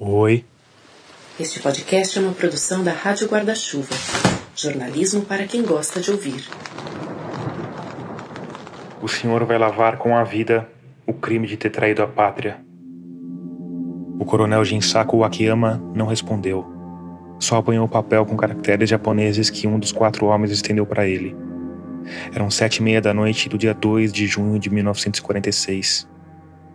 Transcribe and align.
Oi. 0.00 0.44
Este 1.40 1.58
podcast 1.58 2.16
é 2.16 2.22
uma 2.22 2.32
produção 2.32 2.84
da 2.84 2.92
Rádio 2.92 3.26
Guarda-Chuva. 3.26 3.96
Jornalismo 4.54 5.22
para 5.22 5.44
quem 5.44 5.60
gosta 5.64 6.00
de 6.00 6.12
ouvir. 6.12 6.48
O 9.02 9.08
senhor 9.08 9.44
vai 9.44 9.58
lavar 9.58 9.98
com 9.98 10.16
a 10.16 10.22
vida 10.22 10.70
o 11.04 11.12
crime 11.12 11.48
de 11.48 11.56
ter 11.56 11.70
traído 11.70 12.00
a 12.00 12.06
pátria. 12.06 12.60
O 14.20 14.24
coronel 14.24 14.64
Jinsaku 14.64 15.18
Wakiyama 15.18 15.82
não 15.92 16.06
respondeu. 16.06 16.64
Só 17.40 17.56
apanhou 17.56 17.84
o 17.84 17.90
papel 17.90 18.24
com 18.24 18.36
caracteres 18.36 18.88
japoneses 18.88 19.50
que 19.50 19.66
um 19.66 19.80
dos 19.80 19.90
quatro 19.90 20.26
homens 20.26 20.52
estendeu 20.52 20.86
para 20.86 21.08
ele. 21.08 21.34
Eram 22.32 22.52
sete 22.52 22.76
e 22.76 22.82
meia 22.84 23.00
da 23.00 23.12
noite 23.12 23.48
do 23.48 23.58
dia 23.58 23.74
2 23.74 24.12
de 24.12 24.28
junho 24.28 24.60
de 24.60 24.70
1946. 24.70 26.06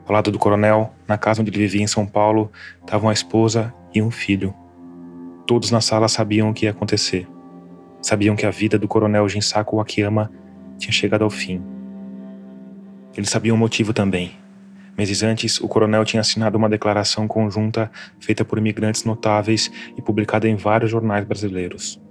Ao 0.05 0.13
lado 0.13 0.31
do 0.31 0.39
coronel, 0.39 0.93
na 1.07 1.17
casa 1.17 1.41
onde 1.41 1.49
ele 1.49 1.59
vivia 1.59 1.81
em 1.81 1.88
São 1.88 2.05
Paulo, 2.05 2.52
estavam 2.81 3.09
a 3.09 3.13
esposa 3.13 3.73
e 3.93 4.02
um 4.02 4.11
filho. 4.11 4.53
Todos 5.48 5.71
na 5.71 5.79
sala 5.79 6.07
sabiam 6.07 6.49
o 6.49 6.53
que 6.53 6.66
ia 6.66 6.71
acontecer. 6.71 7.27
Sabiam 8.02 8.35
que 8.35 8.45
a 8.45 8.52
vida 8.52 8.77
do 8.77 8.88
coronel 8.88 9.29
Jinsaku 9.29 9.77
Wakiyama 9.77 10.29
tinha 10.77 10.91
chegado 10.91 11.23
ao 11.23 11.29
fim. 11.29 11.63
Eles 13.16 13.29
sabiam 13.29 13.55
o 13.55 13.59
motivo 13.59 13.93
também. 13.93 14.31
Meses 14.98 15.23
antes, 15.23 15.59
o 15.62 15.67
coronel 15.67 16.04
tinha 16.04 16.21
assinado 16.21 16.57
uma 16.57 16.70
declaração 16.70 17.27
conjunta 17.27 17.90
feita 18.20 18.43
por 18.43 18.57
imigrantes 18.57 19.05
notáveis 19.05 19.71
e 19.98 20.01
publicada 20.01 20.48
em 20.48 20.55
vários 20.55 20.91
jornais 20.91 21.26
brasileiros. 21.26 22.02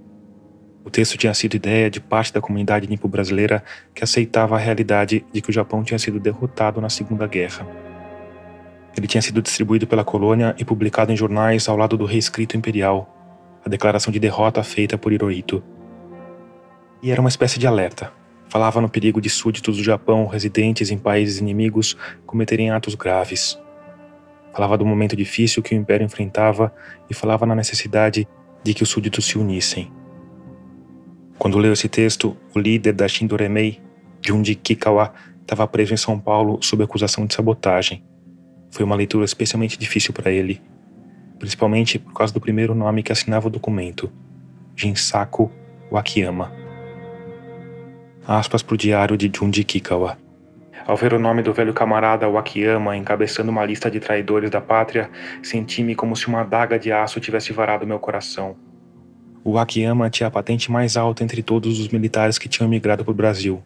O 0.85 0.91
texto 0.91 1.17
tinha 1.17 1.33
sido 1.33 1.55
ideia 1.55 1.89
de 1.89 2.01
parte 2.01 2.33
da 2.33 2.41
comunidade 2.41 2.89
nipo-brasileira 2.89 3.63
que 3.95 4.03
aceitava 4.03 4.57
a 4.57 4.59
realidade 4.59 5.25
de 5.33 5.41
que 5.41 5.51
o 5.51 5.53
Japão 5.53 5.85
tinha 5.85 5.99
sido 5.99 6.19
derrotado 6.19 6.81
na 6.81 6.89
Segunda 6.89 7.27
Guerra. 7.27 7.67
Ele 8.97 9.07
tinha 9.07 9.23
sido 9.23 9.41
distribuído 9.41 9.87
pela 9.87 10.05
colônia 10.05 10.55
e 10.59 10.65
publicado 10.65 11.13
em 11.13 11.17
jornais 11.17 11.69
ao 11.69 11.77
lado 11.77 11.97
do 11.97 12.05
reescrito 12.05 12.57
imperial, 12.57 13.17
a 13.65 13.69
declaração 13.69 14.13
de 14.13 14.19
derrota 14.19 14.63
feita 14.65 14.99
por 14.99 15.13
Hirohito. 15.13 15.63
E 17.01 17.11
era 17.11 17.21
uma 17.21 17.29
espécie 17.29 17.59
de 17.59 17.67
alerta. 17.67 18.13
Falava 18.49 18.81
no 18.81 18.89
perigo 18.89 19.21
de 19.21 19.31
súditos 19.31 19.77
do 19.77 19.85
Japão 19.85 20.27
residentes 20.27 20.91
em 20.91 20.99
países 20.99 21.39
inimigos 21.39 21.97
cometerem 22.27 22.71
atos 22.71 22.95
graves. 22.95 23.59
Falava 24.53 24.77
do 24.77 24.85
momento 24.85 25.17
difícil 25.17 25.63
que 25.63 25.75
o 25.75 25.79
império 25.79 26.05
enfrentava 26.05 26.75
e 27.09 27.15
falava 27.15 27.47
na 27.47 27.55
necessidade 27.55 28.29
de 28.63 28.75
que 28.75 28.83
os 28.83 28.91
súditos 28.91 29.25
se 29.25 29.39
unissem. 29.39 29.91
Quando 31.43 31.59
leu 31.59 31.73
esse 31.73 31.89
texto, 31.89 32.37
o 32.55 32.59
líder 32.61 32.93
da 32.93 33.09
Shindoremei, 33.09 33.81
Junji 34.25 34.55
Kikawa, 34.55 35.13
estava 35.41 35.67
preso 35.67 35.93
em 35.93 35.97
São 35.97 36.17
Paulo 36.17 36.63
sob 36.63 36.85
acusação 36.85 37.27
de 37.27 37.35
sabotagem. 37.35 38.05
Foi 38.71 38.85
uma 38.85 38.95
leitura 38.95 39.25
especialmente 39.25 39.77
difícil 39.77 40.15
para 40.15 40.31
ele, 40.31 40.63
principalmente 41.41 41.99
por 41.99 42.13
causa 42.13 42.33
do 42.33 42.41
primeiro 42.41 42.77
nome 42.77 43.03
que 43.03 43.11
assinava 43.11 43.49
o 43.49 43.51
documento, 43.51 44.09
Jinsaku 44.77 45.51
Wakiyama. 45.91 46.53
Aspas 48.25 48.63
para 48.63 48.75
o 48.75 48.79
diário 48.79 49.17
de 49.17 49.29
Junji 49.37 49.65
Kikawa. 49.65 50.17
Ao 50.87 50.97
ver 50.97 51.13
o 51.13 51.19
nome 51.19 51.43
do 51.43 51.53
velho 51.53 51.75
camarada 51.75 52.29
Wakiyama 52.29 52.97
encabeçando 52.97 53.51
uma 53.51 53.65
lista 53.65 53.91
de 53.91 53.99
traidores 53.99 54.49
da 54.49 54.61
pátria, 54.61 55.11
senti-me 55.43 55.97
como 55.97 56.15
se 56.15 56.29
uma 56.29 56.43
adaga 56.43 56.79
de 56.79 56.93
aço 56.93 57.19
tivesse 57.19 57.53
varado 57.53 57.85
meu 57.85 57.99
coração. 57.99 58.55
O 59.45 59.59
Akiyama 59.59 60.09
tinha 60.09 60.29
a 60.29 60.31
patente 60.31 60.71
mais 60.71 60.97
alta 60.97 61.25
entre 61.25 61.43
todos 61.43 61.81
os 61.81 61.89
militares 61.89 62.39
que 62.39 62.49
tinham 62.49 62.69
migrado 62.69 63.05
para 63.05 63.11
o 63.11 63.15
Brasil. 63.15 63.61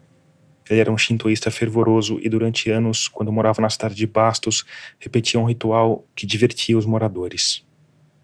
Ele 0.67 0.81
era 0.81 0.91
um 0.91 0.97
shintoísta 0.97 1.51
fervoroso 1.51 2.19
e 2.19 2.27
durante 2.27 2.71
anos, 2.71 3.07
quando 3.07 3.31
morava 3.31 3.61
na 3.61 3.69
cidade 3.69 3.93
de 3.93 4.07
Bastos, 4.07 4.65
repetia 4.99 5.39
um 5.39 5.45
ritual 5.45 6.03
que 6.15 6.25
divertia 6.25 6.75
os 6.75 6.85
moradores. 6.85 7.63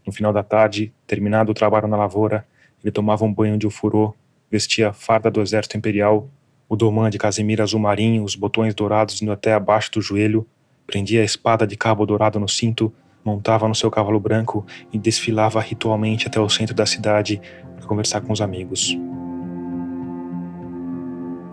No 0.05 0.11
final 0.11 0.33
da 0.33 0.41
tarde, 0.41 0.91
terminado 1.05 1.51
o 1.51 1.53
trabalho 1.53 1.87
na 1.87 1.95
lavoura, 1.95 2.43
ele 2.83 2.91
tomava 2.91 3.23
um 3.23 3.31
banho 3.31 3.55
de 3.55 3.67
ofurô, 3.67 4.15
vestia 4.49 4.89
a 4.89 4.93
farda 4.93 5.29
do 5.29 5.39
exército 5.39 5.77
imperial, 5.77 6.27
o 6.67 6.75
domã 6.75 7.07
de 7.07 7.19
casimira 7.19 7.63
azul 7.63 7.79
marinho, 7.79 8.23
os 8.23 8.35
botões 8.35 8.73
dourados 8.73 9.21
indo 9.21 9.31
até 9.31 9.53
abaixo 9.53 9.91
do 9.91 10.01
joelho, 10.01 10.45
prendia 10.87 11.21
a 11.21 11.23
espada 11.23 11.67
de 11.67 11.77
cabo 11.77 12.03
dourado 12.03 12.39
no 12.39 12.49
cinto 12.49 12.91
montava 13.23 13.67
no 13.67 13.75
seu 13.75 13.89
cavalo 13.89 14.19
branco 14.19 14.65
e 14.91 14.97
desfilava 14.97 15.59
ritualmente 15.61 16.27
até 16.27 16.39
o 16.39 16.49
centro 16.49 16.75
da 16.75 16.85
cidade 16.85 17.41
para 17.75 17.85
conversar 17.85 18.21
com 18.21 18.33
os 18.33 18.41
amigos. 18.41 18.97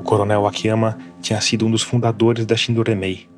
O 0.00 0.03
coronel 0.03 0.47
Akiyama 0.47 0.98
tinha 1.20 1.41
sido 1.41 1.66
um 1.66 1.70
dos 1.70 1.82
fundadores 1.82 2.47
da 2.47 2.56
Shindoremei. 2.56 3.28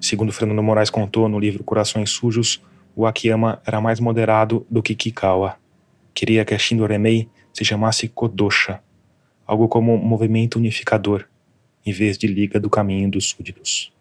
Segundo 0.00 0.32
Fernando 0.32 0.62
Moraes 0.62 0.90
contou 0.90 1.28
no 1.28 1.38
livro 1.38 1.62
Corações 1.62 2.10
Sujos, 2.10 2.62
o 2.96 3.06
Akiyama 3.06 3.60
era 3.66 3.80
mais 3.80 4.00
moderado 4.00 4.66
do 4.70 4.82
que 4.82 4.94
Kikawa. 4.94 5.56
Queria 6.14 6.44
que 6.44 6.54
a 6.54 6.58
Shindoremei 6.58 7.28
se 7.52 7.64
chamasse 7.64 8.08
Kodosha, 8.08 8.80
algo 9.46 9.68
como 9.68 9.96
movimento 9.96 10.56
unificador, 10.56 11.24
em 11.84 11.92
vez 11.92 12.18
de 12.18 12.26
Liga 12.26 12.58
do 12.58 12.68
Caminho 12.68 13.10
dos 13.10 13.28
Súditos. 13.28 13.92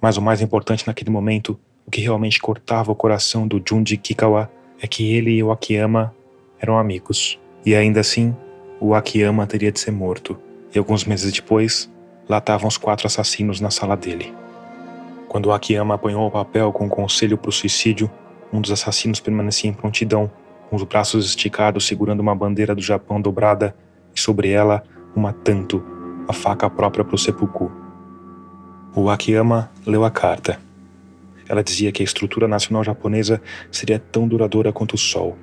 Mas 0.00 0.16
o 0.16 0.22
mais 0.22 0.40
importante 0.40 0.86
naquele 0.86 1.10
momento 1.10 1.58
o 1.86 1.90
que 1.90 2.00
realmente 2.00 2.40
cortava 2.40 2.90
o 2.90 2.94
coração 2.94 3.46
do 3.46 3.62
Junji 3.66 3.96
Kikawa 3.96 4.50
é 4.80 4.86
que 4.86 5.14
ele 5.14 5.32
e 5.32 5.42
o 5.42 5.52
Akiyama 5.52 6.14
eram 6.58 6.78
amigos. 6.78 7.38
E 7.64 7.74
ainda 7.74 8.00
assim, 8.00 8.34
o 8.80 8.94
Akiyama 8.94 9.46
teria 9.46 9.70
de 9.70 9.80
ser 9.80 9.90
morto. 9.90 10.36
E 10.74 10.78
alguns 10.78 11.04
meses 11.04 11.32
depois, 11.32 11.90
lá 12.28 12.38
estavam 12.38 12.68
os 12.68 12.76
quatro 12.76 13.06
assassinos 13.06 13.60
na 13.60 13.70
sala 13.70 13.96
dele. 13.96 14.32
Quando 15.28 15.46
o 15.46 15.52
Akiyama 15.52 15.94
apanhou 15.94 16.26
o 16.26 16.30
papel 16.30 16.72
com 16.72 16.86
o 16.86 16.90
conselho 16.90 17.36
para 17.36 17.48
o 17.48 17.52
suicídio, 17.52 18.10
um 18.52 18.60
dos 18.60 18.70
assassinos 18.70 19.20
permanecia 19.20 19.68
em 19.68 19.74
prontidão, 19.74 20.30
com 20.70 20.76
os 20.76 20.82
braços 20.84 21.26
esticados 21.26 21.86
segurando 21.86 22.20
uma 22.20 22.34
bandeira 22.34 22.74
do 22.74 22.80
Japão 22.80 23.20
dobrada 23.20 23.74
e 24.14 24.20
sobre 24.20 24.50
ela 24.50 24.82
uma 25.14 25.32
tanto, 25.32 25.84
a 26.26 26.32
faca 26.32 26.68
própria 26.70 27.04
para 27.04 27.14
o 27.14 27.18
seppuku. 27.18 27.70
O 28.94 29.10
Akiyama 29.10 29.70
leu 29.84 30.04
a 30.04 30.10
carta. 30.10 30.63
Ela 31.48 31.62
dizia 31.62 31.92
que 31.92 32.02
a 32.02 32.04
estrutura 32.04 32.48
nacional 32.48 32.82
japonesa 32.82 33.40
seria 33.70 33.98
tão 33.98 34.26
duradoura 34.26 34.72
quanto 34.72 34.94
o 34.94 34.98
sol. 34.98 35.36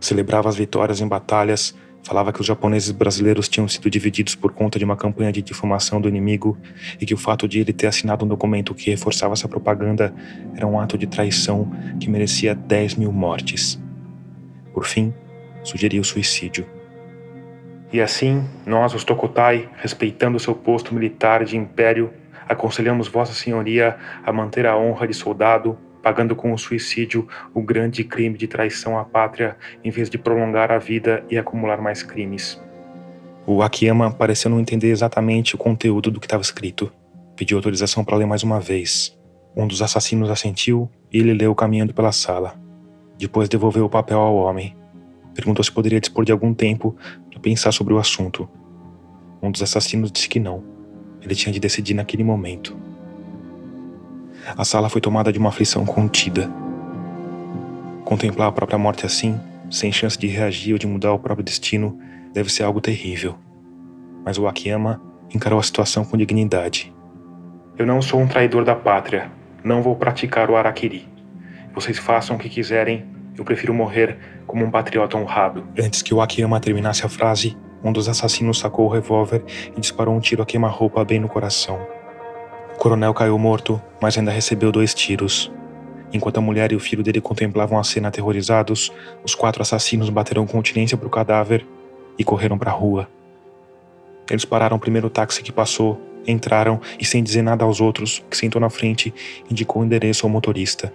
Celebrava 0.00 0.48
as 0.48 0.56
vitórias 0.56 1.00
em 1.00 1.08
batalhas, 1.08 1.74
falava 2.02 2.32
que 2.32 2.40
os 2.40 2.46
japoneses 2.46 2.90
brasileiros 2.90 3.48
tinham 3.48 3.66
sido 3.66 3.88
divididos 3.88 4.34
por 4.34 4.52
conta 4.52 4.78
de 4.78 4.84
uma 4.84 4.96
campanha 4.96 5.32
de 5.32 5.40
difamação 5.40 6.00
do 6.00 6.08
inimigo 6.08 6.58
e 7.00 7.06
que 7.06 7.14
o 7.14 7.16
fato 7.16 7.48
de 7.48 7.60
ele 7.60 7.72
ter 7.72 7.86
assinado 7.86 8.24
um 8.24 8.28
documento 8.28 8.74
que 8.74 8.90
reforçava 8.90 9.32
essa 9.32 9.48
propaganda 9.48 10.14
era 10.54 10.66
um 10.66 10.78
ato 10.78 10.98
de 10.98 11.06
traição 11.06 11.70
que 11.98 12.10
merecia 12.10 12.54
10 12.54 12.96
mil 12.96 13.10
mortes. 13.10 13.80
Por 14.72 14.84
fim, 14.84 15.14
sugeriu 15.62 16.04
suicídio. 16.04 16.66
E 17.92 18.00
assim, 18.00 18.44
nós, 18.66 18.92
os 18.92 19.04
Tokutai, 19.04 19.68
respeitando 19.76 20.38
seu 20.38 20.54
posto 20.54 20.92
militar 20.92 21.44
de 21.44 21.56
império, 21.56 22.12
aconselhamos 22.48 23.08
Vossa 23.08 23.32
Senhoria 23.32 23.96
a 24.24 24.32
manter 24.32 24.66
a 24.66 24.76
honra 24.76 25.06
de 25.06 25.14
soldado, 25.14 25.78
pagando 26.02 26.36
com 26.36 26.52
o 26.52 26.58
suicídio 26.58 27.26
o 27.54 27.62
grande 27.62 28.04
crime 28.04 28.36
de 28.36 28.46
traição 28.46 28.98
à 28.98 29.04
pátria, 29.04 29.56
em 29.82 29.90
vez 29.90 30.10
de 30.10 30.18
prolongar 30.18 30.70
a 30.70 30.78
vida 30.78 31.24
e 31.30 31.38
acumular 31.38 31.80
mais 31.80 32.02
crimes. 32.02 32.62
O 33.46 33.62
Akiyama 33.62 34.10
pareceu 34.10 34.50
não 34.50 34.60
entender 34.60 34.90
exatamente 34.90 35.54
o 35.54 35.58
conteúdo 35.58 36.10
do 36.10 36.20
que 36.20 36.26
estava 36.26 36.42
escrito. 36.42 36.92
Pediu 37.36 37.58
autorização 37.58 38.04
para 38.04 38.16
ler 38.16 38.26
mais 38.26 38.42
uma 38.42 38.60
vez. 38.60 39.18
Um 39.56 39.66
dos 39.66 39.82
assassinos 39.82 40.30
assentiu 40.30 40.90
e 41.12 41.18
ele 41.18 41.32
leu 41.32 41.54
caminhando 41.54 41.94
pela 41.94 42.10
sala. 42.10 42.54
Depois 43.18 43.48
devolveu 43.48 43.84
o 43.84 43.90
papel 43.90 44.18
ao 44.18 44.34
homem. 44.34 44.76
Perguntou 45.34 45.64
se 45.64 45.70
poderia 45.70 46.00
dispor 46.00 46.24
de 46.24 46.32
algum 46.32 46.54
tempo 46.54 46.96
para 47.30 47.40
pensar 47.40 47.72
sobre 47.72 47.92
o 47.92 47.98
assunto. 47.98 48.48
Um 49.42 49.50
dos 49.50 49.62
assassinos 49.62 50.10
disse 50.10 50.28
que 50.28 50.40
não. 50.40 50.73
Ele 51.24 51.34
tinha 51.34 51.52
de 51.52 51.58
decidir 51.58 51.94
naquele 51.94 52.22
momento. 52.22 52.76
A 54.56 54.64
sala 54.64 54.90
foi 54.90 55.00
tomada 55.00 55.32
de 55.32 55.38
uma 55.38 55.48
aflição 55.48 55.86
contida. 55.86 56.50
Contemplar 58.04 58.48
a 58.48 58.52
própria 58.52 58.78
morte 58.78 59.06
assim, 59.06 59.40
sem 59.70 59.90
chance 59.90 60.18
de 60.18 60.26
reagir 60.26 60.74
ou 60.74 60.78
de 60.78 60.86
mudar 60.86 61.12
o 61.12 61.18
próprio 61.18 61.44
destino, 61.44 61.98
deve 62.32 62.52
ser 62.52 62.62
algo 62.62 62.80
terrível. 62.80 63.36
Mas 64.24 64.38
o 64.38 64.46
Akiyama 64.46 65.00
encarou 65.34 65.58
a 65.58 65.62
situação 65.62 66.04
com 66.04 66.16
dignidade. 66.16 66.92
Eu 67.78 67.86
não 67.86 68.02
sou 68.02 68.20
um 68.20 68.26
traidor 68.26 68.64
da 68.64 68.74
pátria. 68.74 69.30
Não 69.64 69.82
vou 69.82 69.96
praticar 69.96 70.50
o 70.50 70.56
Arakiri. 70.56 71.08
Vocês 71.74 71.98
façam 71.98 72.36
o 72.36 72.38
que 72.38 72.48
quiserem. 72.48 73.06
Eu 73.36 73.44
prefiro 73.44 73.72
morrer 73.72 74.18
como 74.46 74.64
um 74.64 74.70
patriota 74.70 75.16
honrado. 75.16 75.66
Antes 75.78 76.02
que 76.02 76.14
o 76.14 76.20
Akiyama 76.20 76.60
terminasse 76.60 77.04
a 77.04 77.08
frase, 77.08 77.56
um 77.84 77.92
dos 77.92 78.08
assassinos 78.08 78.58
sacou 78.58 78.86
o 78.86 78.88
revólver 78.88 79.44
e 79.76 79.80
disparou 79.80 80.16
um 80.16 80.20
tiro 80.20 80.42
a 80.42 80.46
queima-roupa 80.46 81.04
bem 81.04 81.20
no 81.20 81.28
coração. 81.28 81.78
O 82.74 82.78
coronel 82.78 83.12
caiu 83.12 83.38
morto, 83.38 83.80
mas 84.00 84.16
ainda 84.16 84.30
recebeu 84.30 84.72
dois 84.72 84.94
tiros. 84.94 85.52
Enquanto 86.12 86.38
a 86.38 86.40
mulher 86.40 86.72
e 86.72 86.76
o 86.76 86.80
filho 86.80 87.02
dele 87.02 87.20
contemplavam 87.20 87.78
a 87.78 87.84
cena 87.84 88.08
aterrorizados, 88.08 88.90
os 89.22 89.34
quatro 89.34 89.60
assassinos 89.60 90.08
bateram 90.08 90.46
continência 90.46 90.96
para 90.96 91.06
o 91.06 91.10
cadáver 91.10 91.66
e 92.18 92.24
correram 92.24 92.56
para 92.56 92.70
a 92.70 92.74
rua. 92.74 93.08
Eles 94.30 94.44
pararam 94.44 94.76
o 94.76 94.80
primeiro 94.80 95.10
táxi 95.10 95.42
que 95.42 95.52
passou, 95.52 96.00
entraram 96.26 96.80
e, 96.98 97.04
sem 97.04 97.22
dizer 97.22 97.42
nada 97.42 97.64
aos 97.64 97.80
outros, 97.80 98.24
que 98.30 98.36
sentou 98.36 98.60
na 98.60 98.70
frente, 98.70 99.12
indicou 99.50 99.82
o 99.82 99.84
endereço 99.84 100.24
ao 100.24 100.30
motorista. 100.30 100.92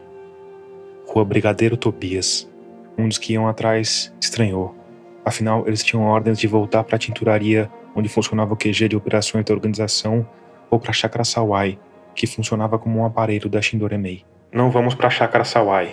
Rua 1.06 1.24
Brigadeiro 1.24 1.78
Tobias. 1.78 2.50
Um 2.98 3.08
dos 3.08 3.18
que 3.18 3.34
iam 3.34 3.48
atrás 3.48 4.12
estranhou. 4.20 4.79
Afinal, 5.24 5.68
eles 5.68 5.84
tinham 5.84 6.06
ordens 6.06 6.40
de 6.40 6.48
voltar 6.48 6.84
para 6.84 6.96
a 6.96 7.00
tinturaria, 7.00 7.70
onde 7.96 8.10
funcionava 8.10 8.54
o 8.54 8.58
QG 8.58 8.88
de 8.90 8.96
operações 8.96 9.46
da 9.46 9.54
organização, 9.54 10.28
ou 10.70 10.80
para 10.80 10.92
a 10.92 10.94
Chácara 10.94 11.24
Sawai, 11.24 11.78
que 12.16 12.28
funcionava 12.28 12.78
como 12.80 13.00
um 13.00 13.06
aparelho 13.06 13.50
da 13.50 13.62
Shindoremei. 13.62 14.26
Não 14.52 14.72
vamos 14.72 14.96
para 14.96 15.08
a 15.08 15.12
Chácara 15.12 15.44
Sawai. 15.44 15.92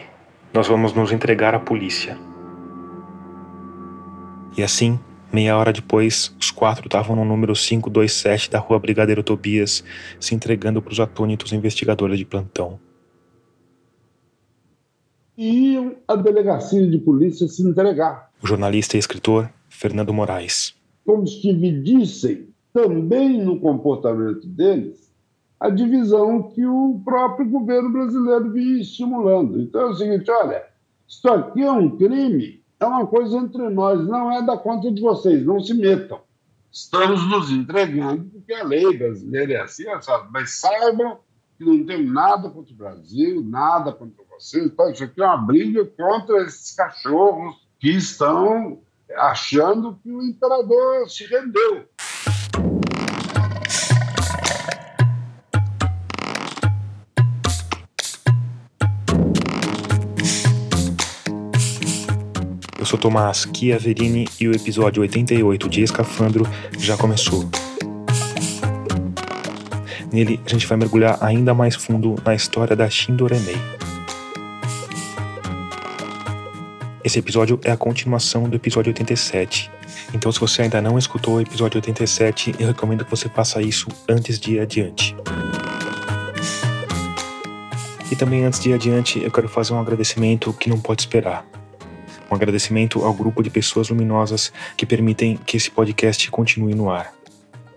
Nós 0.52 0.68
vamos 0.68 0.92
nos 0.92 1.12
entregar 1.12 1.54
à 1.54 1.58
polícia. 1.58 2.16
E 4.56 4.62
assim, 4.62 4.98
meia 5.30 5.56
hora 5.56 5.72
depois, 5.72 6.34
os 6.40 6.50
quatro 6.50 6.86
estavam 6.86 7.14
no 7.14 7.24
número 7.24 7.52
527 7.52 8.50
da 8.50 8.58
Rua 8.58 8.78
Brigadeiro 8.78 9.22
Tobias, 9.22 9.84
se 10.18 10.34
entregando 10.34 10.80
para 10.80 10.92
os 10.92 11.00
atônitos 11.00 11.52
investigadores 11.52 12.18
de 12.18 12.24
plantão. 12.24 12.80
Iam 15.36 15.96
à 16.08 16.16
delegacia 16.16 16.86
de 16.88 16.98
polícia 16.98 17.46
se 17.46 17.62
entregar. 17.62 18.30
O 18.42 18.46
jornalista 18.46 18.96
e 18.96 19.00
escritor 19.00 19.50
Fernando 19.68 20.12
Moraes. 20.12 20.74
Como 21.04 21.26
se 21.26 21.40
dividissem 21.40 22.48
também 22.72 23.42
no 23.42 23.60
comportamento 23.60 24.46
deles 24.46 25.06
a 25.58 25.70
divisão 25.70 26.42
que 26.50 26.64
o 26.66 27.00
próprio 27.04 27.48
governo 27.48 27.90
brasileiro 27.90 28.52
vinha 28.52 28.80
estimulando. 28.80 29.60
Então 29.60 29.80
é 29.82 29.86
o 29.86 29.94
seguinte: 29.94 30.30
olha, 30.30 30.64
isso 31.08 31.28
aqui 31.28 31.62
é 31.62 31.72
um 31.72 31.96
crime 31.96 32.62
é 32.78 32.84
uma 32.84 33.06
coisa 33.06 33.38
entre 33.38 33.68
nós, 33.70 34.06
não 34.06 34.30
é 34.30 34.42
da 34.42 34.56
conta 34.56 34.90
de 34.90 35.00
vocês, 35.00 35.44
não 35.44 35.60
se 35.60 35.74
metam. 35.74 36.20
Estamos 36.70 37.26
nos 37.28 37.50
entregando, 37.50 38.24
porque 38.24 38.52
a 38.52 38.64
lei 38.64 38.96
brasileira 38.96 39.54
é 39.54 39.60
assim, 39.62 39.88
é 39.88 39.98
mas 40.30 40.58
saibam 40.58 41.18
que 41.56 41.64
não 41.64 41.86
tem 41.86 42.04
nada 42.04 42.50
contra 42.50 42.74
o 42.74 42.76
Brasil, 42.76 43.42
nada 43.42 43.92
contra 43.92 44.22
vocês. 44.38 44.64
Então, 44.64 44.90
isso 44.90 45.04
aqui 45.04 45.20
é 45.20 45.24
uma 45.24 45.36
briga 45.36 45.84
contra 45.84 46.42
esses 46.42 46.74
cachorros 46.74 47.56
que 47.78 47.90
estão 47.90 48.78
achando 49.16 49.98
que 50.02 50.10
o 50.10 50.22
imperador 50.22 51.08
se 51.08 51.24
rendeu. 51.24 51.86
Eu 62.78 62.84
sou 62.84 62.98
Tomás 62.98 63.48
Chiaverini 63.52 64.28
e 64.40 64.46
o 64.46 64.54
episódio 64.54 65.02
88 65.02 65.68
de 65.68 65.82
Escafandro 65.82 66.44
já 66.78 66.96
começou. 66.96 67.48
Nele, 70.12 70.40
a 70.46 70.48
gente 70.48 70.66
vai 70.66 70.78
mergulhar 70.78 71.18
ainda 71.20 71.52
mais 71.52 71.74
fundo 71.74 72.14
na 72.24 72.34
história 72.34 72.76
da 72.76 72.88
Shindoremei. 72.88 73.75
Esse 77.06 77.20
episódio 77.20 77.60
é 77.62 77.70
a 77.70 77.76
continuação 77.76 78.48
do 78.48 78.56
episódio 78.56 78.90
87. 78.90 79.70
Então, 80.12 80.32
se 80.32 80.40
você 80.40 80.62
ainda 80.62 80.82
não 80.82 80.98
escutou 80.98 81.36
o 81.36 81.40
episódio 81.40 81.78
87, 81.78 82.56
eu 82.58 82.66
recomendo 82.66 83.04
que 83.04 83.10
você 83.12 83.28
faça 83.28 83.62
isso 83.62 83.86
antes 84.08 84.40
de 84.40 84.54
ir 84.54 84.58
adiante. 84.58 85.14
E 88.10 88.16
também 88.16 88.44
antes 88.44 88.58
de 88.58 88.70
ir 88.70 88.72
adiante, 88.72 89.22
eu 89.22 89.30
quero 89.30 89.48
fazer 89.48 89.72
um 89.72 89.78
agradecimento 89.78 90.52
que 90.52 90.68
não 90.68 90.80
pode 90.80 91.02
esperar. 91.02 91.46
Um 92.28 92.34
agradecimento 92.34 93.04
ao 93.04 93.14
grupo 93.14 93.40
de 93.40 93.50
pessoas 93.50 93.88
luminosas 93.88 94.52
que 94.76 94.84
permitem 94.84 95.36
que 95.46 95.56
esse 95.56 95.70
podcast 95.70 96.28
continue 96.32 96.74
no 96.74 96.90
ar. 96.90 97.14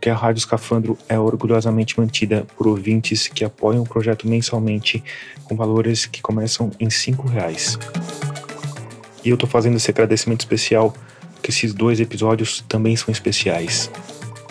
Que 0.02 0.10
a 0.10 0.16
Rádio 0.16 0.40
Escafandro 0.40 0.98
é 1.08 1.20
orgulhosamente 1.20 2.00
mantida 2.00 2.48
por 2.58 2.68
ouvintes 2.68 3.28
que 3.28 3.46
apoiam 3.46 3.84
o 3.84 3.88
projeto 3.88 4.28
mensalmente 4.28 5.04
com 5.44 5.56
valores 5.56 6.08
que 6.08 6.20
começam 6.20 6.72
em 6.80 6.90
cinco 6.90 7.28
reais. 7.28 7.78
E 9.24 9.30
eu 9.30 9.36
estou 9.36 9.50
fazendo 9.50 9.78
esse 9.78 9.92
agradecimento 9.92 10.42
especial 10.42 10.94
porque 11.40 11.52
esses 11.52 11.74
dois 11.74 12.00
episódios 12.00 12.64
também 12.68 12.96
são 12.96 13.12
especiais. 13.12 13.90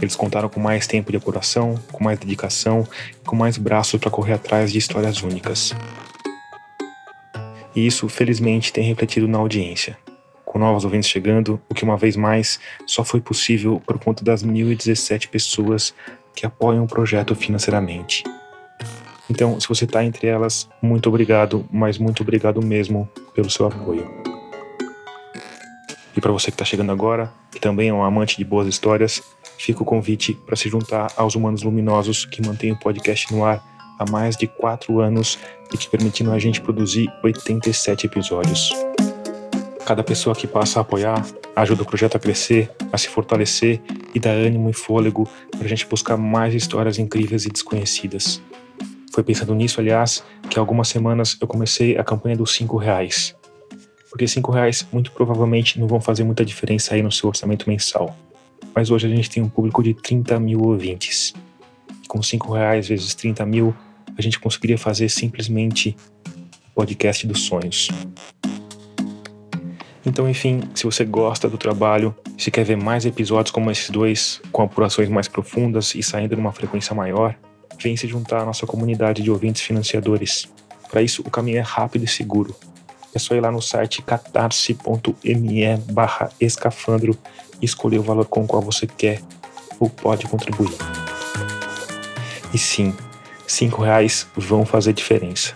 Eles 0.00 0.16
contaram 0.16 0.48
com 0.48 0.60
mais 0.60 0.86
tempo 0.86 1.10
de 1.10 1.16
apuração, 1.16 1.74
com 1.92 2.02
mais 2.02 2.18
dedicação, 2.18 2.86
com 3.26 3.36
mais 3.36 3.58
braços 3.58 4.00
para 4.00 4.10
correr 4.10 4.34
atrás 4.34 4.72
de 4.72 4.78
histórias 4.78 5.22
únicas. 5.22 5.74
E 7.74 7.86
isso, 7.86 8.08
felizmente, 8.08 8.72
tem 8.72 8.84
refletido 8.84 9.28
na 9.28 9.38
audiência. 9.38 9.98
Com 10.44 10.58
novos 10.58 10.84
ouvintes 10.84 11.10
chegando, 11.10 11.60
o 11.68 11.74
que 11.74 11.84
uma 11.84 11.96
vez 11.96 12.16
mais 12.16 12.58
só 12.86 13.04
foi 13.04 13.20
possível 13.20 13.82
por 13.86 13.98
conta 13.98 14.24
das 14.24 14.42
1.017 14.42 15.28
pessoas 15.28 15.94
que 16.34 16.46
apoiam 16.46 16.84
o 16.84 16.88
projeto 16.88 17.34
financeiramente. 17.34 18.24
Então, 19.28 19.60
se 19.60 19.68
você 19.68 19.84
está 19.84 20.02
entre 20.04 20.26
elas, 20.26 20.68
muito 20.80 21.08
obrigado, 21.08 21.68
mas 21.70 21.98
muito 21.98 22.22
obrigado 22.22 22.64
mesmo 22.64 23.06
pelo 23.34 23.50
seu 23.50 23.66
apoio. 23.66 24.27
E 26.18 26.20
para 26.20 26.32
você 26.32 26.50
que 26.50 26.56
está 26.56 26.64
chegando 26.64 26.90
agora, 26.90 27.32
que 27.48 27.60
também 27.60 27.90
é 27.90 27.94
um 27.94 28.02
amante 28.02 28.36
de 28.36 28.44
boas 28.44 28.66
histórias, 28.66 29.22
fica 29.56 29.84
o 29.84 29.86
convite 29.86 30.34
para 30.34 30.56
se 30.56 30.68
juntar 30.68 31.12
aos 31.16 31.36
Humanos 31.36 31.62
Luminosos 31.62 32.24
que 32.24 32.44
mantêm 32.44 32.72
o 32.72 32.76
podcast 32.76 33.32
no 33.32 33.44
ar 33.44 33.64
há 34.00 34.10
mais 34.10 34.36
de 34.36 34.48
quatro 34.48 34.98
anos 34.98 35.38
e 35.72 35.78
que 35.78 35.88
permitiram 35.88 36.32
a 36.32 36.38
gente 36.40 36.60
produzir 36.60 37.08
87 37.22 38.06
episódios. 38.06 38.72
Cada 39.86 40.02
pessoa 40.02 40.34
que 40.34 40.48
passa 40.48 40.80
a 40.80 40.82
apoiar 40.82 41.24
ajuda 41.54 41.84
o 41.84 41.86
projeto 41.86 42.16
a 42.16 42.18
crescer, 42.18 42.68
a 42.92 42.98
se 42.98 43.06
fortalecer 43.06 43.80
e 44.12 44.18
dá 44.18 44.30
ânimo 44.30 44.68
e 44.70 44.72
fôlego 44.72 45.22
para 45.52 45.66
a 45.66 45.68
gente 45.68 45.86
buscar 45.86 46.16
mais 46.16 46.52
histórias 46.52 46.98
incríveis 46.98 47.46
e 47.46 47.48
desconhecidas. 47.48 48.42
Foi 49.14 49.22
pensando 49.22 49.54
nisso, 49.54 49.78
aliás, 49.78 50.24
que 50.50 50.58
há 50.58 50.62
algumas 50.62 50.88
semanas 50.88 51.38
eu 51.40 51.46
comecei 51.46 51.96
a 51.96 52.02
campanha 52.02 52.36
dos 52.36 52.52
5 52.56 52.76
reais. 52.76 53.37
Porque 54.10 54.26
5 54.26 54.50
reais 54.52 54.86
muito 54.92 55.12
provavelmente 55.12 55.78
não 55.78 55.86
vão 55.86 56.00
fazer 56.00 56.24
muita 56.24 56.44
diferença 56.44 56.94
aí 56.94 57.02
no 57.02 57.12
seu 57.12 57.28
orçamento 57.28 57.68
mensal. 57.68 58.16
Mas 58.74 58.90
hoje 58.90 59.06
a 59.06 59.10
gente 59.10 59.28
tem 59.28 59.42
um 59.42 59.48
público 59.48 59.82
de 59.82 59.94
30 59.94 60.38
mil 60.40 60.60
ouvintes. 60.60 61.34
com 62.08 62.22
5 62.22 62.52
reais 62.54 62.88
vezes 62.88 63.14
30 63.14 63.44
mil, 63.44 63.74
a 64.16 64.22
gente 64.22 64.40
conseguiria 64.40 64.78
fazer 64.78 65.08
simplesmente 65.08 65.94
o 66.70 66.74
podcast 66.74 67.26
dos 67.26 67.42
sonhos. 67.42 67.88
Então, 70.06 70.28
enfim, 70.28 70.62
se 70.74 70.84
você 70.84 71.04
gosta 71.04 71.50
do 71.50 71.58
trabalho, 71.58 72.14
se 72.38 72.50
quer 72.50 72.64
ver 72.64 72.76
mais 72.76 73.04
episódios 73.04 73.50
como 73.50 73.70
esses 73.70 73.90
dois, 73.90 74.40
com 74.50 74.62
apurações 74.62 75.08
mais 75.08 75.28
profundas 75.28 75.94
e 75.94 76.02
saindo 76.02 76.34
numa 76.34 76.50
frequência 76.50 76.94
maior, 76.94 77.36
vem 77.78 77.94
se 77.94 78.08
juntar 78.08 78.40
à 78.40 78.44
nossa 78.46 78.66
comunidade 78.66 79.22
de 79.22 79.30
ouvintes 79.30 79.60
financiadores. 79.60 80.48
Para 80.90 81.02
isso, 81.02 81.22
o 81.26 81.30
caminho 81.30 81.58
é 81.58 81.60
rápido 81.60 82.04
e 82.04 82.08
seguro. 82.08 82.56
É 83.14 83.18
só 83.18 83.34
ir 83.34 83.40
lá 83.40 83.50
no 83.50 83.62
site 83.62 84.02
catarse.me 84.02 85.76
barra 85.90 86.30
escafandro 86.40 87.16
e 87.60 87.64
escolher 87.64 87.98
o 87.98 88.02
valor 88.02 88.26
com 88.26 88.44
o 88.44 88.46
qual 88.46 88.62
você 88.62 88.86
quer 88.86 89.20
ou 89.80 89.88
pode 89.88 90.26
contribuir. 90.26 90.76
E 92.52 92.58
sim, 92.58 92.94
cinco 93.46 93.82
reais 93.82 94.26
vão 94.36 94.64
fazer 94.64 94.92
diferença. 94.92 95.54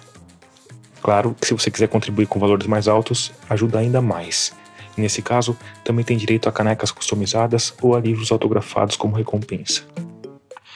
Claro 1.02 1.34
que 1.40 1.46
se 1.46 1.54
você 1.54 1.70
quiser 1.70 1.88
contribuir 1.88 2.26
com 2.26 2.38
valores 2.38 2.66
mais 2.66 2.86
altos, 2.86 3.32
ajuda 3.48 3.78
ainda 3.78 4.00
mais. 4.00 4.52
Nesse 4.96 5.22
caso, 5.22 5.56
também 5.82 6.04
tem 6.04 6.16
direito 6.16 6.48
a 6.48 6.52
canecas 6.52 6.90
customizadas 6.90 7.74
ou 7.80 7.96
a 7.96 8.00
livros 8.00 8.30
autografados 8.30 8.96
como 8.96 9.16
recompensa. 9.16 9.82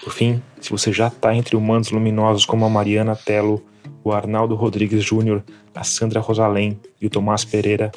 Por 0.02 0.12
fim, 0.12 0.42
se 0.60 0.70
você 0.70 0.92
já 0.92 1.08
está 1.08 1.34
entre 1.34 1.56
humanos 1.56 1.90
luminosos 1.90 2.46
como 2.46 2.64
a 2.64 2.70
Mariana 2.70 3.14
Tello, 3.14 3.62
o 4.06 4.12
Arnaldo 4.12 4.54
Rodrigues 4.54 5.02
Júnior, 5.02 5.42
a 5.74 5.82
Sandra 5.82 6.20
Rosalém 6.20 6.78
e 7.00 7.06
o 7.08 7.10
Tomás 7.10 7.44
Pereira, 7.44 7.90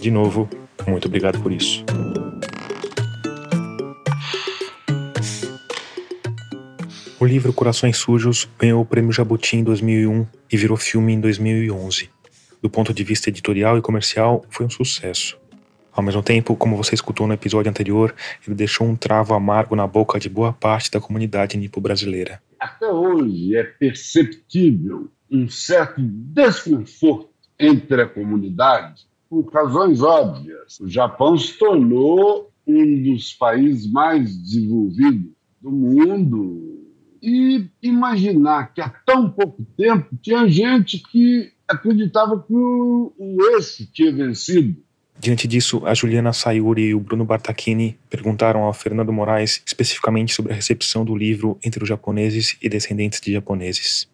de 0.00 0.10
novo, 0.10 0.48
muito 0.86 1.06
obrigado 1.06 1.38
por 1.42 1.52
isso. 1.52 1.84
O 7.20 7.26
livro 7.26 7.52
Corações 7.52 7.98
Sujos 7.98 8.48
ganhou 8.58 8.80
o 8.80 8.86
Prêmio 8.86 9.12
Jabuti 9.12 9.56
em 9.56 9.62
2001 9.62 10.26
e 10.50 10.56
virou 10.56 10.78
filme 10.78 11.12
em 11.12 11.20
2011. 11.20 12.08
Do 12.62 12.70
ponto 12.70 12.94
de 12.94 13.04
vista 13.04 13.28
editorial 13.28 13.76
e 13.76 13.82
comercial, 13.82 14.46
foi 14.48 14.64
um 14.64 14.70
sucesso. 14.70 15.38
Ao 15.92 16.02
mesmo 16.02 16.22
tempo, 16.22 16.56
como 16.56 16.74
você 16.74 16.94
escutou 16.94 17.26
no 17.26 17.34
episódio 17.34 17.68
anterior, 17.68 18.14
ele 18.46 18.56
deixou 18.56 18.86
um 18.86 18.96
travo 18.96 19.34
amargo 19.34 19.76
na 19.76 19.86
boca 19.86 20.18
de 20.18 20.30
boa 20.30 20.54
parte 20.54 20.90
da 20.90 21.02
comunidade 21.02 21.58
nipo-brasileira. 21.58 22.40
Até 22.58 22.90
hoje 22.90 23.54
é 23.54 23.62
perceptível 23.62 25.10
um 25.30 25.48
certo 25.48 26.00
desconforto 26.00 27.30
entre 27.58 28.02
a 28.02 28.08
comunidade 28.08 29.06
por 29.28 29.52
razões 29.52 30.00
óbvias. 30.00 30.78
O 30.80 30.88
Japão 30.88 31.36
se 31.36 31.58
tornou 31.58 32.50
um 32.66 33.02
dos 33.02 33.32
países 33.34 33.90
mais 33.90 34.36
desenvolvidos 34.36 35.32
do 35.60 35.70
mundo 35.70 36.78
e 37.22 37.68
imaginar 37.82 38.72
que 38.72 38.80
há 38.80 38.88
tão 38.88 39.30
pouco 39.30 39.64
tempo 39.76 40.16
tinha 40.22 40.48
gente 40.48 40.98
que 41.10 41.52
acreditava 41.66 42.40
que 42.40 42.54
o, 42.54 43.12
o 43.18 43.56
esse 43.56 43.86
tinha 43.86 44.12
vencido. 44.12 44.76
Diante 45.20 45.48
disso, 45.48 45.84
a 45.84 45.94
Juliana 45.94 46.32
Sayuri 46.32 46.90
e 46.90 46.94
o 46.94 47.00
Bruno 47.00 47.24
Bartachini 47.24 47.98
perguntaram 48.08 48.62
ao 48.62 48.72
Fernando 48.72 49.12
Moraes 49.12 49.60
especificamente 49.66 50.32
sobre 50.32 50.52
a 50.52 50.54
recepção 50.54 51.04
do 51.04 51.16
livro 51.16 51.58
entre 51.64 51.82
os 51.82 51.88
japoneses 51.88 52.56
e 52.62 52.68
descendentes 52.68 53.20
de 53.20 53.32
japoneses. 53.32 54.08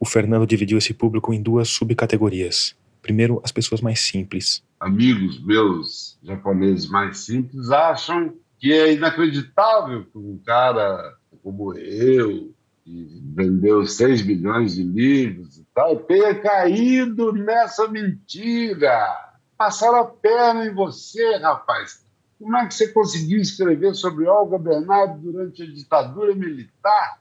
O 0.00 0.06
Fernando 0.06 0.46
dividiu 0.46 0.78
esse 0.78 0.94
público 0.94 1.32
em 1.34 1.42
duas 1.42 1.68
subcategorias: 1.68 2.76
Primeiro, 3.02 3.40
as 3.42 3.50
pessoas 3.50 3.80
mais 3.80 4.00
simples. 4.00 4.62
Amigos 4.78 5.44
meus 5.44 6.18
japoneses 6.22 6.88
mais 6.88 7.18
simples 7.18 7.70
acham 7.70 8.32
que 8.58 8.72
é 8.72 8.92
inacreditável 8.92 10.04
que 10.04 10.18
um 10.18 10.38
cara 10.44 11.16
como 11.42 11.74
eu, 11.74 12.52
que 12.84 13.22
vendeu 13.34 13.84
6 13.84 14.24
milhões 14.24 14.76
de 14.76 14.82
livros 14.84 15.58
e 15.58 15.66
tal, 15.74 15.96
tenha 15.96 16.34
caído 16.34 17.32
nessa 17.32 17.88
mentira. 17.88 19.16
Passaram 19.56 19.98
a 19.98 20.04
perna 20.04 20.66
em 20.66 20.74
você, 20.74 21.38
rapaz. 21.38 22.04
Como 22.38 22.56
é 22.56 22.66
que 22.66 22.74
você 22.74 22.88
conseguiu 22.88 23.40
escrever 23.40 23.94
sobre 23.94 24.26
Olga 24.26 24.58
Bernardo 24.58 25.18
durante 25.18 25.62
a 25.62 25.66
ditadura 25.66 26.34
militar 26.34 27.18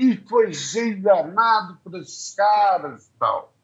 e 0.00 0.16
foi 0.26 0.50
enganado 0.76 1.78
por 1.84 1.94
esses 2.00 2.34
caras 2.34 3.04
e 3.04 3.18
tal? 3.18 3.54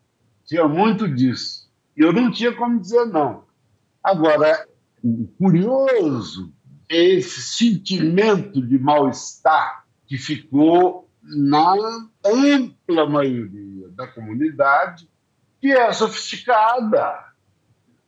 Tinha 0.45 0.69
muito 0.69 1.09
disso. 1.09 1.67
E 1.97 2.03
eu 2.03 2.13
não 2.13 2.31
tinha 2.31 2.55
como 2.55 2.79
dizer 2.79 3.07
não. 3.07 3.45
Agora, 4.05 4.69
o 5.03 5.27
curioso 5.39 6.53
é 6.91 7.03
esse 7.03 7.41
sentimento 7.41 8.61
de 8.61 8.79
mal-estar 8.79 9.87
que 10.07 10.19
ficou 10.19 11.11
na 11.23 11.75
ampla 12.23 13.09
maioria 13.09 13.89
da 13.93 14.07
comunidade, 14.07 15.09
que 15.59 15.73
é 15.73 15.91
sofisticada. 15.91 17.33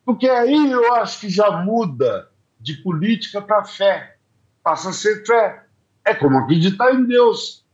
Porque 0.04 0.28
aí 0.28 0.70
eu 0.70 0.94
acho 0.96 1.20
que 1.20 1.30
já 1.30 1.62
muda 1.62 2.30
de 2.60 2.74
política 2.82 3.40
para 3.40 3.64
fé, 3.64 4.18
passa 4.62 4.90
a 4.90 4.92
ser 4.92 5.24
fé. 5.24 5.64
É 6.04 6.14
como 6.14 6.38
acreditar 6.38 6.94
em 6.94 7.06
Deus. 7.06 7.66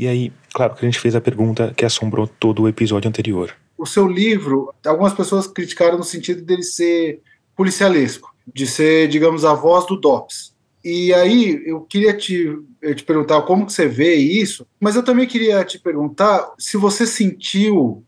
E 0.00 0.08
aí, 0.08 0.32
claro 0.54 0.74
que 0.74 0.82
a 0.82 0.88
gente 0.88 0.98
fez 0.98 1.14
a 1.14 1.20
pergunta 1.20 1.74
que 1.76 1.84
assombrou 1.84 2.26
todo 2.26 2.62
o 2.62 2.68
episódio 2.68 3.06
anterior. 3.06 3.54
O 3.76 3.84
seu 3.84 4.08
livro, 4.08 4.72
algumas 4.86 5.12
pessoas 5.12 5.46
criticaram 5.46 5.98
no 5.98 6.04
sentido 6.04 6.40
dele 6.40 6.62
ser 6.62 7.20
policialesco, 7.54 8.34
de 8.46 8.66
ser, 8.66 9.08
digamos, 9.08 9.44
a 9.44 9.52
voz 9.52 9.86
do 9.86 10.00
DOPS. 10.00 10.54
E 10.82 11.12
aí 11.12 11.62
eu 11.66 11.82
queria 11.82 12.16
te, 12.16 12.50
eu 12.80 12.94
te 12.94 13.04
perguntar 13.04 13.42
como 13.42 13.66
que 13.66 13.74
você 13.74 13.86
vê 13.86 14.14
isso, 14.14 14.66
mas 14.80 14.96
eu 14.96 15.02
também 15.02 15.26
queria 15.26 15.62
te 15.64 15.78
perguntar 15.78 16.50
se 16.58 16.78
você 16.78 17.06
sentiu, 17.06 18.02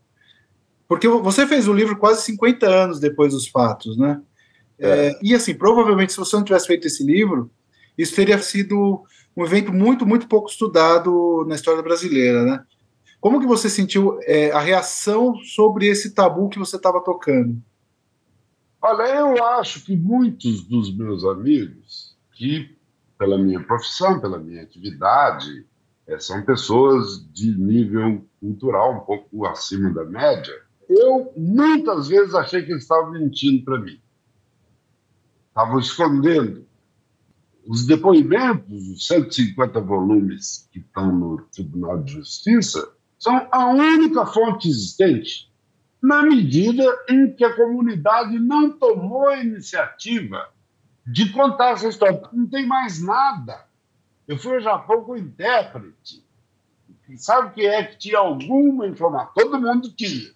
porque 0.87 1.07
você 1.07 1.45
fez 1.45 1.67
o 1.67 1.73
livro 1.73 1.95
quase 1.95 2.23
50 2.23 2.65
anos 2.65 2.99
depois 2.99 3.33
dos 3.33 3.47
fatos, 3.47 3.95
né? 3.99 4.19
É. 4.79 4.89
É, 4.89 5.19
e 5.21 5.35
assim, 5.35 5.53
provavelmente 5.53 6.11
se 6.11 6.17
você 6.17 6.35
não 6.35 6.43
tivesse 6.43 6.65
feito 6.65 6.87
esse 6.87 7.03
livro, 7.03 7.51
isso 7.95 8.15
teria 8.15 8.39
sido 8.39 9.03
um 9.35 9.43
evento 9.43 9.73
muito, 9.73 10.05
muito 10.05 10.27
pouco 10.27 10.49
estudado 10.49 11.45
na 11.47 11.55
história 11.55 11.81
brasileira, 11.81 12.43
né? 12.43 12.63
Como 13.19 13.39
que 13.39 13.47
você 13.47 13.69
sentiu 13.69 14.19
é, 14.23 14.51
a 14.51 14.59
reação 14.59 15.35
sobre 15.43 15.87
esse 15.87 16.13
tabu 16.13 16.49
que 16.49 16.59
você 16.59 16.75
estava 16.75 17.01
tocando? 17.01 17.57
Olha, 18.81 19.03
eu 19.15 19.43
acho 19.45 19.85
que 19.85 19.95
muitos 19.95 20.63
dos 20.67 20.93
meus 20.93 21.23
amigos 21.23 22.17
que, 22.33 22.75
pela 23.17 23.37
minha 23.37 23.63
profissão, 23.63 24.19
pela 24.19 24.37
minha 24.37 24.61
atividade, 24.61 25.65
é, 26.05 26.19
são 26.19 26.43
pessoas 26.43 27.25
de 27.31 27.57
nível 27.57 28.25
cultural 28.41 28.97
um 28.97 28.99
pouco 28.99 29.45
acima 29.45 29.89
da 29.89 30.03
média. 30.03 30.53
Eu 30.89 31.31
muitas 31.37 32.09
vezes 32.09 32.35
achei 32.35 32.61
que 32.61 32.71
eles 32.71 32.83
estavam 32.83 33.11
mentindo 33.11 33.63
para 33.63 33.79
mim. 33.79 34.01
Estavam 35.47 35.79
escondendo. 35.79 36.67
Os 37.65 37.85
depoimentos, 37.85 38.89
os 38.89 39.07
150 39.07 39.79
volumes 39.81 40.67
que 40.71 40.79
estão 40.79 41.13
no 41.13 41.41
Tribunal 41.51 42.03
de 42.03 42.13
Justiça, 42.13 42.93
são 43.17 43.47
a 43.51 43.67
única 43.67 44.25
fonte 44.25 44.67
existente, 44.67 45.49
na 46.01 46.23
medida 46.23 46.83
em 47.09 47.31
que 47.33 47.45
a 47.45 47.55
comunidade 47.55 48.37
não 48.37 48.71
tomou 48.71 49.29
a 49.29 49.41
iniciativa 49.41 50.49
de 51.07 51.31
contar 51.31 51.71
essa 51.71 51.87
história. 51.87 52.21
Não 52.33 52.47
tem 52.47 52.67
mais 52.67 53.01
nada. 53.01 53.65
Eu 54.27 54.37
fui 54.37 54.55
ao 54.55 54.61
Japão 54.61 55.03
com 55.05 55.15
intérprete. 55.15 56.23
Sabe 57.15 57.53
quem 57.53 57.65
é 57.65 57.83
que 57.83 57.97
tinha 57.97 58.19
alguma 58.19 58.87
informação? 58.87 59.31
Todo 59.35 59.61
mundo 59.61 59.91
tinha. 59.91 60.31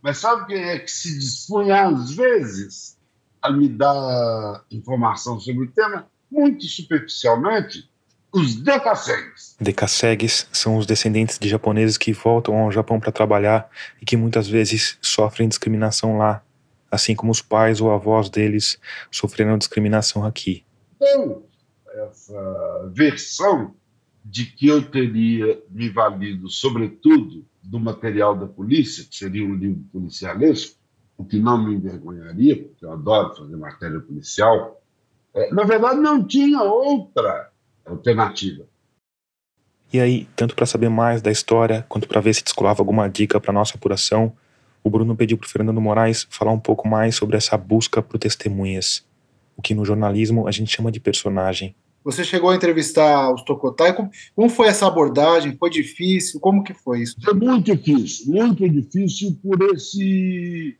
Mas 0.00 0.18
sabe 0.18 0.46
quem 0.46 0.62
é 0.62 0.78
que 0.78 0.90
se 0.90 1.18
dispunha, 1.18 1.88
às 1.88 2.12
vezes, 2.14 2.98
a 3.42 3.50
me 3.50 3.68
dar 3.68 4.64
informação 4.70 5.38
sobre 5.38 5.66
o 5.66 5.70
tema? 5.70 6.08
Muito 6.30 6.64
superficialmente, 6.66 7.88
os 8.32 8.54
decassegues. 8.54 9.56
Decassegues 9.60 10.46
são 10.52 10.76
os 10.76 10.86
descendentes 10.86 11.38
de 11.38 11.48
japoneses 11.48 11.96
que 11.96 12.12
voltam 12.12 12.56
ao 12.56 12.70
Japão 12.70 13.00
para 13.00 13.10
trabalhar 13.10 13.68
e 14.00 14.04
que 14.04 14.16
muitas 14.16 14.48
vezes 14.48 14.96
sofrem 15.00 15.48
discriminação 15.48 16.16
lá 16.16 16.42
assim 16.90 17.14
como 17.14 17.30
os 17.30 17.40
pais 17.40 17.80
ou 17.80 17.90
avós 17.90 18.28
deles 18.28 18.78
sofreram 19.10 19.56
discriminação 19.56 20.24
aqui. 20.24 20.64
Então, 20.96 21.44
essa 21.94 22.90
versão 22.92 23.74
de 24.24 24.44
que 24.44 24.66
eu 24.66 24.82
teria 24.82 25.62
me 25.70 25.88
valido, 25.88 26.48
sobretudo, 26.50 27.46
do 27.62 27.78
material 27.78 28.36
da 28.36 28.46
polícia, 28.46 29.04
que 29.04 29.16
seria 29.16 29.44
um 29.44 29.54
livro 29.54 29.82
policialesco, 29.92 30.78
o 31.16 31.24
que 31.24 31.38
não 31.38 31.62
me 31.62 31.74
envergonharia, 31.74 32.64
porque 32.64 32.84
eu 32.84 32.92
adoro 32.92 33.36
fazer 33.36 33.56
matéria 33.56 34.00
policial, 34.00 34.79
na 35.52 35.64
verdade 35.64 36.00
não 36.00 36.26
tinha 36.26 36.62
outra 36.62 37.50
alternativa. 37.84 38.64
E 39.92 39.98
aí, 39.98 40.28
tanto 40.36 40.54
para 40.54 40.66
saber 40.66 40.88
mais 40.88 41.20
da 41.20 41.32
história, 41.32 41.84
quanto 41.88 42.06
para 42.06 42.20
ver 42.20 42.32
se 42.34 42.44
descolava 42.44 42.80
alguma 42.80 43.08
dica 43.08 43.40
para 43.40 43.52
nossa 43.52 43.76
apuração, 43.76 44.32
o 44.84 44.90
Bruno 44.90 45.16
pediu 45.16 45.36
para 45.36 45.46
o 45.46 45.50
Fernando 45.50 45.80
Moraes 45.80 46.26
falar 46.30 46.52
um 46.52 46.60
pouco 46.60 46.86
mais 46.86 47.16
sobre 47.16 47.36
essa 47.36 47.56
busca 47.56 48.00
por 48.00 48.18
testemunhas, 48.18 49.04
o 49.56 49.62
que 49.62 49.74
no 49.74 49.84
jornalismo 49.84 50.46
a 50.46 50.50
gente 50.52 50.74
chama 50.74 50.92
de 50.92 51.00
personagem. 51.00 51.74
Você 52.02 52.24
chegou 52.24 52.48
a 52.48 52.56
entrevistar 52.56 53.32
os 53.34 53.42
Tocotai, 53.42 53.94
como, 53.94 54.10
como 54.34 54.48
foi 54.48 54.68
essa 54.68 54.86
abordagem? 54.86 55.56
Foi 55.56 55.68
difícil? 55.68 56.40
Como 56.40 56.62
que 56.64 56.72
foi 56.72 57.02
isso? 57.02 57.16
Foi 57.20 57.34
muito 57.34 57.74
difícil, 57.74 58.32
muito 58.32 58.66
difícil 58.68 59.38
por 59.42 59.60
esse, 59.74 60.78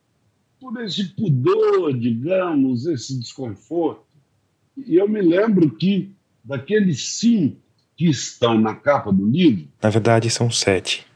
por 0.58 0.80
esse 0.82 1.14
pudor, 1.14 1.92
digamos, 1.92 2.86
esse 2.86 3.18
desconforto. 3.18 4.09
E 4.76 4.96
eu 4.96 5.08
me 5.08 5.20
lembro 5.20 5.70
que 5.70 6.12
daqueles 6.42 7.18
cinco 7.18 7.56
que 7.96 8.06
estão 8.08 8.58
na 8.58 8.74
capa 8.74 9.12
do 9.12 9.26
livro... 9.26 9.68
Na 9.82 9.90
verdade, 9.90 10.30
são 10.30 10.50
sete 10.50 11.06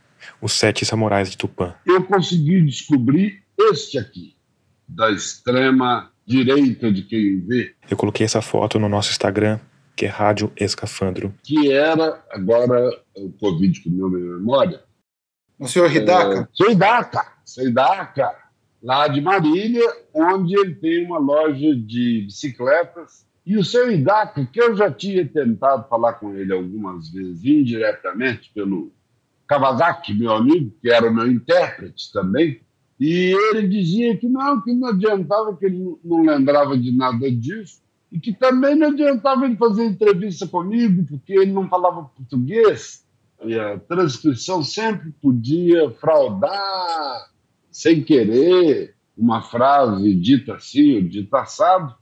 os 0.41 0.53
Sete 0.53 0.85
Samurais 0.85 1.31
de 1.31 1.37
Tupã. 1.37 1.75
Eu 1.87 2.05
consegui 2.05 2.61
descobrir 2.63 3.43
este 3.59 3.99
aqui, 3.99 4.37
da 4.87 5.11
extrema 5.11 6.11
direita 6.27 6.93
de 6.93 7.03
quem 7.03 7.41
vê. 7.41 7.75
Eu 7.91 7.97
coloquei 7.97 8.25
essa 8.25 8.43
foto 8.43 8.79
no 8.79 8.89
nosso 8.89 9.11
Instagram, 9.11 9.59
que 9.97 10.05
é 10.05 10.09
Rádio 10.09 10.53
Escafandro. 10.57 11.35
Que 11.43 11.73
era, 11.73 12.23
agora 12.31 12.91
o 13.17 13.31
Covid 13.33 13.83
com 13.83 13.91
minha 13.91 14.09
memória. 14.09 14.83
O 15.59 15.67
senhor 15.69 15.91
Hidaka? 15.95 16.49
É, 16.61 16.73
Hidaka, 16.73 17.33
Hidaka, 17.59 18.37
lá 18.83 19.09
de 19.09 19.21
Marília, 19.21 19.89
onde 20.13 20.59
ele 20.59 20.75
tem 20.75 21.07
uma 21.07 21.19
loja 21.19 21.75
de 21.75 22.23
bicicletas. 22.27 23.24
E 23.47 23.59
o 23.59 23.65
senhor 23.65 23.93
Hidaka, 23.93 24.47
que 24.47 24.61
eu 24.61 24.75
já 24.75 24.91
tinha 24.91 25.27
tentado 25.27 25.87
falar 25.89 26.15
com 26.15 26.35
ele 26.35 26.53
algumas 26.53 27.11
vezes 27.11 27.45
indiretamente 27.45 28.51
pelo 28.55 28.91
Kawasaki, 29.47 30.15
meu 30.15 30.33
amigo, 30.33 30.75
que 30.81 30.91
era 30.91 31.09
o 31.09 31.15
meu 31.15 31.31
intérprete 31.31 32.11
também, 32.11 32.61
e 32.99 33.37
ele 33.51 33.69
dizia 33.69 34.17
que 34.17 34.27
não, 34.29 34.63
que 34.63 34.73
não 34.73 34.89
adiantava, 34.89 35.55
que 35.57 35.67
ele 35.67 35.99
não 36.03 36.23
lembrava 36.23 36.79
de 36.79 36.97
nada 36.97 37.31
disso, 37.31 37.83
e 38.11 38.19
que 38.19 38.33
também 38.33 38.75
não 38.77 38.89
adiantava 38.89 39.45
ele 39.45 39.57
fazer 39.57 39.85
entrevista 39.85 40.47
comigo, 40.47 41.05
porque 41.05 41.35
ele 41.35 41.53
não 41.53 41.69
falava 41.69 42.11
português, 42.17 43.05
e 43.45 43.59
a 43.59 43.79
transcrição 43.79 44.63
sempre 44.63 45.13
podia 45.21 45.91
fraudar, 45.91 47.31
sem 47.71 48.03
querer, 48.03 48.95
uma 49.17 49.43
frase 49.43 50.15
dita 50.15 50.55
assim 50.55 50.97
ou 50.97 51.03
dita 51.03 51.41
assado, 51.41 51.95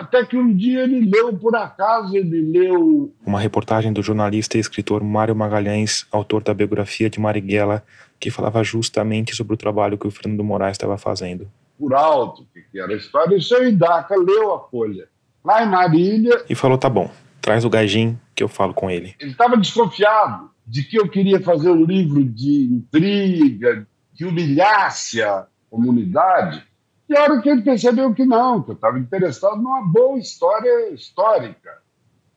até 0.00 0.24
que 0.24 0.34
um 0.34 0.54
dia 0.54 0.82
ele 0.82 1.00
leu, 1.00 1.36
por 1.36 1.54
acaso, 1.54 2.16
ele 2.16 2.40
leu. 2.40 3.14
Uma 3.24 3.38
reportagem 3.38 3.92
do 3.92 4.02
jornalista 4.02 4.56
e 4.56 4.60
escritor 4.60 5.04
Mário 5.04 5.36
Magalhães, 5.36 6.06
autor 6.10 6.42
da 6.42 6.54
biografia 6.54 7.10
de 7.10 7.20
Marighella, 7.20 7.84
que 8.18 8.30
falava 8.30 8.64
justamente 8.64 9.36
sobre 9.36 9.52
o 9.52 9.58
trabalho 9.58 9.98
que 9.98 10.06
o 10.06 10.10
Fernando 10.10 10.42
Moraes 10.42 10.72
estava 10.72 10.96
fazendo. 10.96 11.50
Por 11.78 11.92
alto, 11.94 12.46
que 12.72 12.80
era 12.80 12.92
a 12.92 12.96
história, 12.96 13.34
e 13.34 13.38
o 13.38 13.42
seu 13.42 13.68
Idaca 13.68 14.16
leu 14.16 14.54
a 14.54 14.68
folha. 14.68 15.06
Lá 15.44 15.62
em 15.62 15.68
Marília. 15.68 16.44
E 16.48 16.54
falou: 16.54 16.78
tá 16.78 16.88
bom, 16.88 17.10
traz 17.40 17.64
o 17.64 17.70
gajinho 17.70 18.18
que 18.34 18.42
eu 18.42 18.48
falo 18.48 18.72
com 18.72 18.90
ele. 18.90 19.14
Ele 19.20 19.32
estava 19.32 19.56
desconfiado 19.56 20.50
de 20.66 20.82
que 20.82 20.98
eu 20.98 21.08
queria 21.08 21.40
fazer 21.40 21.70
um 21.70 21.84
livro 21.84 22.24
de 22.24 22.70
intriga, 22.72 23.86
que 24.14 24.24
humilhasse 24.24 25.22
a 25.22 25.46
comunidade. 25.70 26.62
E 27.10 27.16
a 27.16 27.24
hora 27.24 27.42
que 27.42 27.48
ele 27.48 27.62
percebeu 27.62 28.14
que 28.14 28.24
não, 28.24 28.62
que 28.62 28.70
eu 28.70 28.74
estava 28.76 28.96
interessado 28.96 29.60
numa 29.60 29.82
boa 29.82 30.16
história 30.16 30.90
histórica, 30.94 31.78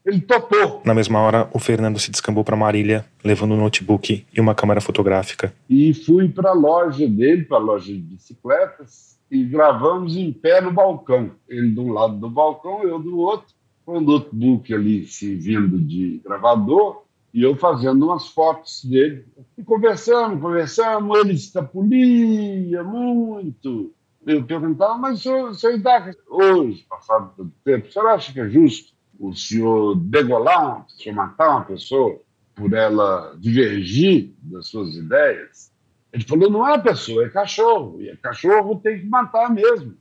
ele 0.04 0.20
topou. 0.20 0.82
Na 0.84 0.96
mesma 0.96 1.20
hora, 1.20 1.48
o 1.54 1.60
Fernando 1.60 2.00
se 2.00 2.10
descambou 2.10 2.44
para 2.44 2.58
Marília, 2.58 3.06
levando 3.24 3.54
um 3.54 3.58
notebook 3.58 4.26
e 4.34 4.42
uma 4.42 4.56
câmera 4.56 4.82
fotográfica. 4.82 5.54
E 5.70 5.94
fui 5.94 6.28
para 6.28 6.50
a 6.50 6.54
loja 6.54 7.08
dele, 7.08 7.44
para 7.44 7.58
a 7.58 7.60
loja 7.60 7.94
de 7.94 8.00
bicicletas, 8.00 9.16
e 9.30 9.44
gravamos 9.44 10.18
em 10.18 10.34
pé 10.34 10.60
no 10.60 10.74
balcão. 10.74 11.30
Ele 11.48 11.70
de 11.70 11.80
um 11.80 11.92
lado 11.92 12.16
do 12.16 12.28
balcão, 12.28 12.82
eu 12.82 12.98
do 12.98 13.20
outro, 13.20 13.54
com 13.86 14.00
o 14.00 14.02
notebook 14.02 14.74
ali 14.74 15.06
servindo 15.06 15.80
de 15.80 16.20
gravador 16.26 17.04
e 17.32 17.44
eu 17.44 17.56
fazendo 17.56 18.08
umas 18.08 18.28
fotos 18.28 18.84
dele. 18.84 19.24
E 19.56 19.64
conversamos, 19.64 20.42
conversamos, 20.42 21.20
ele 21.20 21.34
escapulia 21.34 22.84
muito. 22.84 23.94
Eu 24.26 24.44
perguntava, 24.46 24.98
mas 24.98 25.22
senhor, 25.22 25.54
senhor 25.54 25.76
Idaca, 25.76 26.16
hoje, 26.30 26.86
passado 26.90 27.34
todo 27.36 27.52
tempo, 27.64 27.88
o 27.88 27.92
senhor 27.92 28.08
acha 28.08 28.32
que 28.32 28.40
é 28.40 28.50
justo 28.50 28.94
o 29.20 29.34
senhor 29.34 29.96
degolar, 29.96 30.86
o 30.86 30.90
senhor 30.90 31.16
matar 31.16 31.50
uma 31.50 31.66
pessoa 31.66 32.20
por 32.56 32.74
ela 32.74 33.36
divergir 33.38 34.34
das 34.42 34.68
suas 34.68 34.96
ideias? 34.96 35.72
Ele 36.12 36.24
falou, 36.24 36.50
não 36.50 36.68
é 36.68 36.78
pessoa, 36.78 37.26
é 37.26 37.30
cachorro. 37.30 38.02
E 38.02 38.10
é 38.10 38.16
cachorro 38.16 38.80
tem 38.80 39.00
que 39.00 39.06
matar 39.08 39.50
mesmo. 39.52 39.98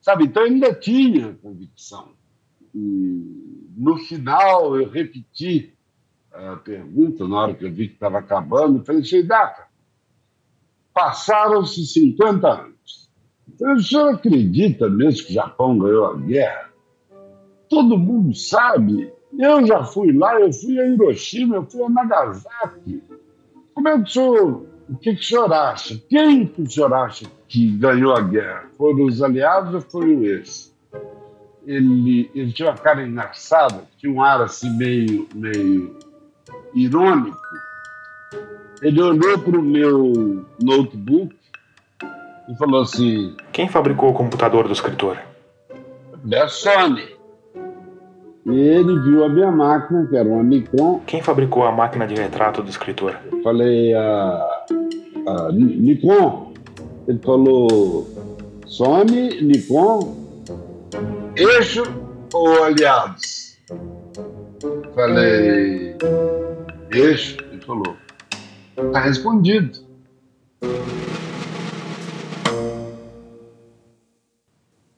Sabe? 0.00 0.24
Então 0.24 0.42
ainda 0.42 0.74
tinha 0.74 1.34
convicção. 1.34 2.14
E 2.74 3.70
no 3.76 3.96
final 3.98 4.76
eu 4.76 4.88
repeti 4.88 5.74
a 6.32 6.56
pergunta, 6.56 7.28
na 7.28 7.36
hora 7.36 7.54
que 7.54 7.64
eu 7.64 7.72
vi 7.72 7.88
que 7.88 7.94
estava 7.94 8.18
acabando, 8.18 8.78
eu 8.78 8.84
falei, 8.84 9.22
Daca, 9.22 9.68
passaram-se 10.92 11.86
50 11.86 12.48
anos. 12.48 12.73
O 13.60 13.80
senhor 13.80 14.14
acredita 14.14 14.88
mesmo 14.88 15.26
que 15.26 15.32
o 15.32 15.34
Japão 15.34 15.78
ganhou 15.78 16.06
a 16.06 16.16
guerra? 16.16 16.70
Todo 17.68 17.98
mundo 17.98 18.34
sabe. 18.34 19.12
Eu 19.38 19.66
já 19.66 19.84
fui 19.84 20.12
lá, 20.12 20.40
eu 20.40 20.52
fui 20.52 20.78
a 20.78 20.86
Hiroshima, 20.86 21.56
eu 21.56 21.64
fui 21.64 21.82
a 21.82 21.88
Nagasaki. 21.88 23.02
Como 23.74 23.88
é 23.88 23.96
que 23.96 24.02
o 24.02 24.06
senhor, 24.06 24.66
o 24.88 24.96
que, 24.96 25.14
que 25.14 25.20
o 25.20 25.24
senhor 25.24 25.52
acha? 25.52 26.00
Quem 26.08 26.46
que 26.46 26.62
o 26.62 26.70
senhor 26.70 26.92
acha 26.92 27.26
que 27.48 27.70
ganhou 27.76 28.14
a 28.14 28.20
guerra? 28.20 28.66
Foram 28.76 29.06
os 29.06 29.22
aliados 29.22 29.74
ou 29.74 29.80
foi 29.80 30.14
o 30.14 30.24
esse? 30.24 30.72
Ele, 31.66 32.30
ele 32.34 32.52
tinha 32.52 32.68
uma 32.68 32.76
cara 32.76 33.06
engraçada, 33.06 33.84
tinha 33.96 34.12
um 34.12 34.22
ar 34.22 34.42
assim 34.42 34.70
meio, 34.76 35.26
meio 35.34 35.96
irônico. 36.74 37.38
Ele 38.82 39.00
olhou 39.00 39.38
para 39.38 39.58
o 39.58 39.62
meu 39.62 40.44
notebook 40.60 41.34
e 42.48 42.56
falou 42.56 42.82
assim: 42.82 43.36
Quem 43.52 43.68
fabricou 43.68 44.10
o 44.10 44.14
computador 44.14 44.66
do 44.66 44.72
escritor? 44.72 45.18
Da 46.24 46.48
Sony. 46.48 47.14
E 48.46 48.58
ele 48.58 49.00
viu 49.00 49.24
a 49.24 49.28
minha 49.28 49.50
máquina, 49.50 50.06
que 50.06 50.16
era 50.16 50.28
uma 50.28 50.42
Nikon. 50.42 51.00
Quem 51.06 51.22
fabricou 51.22 51.64
a 51.64 51.72
máquina 51.72 52.06
de 52.06 52.14
retrato 52.14 52.62
do 52.62 52.68
escritor? 52.68 53.18
Falei 53.42 53.94
a, 53.94 54.64
a 55.26 55.52
Nikon. 55.52 56.52
Ele 57.08 57.18
falou 57.18 58.06
Sony, 58.66 59.40
Nikon, 59.42 60.16
eixo 61.36 61.82
ou 62.32 62.64
aliados? 62.64 63.58
Falei 64.94 65.96
eixo. 66.92 67.36
Ele 67.50 67.60
falou, 67.62 67.96
tá 68.92 69.00
respondido. 69.00 69.78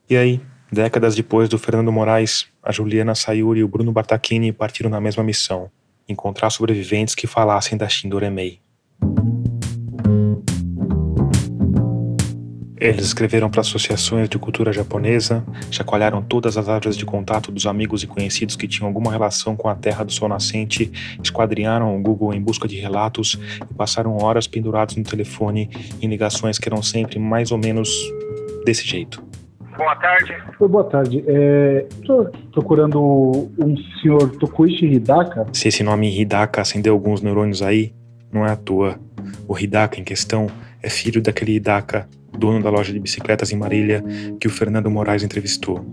E 0.08 0.16
aí, 0.16 0.40
décadas 0.70 1.16
depois 1.16 1.48
do 1.48 1.58
Fernando 1.58 1.90
Moraes, 1.90 2.46
a 2.62 2.70
Juliana 2.70 3.14
Sayuri 3.16 3.58
e 3.58 3.64
o 3.64 3.68
Bruno 3.68 3.90
Bartachini 3.90 4.52
partiram 4.52 4.88
na 4.88 5.00
mesma 5.00 5.24
missão: 5.24 5.68
encontrar 6.08 6.50
sobreviventes 6.50 7.12
que 7.12 7.26
falassem 7.26 7.76
da 7.76 7.88
Shindoremei. 7.88 8.60
Eles 12.78 13.06
escreveram 13.06 13.50
para 13.50 13.62
associações 13.62 14.28
de 14.28 14.38
cultura 14.38 14.72
japonesa, 14.72 15.44
chacoalharam 15.72 16.22
todas 16.22 16.56
as 16.56 16.68
árvores 16.68 16.96
de 16.96 17.04
contato 17.04 17.50
dos 17.50 17.66
amigos 17.66 18.04
e 18.04 18.06
conhecidos 18.06 18.54
que 18.54 18.68
tinham 18.68 18.86
alguma 18.86 19.10
relação 19.10 19.56
com 19.56 19.68
a 19.68 19.74
Terra 19.74 20.04
do 20.04 20.12
Sol 20.12 20.28
Nascente, 20.28 20.92
esquadrinharam 21.20 21.96
o 21.96 22.00
Google 22.00 22.32
em 22.32 22.40
busca 22.40 22.68
de 22.68 22.76
relatos 22.76 23.40
e 23.68 23.74
passaram 23.74 24.16
horas 24.22 24.46
pendurados 24.46 24.94
no 24.94 25.02
telefone 25.02 25.68
em 26.00 26.06
ligações 26.06 26.58
que 26.60 26.68
eram 26.68 26.80
sempre 26.80 27.18
mais 27.18 27.50
ou 27.50 27.58
menos 27.58 27.90
desse 28.64 28.86
jeito. 28.86 29.26
Boa 29.76 29.94
tarde. 29.96 30.34
Oi, 30.58 30.68
boa 30.68 30.84
tarde. 30.84 31.24
Estou 32.00 32.30
procurando 32.52 32.98
um 33.58 33.76
senhor 34.00 34.30
Tokuichi 34.38 34.86
Hidaka. 34.86 35.46
Se 35.52 35.68
esse 35.68 35.82
nome 35.82 36.18
Hidaka 36.18 36.62
acendeu 36.62 36.94
alguns 36.94 37.20
neurônios 37.20 37.60
aí, 37.62 37.92
não 38.32 38.46
é 38.46 38.52
à 38.52 38.56
toa. 38.56 38.98
O 39.46 39.58
Hidaka 39.58 40.00
em 40.00 40.04
questão 40.04 40.46
é 40.82 40.88
filho 40.88 41.20
daquele 41.20 41.56
Hidaka, 41.56 42.08
dono 42.32 42.62
da 42.62 42.70
loja 42.70 42.92
de 42.92 42.98
bicicletas 42.98 43.52
em 43.52 43.56
Marília, 43.56 44.02
que 44.40 44.46
o 44.46 44.50
Fernando 44.50 44.90
Moraes 44.90 45.22
entrevistou. 45.22 45.84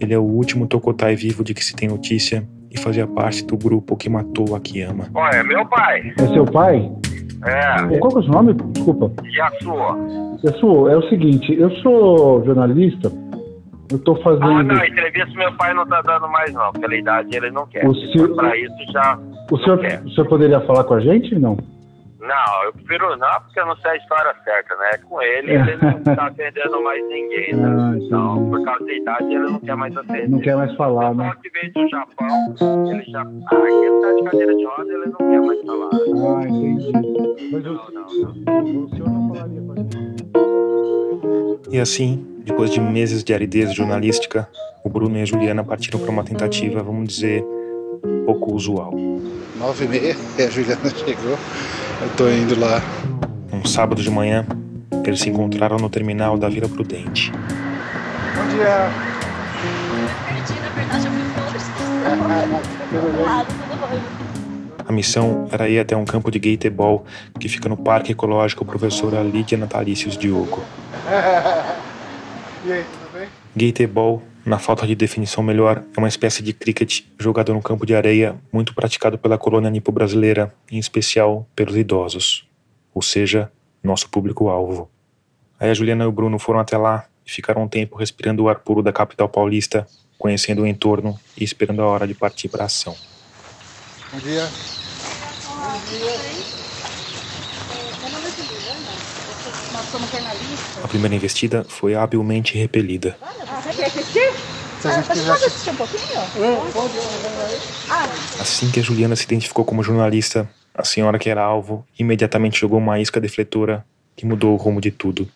Ele 0.00 0.12
é 0.12 0.18
o 0.18 0.22
último 0.22 0.66
Tokotai 0.66 1.14
vivo 1.14 1.44
de 1.44 1.54
que 1.54 1.64
se 1.64 1.74
tem 1.74 1.88
notícia 1.88 2.46
e 2.70 2.78
fazia 2.78 3.06
parte 3.06 3.44
do 3.44 3.56
grupo 3.56 3.96
que 3.96 4.08
matou 4.08 4.50
o 4.50 4.54
Akiyama. 4.56 5.08
Olha, 5.14 5.36
é 5.36 5.42
meu 5.44 5.64
pai. 5.66 6.12
É 6.18 6.26
seu 6.26 6.44
pai? 6.44 6.90
É, 7.44 7.98
Qual 7.98 8.10
que 8.10 8.16
é 8.16 8.20
o 8.20 8.22
seu 8.22 8.32
nome? 8.32 8.54
Desculpa. 8.54 9.12
Yasuo. 9.24 10.38
Pessoal, 10.40 10.88
é 10.88 10.96
o 10.96 11.08
seguinte, 11.08 11.54
eu 11.58 11.70
sou 11.76 12.44
jornalista, 12.44 13.10
eu 13.90 13.96
estou 13.96 14.16
fazendo... 14.22 14.44
Ah, 14.44 14.62
não, 14.62 14.84
entrevista 14.84 15.32
meu 15.36 15.52
pai 15.56 15.74
não 15.74 15.86
tá 15.86 16.00
dando 16.02 16.28
mais 16.28 16.52
não. 16.52 16.72
Pela 16.72 16.96
idade 16.96 17.36
ele 17.36 17.50
não 17.50 17.66
quer. 17.66 17.86
O 17.86 17.94
Se 17.94 18.28
pra 18.34 18.56
isso 18.56 18.92
já 18.92 19.18
O 19.50 19.58
senhor, 19.58 19.78
o 19.78 20.10
senhor 20.10 20.28
poderia 20.28 20.60
falar 20.62 20.84
com 20.84 20.94
a 20.94 21.00
gente, 21.00 21.34
não? 21.38 21.56
Não, 22.26 22.64
eu 22.64 22.72
prefiro 22.72 23.16
não, 23.16 23.40
porque 23.42 23.60
eu 23.60 23.66
não 23.66 23.76
sei 23.76 23.90
a 23.92 23.96
história 23.96 24.34
certa, 24.44 24.74
né? 24.76 24.90
Com 25.08 25.20
ele, 25.20 25.52
ele 25.52 25.76
não 25.76 26.00
tá 26.16 26.26
atendendo 26.26 26.82
mais 26.82 27.02
ninguém, 27.06 27.54
né? 27.54 27.68
Ah. 27.68 27.94
Então, 27.98 28.48
por 28.50 28.64
causa 28.64 28.84
da 28.86 28.92
idade, 28.94 29.24
ele 29.26 29.38
não 29.50 29.60
quer 29.60 29.76
mais 29.76 29.96
atender. 29.96 30.28
Não 30.30 30.38
quer 30.40 30.56
mais 30.56 30.74
falar, 30.74 31.08
Só 31.08 31.14
né? 31.14 31.32
que 31.42 31.50
veio 31.50 31.72
do 31.74 31.88
Japão, 31.88 32.54
ele 32.90 33.04
já. 33.10 33.20
Ah, 33.20 33.56
aqui 33.56 33.84
ele 33.84 34.00
tá 34.00 34.12
de 34.14 34.22
cadeira 34.24 34.54
de 34.56 34.64
roda, 34.64 34.92
ele 34.92 35.06
não 35.06 35.18
quer 35.18 35.40
mais 35.42 35.60
falar. 35.62 35.90
Ah, 35.92 36.48
entendi. 36.48 36.92
Mas 37.52 37.62
Não, 37.62 37.72
o, 37.72 37.92
não, 37.92 38.06
não. 38.06 38.84
o 38.84 38.88
senhor 38.90 39.08
não 39.10 39.34
falaria 39.34 39.60
com 39.60 39.72
a 39.72 39.76
gente? 39.76 40.24
E 41.76 41.80
assim, 41.80 42.26
depois 42.44 42.70
de 42.70 42.80
meses 42.80 43.22
de 43.22 43.34
aridez 43.34 43.74
jornalística, 43.74 44.48
o 44.82 44.88
Bruno 44.88 45.16
e 45.18 45.22
a 45.22 45.24
Juliana 45.24 45.62
partiram 45.64 45.98
para 46.00 46.10
uma 46.10 46.24
tentativa, 46.24 46.82
vamos 46.82 47.08
dizer, 47.08 47.44
pouco 48.24 48.54
usual. 48.54 48.92
Nove 49.58 49.84
e 49.84 49.88
meia, 49.88 50.16
e 50.38 50.42
a 50.42 50.50
Juliana 50.50 50.88
chegou. 50.90 51.36
Eu 52.02 52.16
tô 52.16 52.28
indo 52.28 52.58
lá. 52.58 52.80
Um 53.52 53.64
sábado 53.64 54.02
de 54.02 54.10
manhã, 54.10 54.44
eles 55.04 55.20
se 55.20 55.28
encontraram 55.30 55.76
no 55.76 55.88
terminal 55.88 56.36
da 56.36 56.48
Vila 56.48 56.68
Prudente. 56.68 57.32
É? 58.60 58.90
tudo 62.90 63.16
rolando. 63.16 63.48
A 64.86 64.92
missão 64.92 65.48
era 65.50 65.68
ir 65.68 65.78
até 65.78 65.96
um 65.96 66.04
campo 66.04 66.30
de 66.30 66.38
gateball 66.38 67.04
que 67.40 67.48
fica 67.48 67.68
no 67.68 67.76
Parque 67.76 68.12
Ecológico 68.12 68.64
Professora 68.64 69.22
Lídia 69.22 69.56
Natalícios 69.56 70.16
Diogo. 70.16 70.62
E 72.66 72.72
aí, 72.72 72.82
tudo 72.82 73.12
bem? 73.12 73.28
Gateball, 73.54 74.22
na 74.44 74.58
falta 74.58 74.86
de 74.86 74.94
definição 74.94 75.42
melhor, 75.42 75.82
é 75.96 75.98
uma 75.98 76.08
espécie 76.08 76.42
de 76.42 76.52
cricket 76.52 77.02
jogado 77.18 77.54
no 77.54 77.62
campo 77.62 77.86
de 77.86 77.94
areia, 77.94 78.36
muito 78.52 78.74
praticado 78.74 79.16
pela 79.16 79.38
colônia 79.38 79.70
nipo-brasileira, 79.70 80.54
em 80.70 80.78
especial 80.78 81.48
pelos 81.56 81.76
idosos, 81.76 82.46
ou 82.92 83.00
seja, 83.00 83.50
nosso 83.82 84.08
público-alvo. 84.10 84.90
Aí 85.58 85.70
a 85.70 85.74
Juliana 85.74 86.04
e 86.04 86.06
o 86.06 86.12
Bruno 86.12 86.38
foram 86.38 86.60
até 86.60 86.76
lá 86.76 87.06
e 87.26 87.30
ficaram 87.30 87.62
um 87.62 87.68
tempo 87.68 87.96
respirando 87.96 88.42
o 88.42 88.48
ar 88.48 88.58
puro 88.58 88.82
da 88.82 88.92
capital 88.92 89.28
paulista, 89.28 89.86
conhecendo 90.18 90.62
o 90.62 90.66
entorno 90.66 91.18
e 91.36 91.44
esperando 91.44 91.80
a 91.80 91.86
hora 91.86 92.06
de 92.06 92.14
partir 92.14 92.48
para 92.48 92.64
a 92.64 92.66
ação. 92.66 92.94
Bom 94.12 94.18
dia. 94.18 94.46
Meu 98.00 98.10
nome 98.10 98.26
é 98.26 98.30
Juliana, 98.30 98.90
nós 99.74 99.84
somos 99.90 100.10
jornalistas. 100.10 100.84
A 100.84 100.88
primeira 100.88 101.14
investida 101.14 101.66
foi 101.68 101.94
habilmente 101.94 102.56
repelida. 102.56 103.16
Ah, 103.20 103.60
você 103.60 103.72
quer 103.74 103.86
assistir? 103.86 104.32
Se 104.80 104.88
a 104.88 104.92
gente 104.92 105.10
Ah, 105.10 105.14
quiser. 105.14 105.26
pode 105.32 105.44
assistir 105.44 105.70
um 105.70 105.76
pouquinho? 105.76 106.20
Ah, 107.90 108.08
Assim 108.40 108.70
que 108.70 108.80
a 108.80 108.82
Juliana 108.82 109.16
se 109.16 109.24
identificou 109.24 109.64
como 109.64 109.82
jornalista, 109.82 110.48
a 110.74 110.84
senhora 110.84 111.18
que 111.18 111.28
era 111.28 111.42
alvo 111.42 111.86
imediatamente 111.98 112.60
jogou 112.60 112.78
uma 112.78 112.98
isca 113.00 113.20
defletora 113.20 113.84
que 114.16 114.24
mudou 114.26 114.52
o 114.54 114.56
rumo 114.56 114.80
de 114.80 114.90
tudo. 114.90 115.28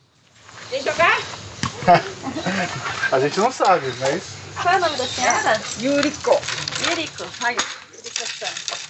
vem 0.70 0.82
jogar? 0.82 1.18
A 3.10 3.18
gente 3.20 3.38
não 3.38 3.50
sabe, 3.50 3.86
mas. 4.00 4.22
Qual 4.60 4.74
é 4.74 4.76
o 4.76 4.80
nome 4.80 4.96
da 4.98 5.06
senhora? 5.06 5.60
Yuriko. 5.80 6.38
Yuriko. 6.90 7.24
Ai, 7.42 7.56
Yuriko-san. 7.96 8.87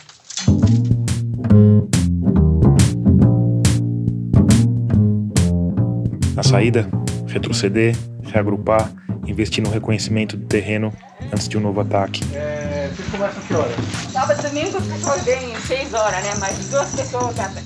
Na 6.39 6.45
saída, 6.45 6.89
retroceder, 7.27 7.97
reagrupar, 8.23 8.93
investir 9.27 9.61
no 9.61 9.71
reconhecimento 9.71 10.37
do 10.37 10.47
terreno 10.47 10.93
antes 11.33 11.49
de 11.49 11.59
um 11.59 11.61
novo 11.61 11.81
ataque. 11.81 12.23
É, 12.33 12.89
vocês 12.95 13.09
começam 13.09 13.43
que 13.43 13.55
hora? 13.55 13.75
Sábado 14.13 14.39
e 14.39 14.49
domingo 14.49 14.79
as 14.79 14.87
pessoas 14.87 15.25
vêm 15.25 15.57
seis 15.57 15.93
horas, 15.93 16.23
né? 16.23 16.37
Mais 16.39 16.57
duas 16.71 16.95
pessoas 16.95 17.35
cada. 17.35 17.61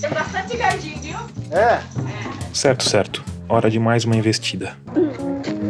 Tem 0.00 0.10
bastante 0.18 0.56
gardinho, 0.56 0.98
viu? 1.02 1.18
É? 1.50 1.82
Certo, 2.54 2.88
certo. 2.88 3.22
hora 3.46 3.70
de 3.70 3.78
mais 3.78 4.06
uma 4.06 4.16
investida. 4.16 4.74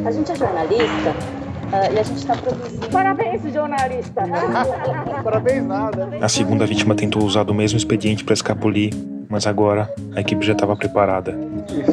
A 0.07 0.13
gente 0.13 0.31
é 0.31 0.37
jornalista 0.37 1.11
uh, 1.11 1.93
e 1.93 1.99
a 1.99 2.03
gente 2.05 2.19
está 2.19 2.37
produzindo. 2.37 2.89
Parabéns, 2.91 3.43
jornalista! 3.53 4.23
Parabéns, 5.25 5.65
nada. 5.65 6.09
A 6.21 6.29
segunda 6.29 6.65
vítima 6.65 6.95
tentou 6.95 7.25
usar 7.25 7.51
o 7.51 7.53
mesmo 7.53 7.77
expediente 7.77 8.23
para 8.23 8.35
escapulir, 8.35 8.95
mas 9.29 9.49
agora 9.49 9.93
a 10.15 10.21
equipe 10.21 10.47
já 10.47 10.53
estava 10.53 10.77
preparada. 10.77 11.50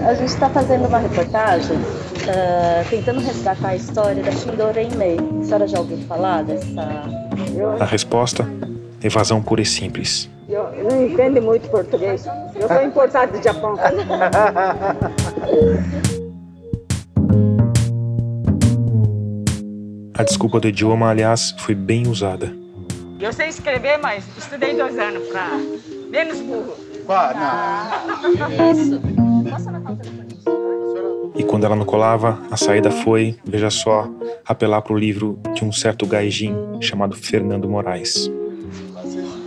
A 0.08 0.14
gente 0.14 0.30
está 0.30 0.50
fazendo 0.50 0.88
uma 0.88 1.00
reportagem 1.00 1.76
uh, 1.78 2.90
tentando 2.90 3.20
resgatar 3.20 3.70
a 3.70 3.76
história 3.76 4.24
da 4.24 4.32
Shindorei 4.32 4.90
Mei. 4.96 5.18
A 5.42 5.44
senhora 5.44 5.68
já 5.68 5.80
ouviu 5.80 5.98
falar 6.08 6.44
dessa. 6.44 6.68
A 7.80 7.86
resposta? 7.86 8.48
Evasão 9.04 9.42
pura 9.42 9.62
e 9.62 9.66
simples. 9.66 10.30
Eu 10.48 10.72
não 10.90 11.06
entendo 11.06 11.42
muito 11.42 11.70
português. 11.70 12.26
Eu 12.56 12.68
sou 12.68 12.82
importado 12.82 13.38
do 13.38 13.44
Japão. 13.44 13.76
A 20.18 20.24
desculpa 20.24 20.60
do 20.60 20.68
idioma, 20.68 21.10
aliás, 21.10 21.54
foi 21.60 21.76
bem 21.76 22.08
usada. 22.08 22.52
Eu 23.20 23.34
sei 23.34 23.50
escrever, 23.50 23.98
mas 23.98 24.24
estudei 24.38 24.76
dois 24.76 24.98
anos 24.98 25.28
para 25.28 25.50
menos 26.10 26.40
burro. 26.40 26.74
Ah, 27.10 28.02
Isso. 28.74 29.27
Telefone? 29.64 30.58
E 31.38 31.44
quando 31.44 31.66
ela 31.66 31.76
não 31.76 31.86
colava, 31.86 32.40
a 32.50 32.58
saída 32.58 32.90
foi, 32.90 33.38
veja 33.46 33.70
só, 33.70 34.10
apelar 34.44 34.82
para 34.82 34.94
o 34.94 34.98
livro 34.98 35.40
de 35.54 35.64
um 35.64 35.72
certo 35.72 36.06
gaijin 36.08 36.56
chamado 36.82 37.16
Fernando 37.16 37.70
Moraes. 37.70 38.32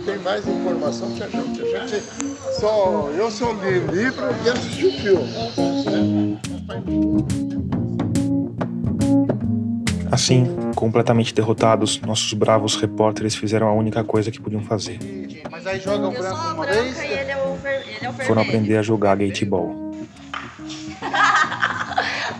Tem 0.05 0.17
mais 0.19 0.47
informação 0.47 1.11
que 1.11 1.21
a 1.21 1.27
gente. 1.27 1.61
A 1.61 1.85
gente 1.85 2.03
só, 2.59 3.09
eu 3.17 3.29
só 3.29 3.51
li 3.53 3.79
livro 3.93 4.25
e 4.45 4.49
assisti 4.49 4.85
o 4.85 4.91
filme. 4.93 6.39
Assim, 10.11 10.45
completamente 10.75 11.33
derrotados, 11.33 11.99
nossos 12.01 12.33
bravos 12.33 12.75
repórteres 12.75 13.35
fizeram 13.35 13.67
a 13.67 13.73
única 13.73 14.03
coisa 14.03 14.31
que 14.31 14.39
podiam 14.39 14.61
fazer. 14.63 14.99
Mas 15.49 15.67
aí 15.67 15.79
joga 15.79 16.07
o 16.07 16.11
branco 16.11 16.53
uma 16.53 16.65
vez. 16.65 16.99
é 16.99 17.31
é 18.01 18.11
Foram 18.25 18.41
aprender 18.41 18.77
a 18.77 18.81
jogar 18.81 19.15
gateball. 19.15 19.80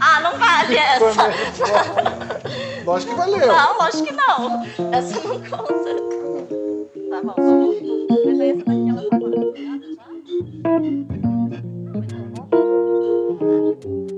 Ah, 0.01 0.19
não 0.21 0.37
vale 0.37 0.77
essa. 0.77 1.05
Lógico 2.83 3.11
que 3.11 3.17
valeu. 3.17 3.47
Não, 3.47 3.77
lógico 3.77 4.03
que 4.03 4.13
não. 4.13 4.65
Essa 4.91 5.27
não 5.27 5.39
conta. 5.41 6.11
Tá 7.11 7.21
bom, 7.23 7.35
vamos. 7.37 7.75
Aí 8.41 8.49
essa 8.49 8.65
daqui 8.65 8.89
ela 8.89 9.03
tá 9.09 9.19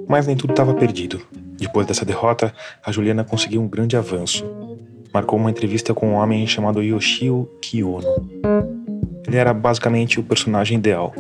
Mas 0.08 0.26
nem 0.26 0.38
tudo 0.38 0.52
estava 0.52 0.74
perdido. 0.74 1.22
Depois 1.58 1.86
dessa 1.86 2.06
derrota, 2.06 2.54
a 2.86 2.92
Juliana 2.92 3.26
conseguiu 3.26 3.62
um 3.62 3.68
grande 3.68 3.98
avanço. 3.98 4.46
Marcou 5.14 5.38
uma 5.38 5.52
entrevista 5.52 5.94
com 5.94 6.12
um 6.12 6.14
homem 6.14 6.48
chamado 6.48 6.82
Yoshio 6.82 7.50
Kiyono. 7.62 8.08
Ele 9.28 9.38
era 9.38 9.54
basicamente 9.54 10.20
o 10.20 10.24
personagem 10.24 10.78
ideal, 10.78 11.14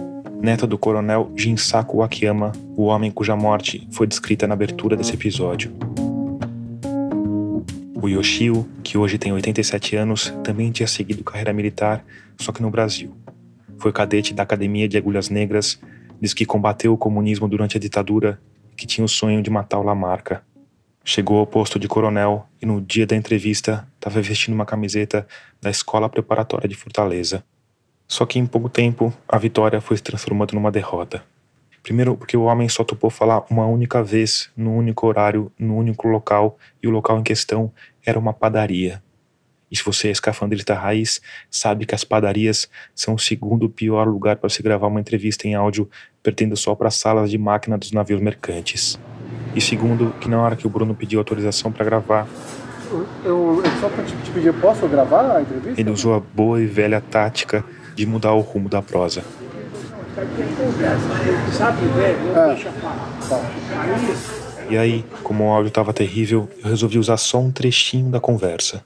neto 0.44 0.68
do 0.68 0.78
coronel 0.78 1.32
Jinsaku 1.38 2.04
Akiyama, 2.04 2.52
o 2.76 2.84
homem 2.84 3.10
cuja 3.10 3.34
morte 3.34 3.88
foi 3.94 4.06
descrita 4.06 4.46
na 4.46 4.54
abertura 4.54 4.98
desse 4.98 5.14
episódio. 5.14 5.74
O 7.96 8.10
Yoshio, 8.10 8.68
que 8.84 8.98
hoje 8.98 9.18
tem 9.18 9.32
87 9.32 9.96
anos, 9.96 10.34
também 10.44 10.70
tinha 10.70 10.86
seguido 10.86 11.24
carreira 11.24 11.54
militar, 11.54 12.04
só 12.38 12.52
que 12.52 12.62
no 12.62 12.70
Brasil. 12.70 13.16
Foi 13.78 13.94
cadete 13.94 14.34
da 14.34 14.44
Academia 14.44 14.86
de 14.86 14.98
Agulhas 14.98 15.30
Negras, 15.30 15.80
diz 16.20 16.34
que 16.34 16.46
combateu 16.46 16.92
o 16.92 16.98
comunismo 16.98 17.48
durante 17.48 17.78
a 17.78 17.80
ditadura 17.80 18.38
e 18.74 18.76
que 18.76 18.86
tinha 18.86 19.06
o 19.06 19.08
sonho 19.08 19.42
de 19.42 19.50
matar 19.50 19.80
o 19.80 19.84
Lamarca. 19.84 20.44
Chegou 21.06 21.40
ao 21.40 21.48
posto 21.48 21.80
de 21.80 21.88
coronel 21.88 22.46
e 22.62 22.66
no 22.66 22.82
dia 22.82 23.08
da 23.08 23.16
entrevista 23.16 23.88
estava 23.96 24.22
vestindo 24.22 24.56
uma 24.56 24.66
camiseta 24.66 25.26
da 25.62 25.70
Escola 25.70 26.10
Preparatória 26.10 26.68
de 26.68 26.76
Fortaleza. 26.76 27.46
Só 28.13 28.28
que 28.28 28.38
em 28.38 28.45
pouco 28.45 28.69
tempo 28.69 29.12
a 29.28 29.39
vitória 29.39 29.82
foi 29.82 29.97
se 29.97 30.04
transformando 30.04 30.54
numa 30.54 30.71
derrota. 30.71 31.23
Primeiro, 31.82 32.15
porque 32.15 32.38
o 32.38 32.43
homem 32.43 32.69
só 32.69 32.84
topou 32.84 33.10
falar 33.10 33.43
uma 33.49 33.65
única 33.65 34.04
vez, 34.04 34.52
no 34.56 34.71
único 34.71 35.08
horário, 35.08 35.52
no 35.58 35.76
único 35.76 36.08
local, 36.08 36.56
e 36.82 36.88
o 36.88 36.91
local 36.91 37.17
em 37.19 37.23
questão 37.23 37.71
era 38.06 38.19
uma 38.19 38.32
padaria. 38.32 39.02
E 39.71 39.76
se 39.76 39.84
você 39.84 40.10
é 40.10 40.12
escafandrista 40.12 40.76
raiz, 40.76 41.21
sabe 41.49 41.88
que 41.88 41.95
as 41.95 42.04
padarias 42.04 42.69
são 42.93 43.15
o 43.15 43.19
segundo 43.19 43.67
pior 43.67 44.08
lugar 44.08 44.36
para 44.36 44.47
se 44.47 44.62
gravar 44.62 44.86
uma 44.86 44.99
entrevista 44.99 45.47
em 45.47 45.56
áudio, 45.56 45.89
pertendo 46.21 46.56
só 46.56 46.76
para 46.76 46.91
salas 46.91 47.32
de 47.32 47.39
máquina 47.39 47.80
dos 47.80 47.91
navios 47.91 48.21
mercantes. 48.21 48.99
E 49.56 49.60
segundo, 49.60 50.13
que 50.21 50.30
na 50.30 50.39
hora 50.39 50.56
que 50.56 50.67
o 50.67 50.69
Bruno 50.69 50.93
pediu 50.93 51.19
autorização 51.19 51.71
para 51.71 51.84
gravar, 51.84 52.28
Eu, 52.91 53.08
eu 53.26 53.63
só 53.82 53.89
te, 53.89 54.15
te 54.17 54.30
pedir, 54.30 54.54
posso 54.62 54.88
gravar 54.88 55.36
a 55.38 55.41
entrevista? 55.41 55.82
ele 55.82 55.89
usou 55.89 56.13
a 56.13 56.19
boa 56.19 56.62
e 56.62 56.67
velha 56.67 57.02
tática 57.02 57.65
de 57.96 58.06
mudar 58.06 58.34
o 58.34 58.42
rumo 58.42 58.70
da 58.70 58.82
prosa. 58.82 59.24
É. 64.70 64.72
E 64.74 64.78
aí, 64.78 65.06
como 65.24 65.46
o 65.46 65.52
áudio 65.52 65.68
estava 65.70 65.94
terrível, 65.94 66.50
eu 66.64 66.70
resolvi 66.70 66.98
usar 66.98 67.18
só 67.18 67.40
um 67.40 67.52
trechinho 67.52 68.10
da 68.10 68.20
conversa, 68.20 68.84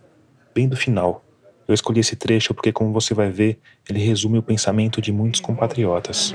bem 0.54 0.68
do 0.68 0.76
final. 0.76 1.24
Eu 1.68 1.74
escolhi 1.74 2.00
esse 2.00 2.16
trecho 2.16 2.54
porque, 2.54 2.72
como 2.72 2.94
você 2.94 3.14
vai 3.14 3.30
ver, 3.30 3.60
ele 3.90 4.00
resume 4.00 4.38
o 4.38 4.42
pensamento 4.42 5.02
de 5.02 5.12
muitos 5.12 5.42
compatriotas. 5.42 6.34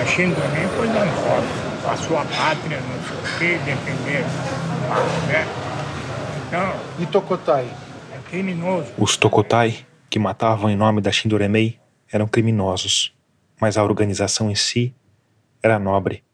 A 0.00 0.04
Xindonem 0.04 0.68
foi 0.76 0.88
dando 0.88 1.12
foto, 1.12 1.88
a 1.88 1.96
sua 1.96 2.24
pátria, 2.24 2.80
não 2.80 3.02
sei 3.04 3.16
o 3.16 3.38
quê, 3.38 3.58
defender. 3.64 4.24
Né? 5.28 5.46
Então, 6.48 6.72
E 6.98 7.06
Tocotai? 7.06 7.66
é 8.12 8.30
criminoso. 8.30 8.88
Os 8.98 9.16
Tokotai, 9.16 9.78
que 10.16 10.18
matavam 10.18 10.70
em 10.70 10.76
nome 10.76 11.02
da 11.02 11.12
Shindoremei, 11.12 11.78
eram 12.10 12.26
criminosos, 12.26 13.14
mas 13.60 13.76
a 13.76 13.84
organização 13.84 14.50
em 14.50 14.54
si 14.54 14.94
era 15.62 15.78
nobre. 15.78 16.24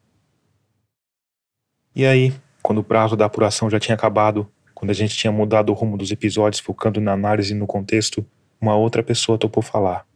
E 1.93 2.07
aí, 2.07 2.33
quando 2.63 2.79
o 2.79 2.85
prazo 2.85 3.17
da 3.17 3.25
apuração 3.25 3.69
já 3.69 3.81
tinha 3.81 3.97
acabado, 3.97 4.47
quando 4.73 4.93
a 4.93 4.95
gente 4.95 5.17
tinha 5.17 5.33
mudado 5.33 5.71
o 5.71 5.73
rumo 5.73 5.99
dos 5.99 6.13
episódios 6.13 6.61
focando 6.61 7.01
na 7.01 7.11
análise 7.11 7.55
e 7.55 7.57
no 7.57 7.67
contexto, 7.67 8.25
uma 8.61 8.77
outra 8.77 9.03
pessoa 9.03 9.37
topou 9.37 9.65
falar. 9.65 10.07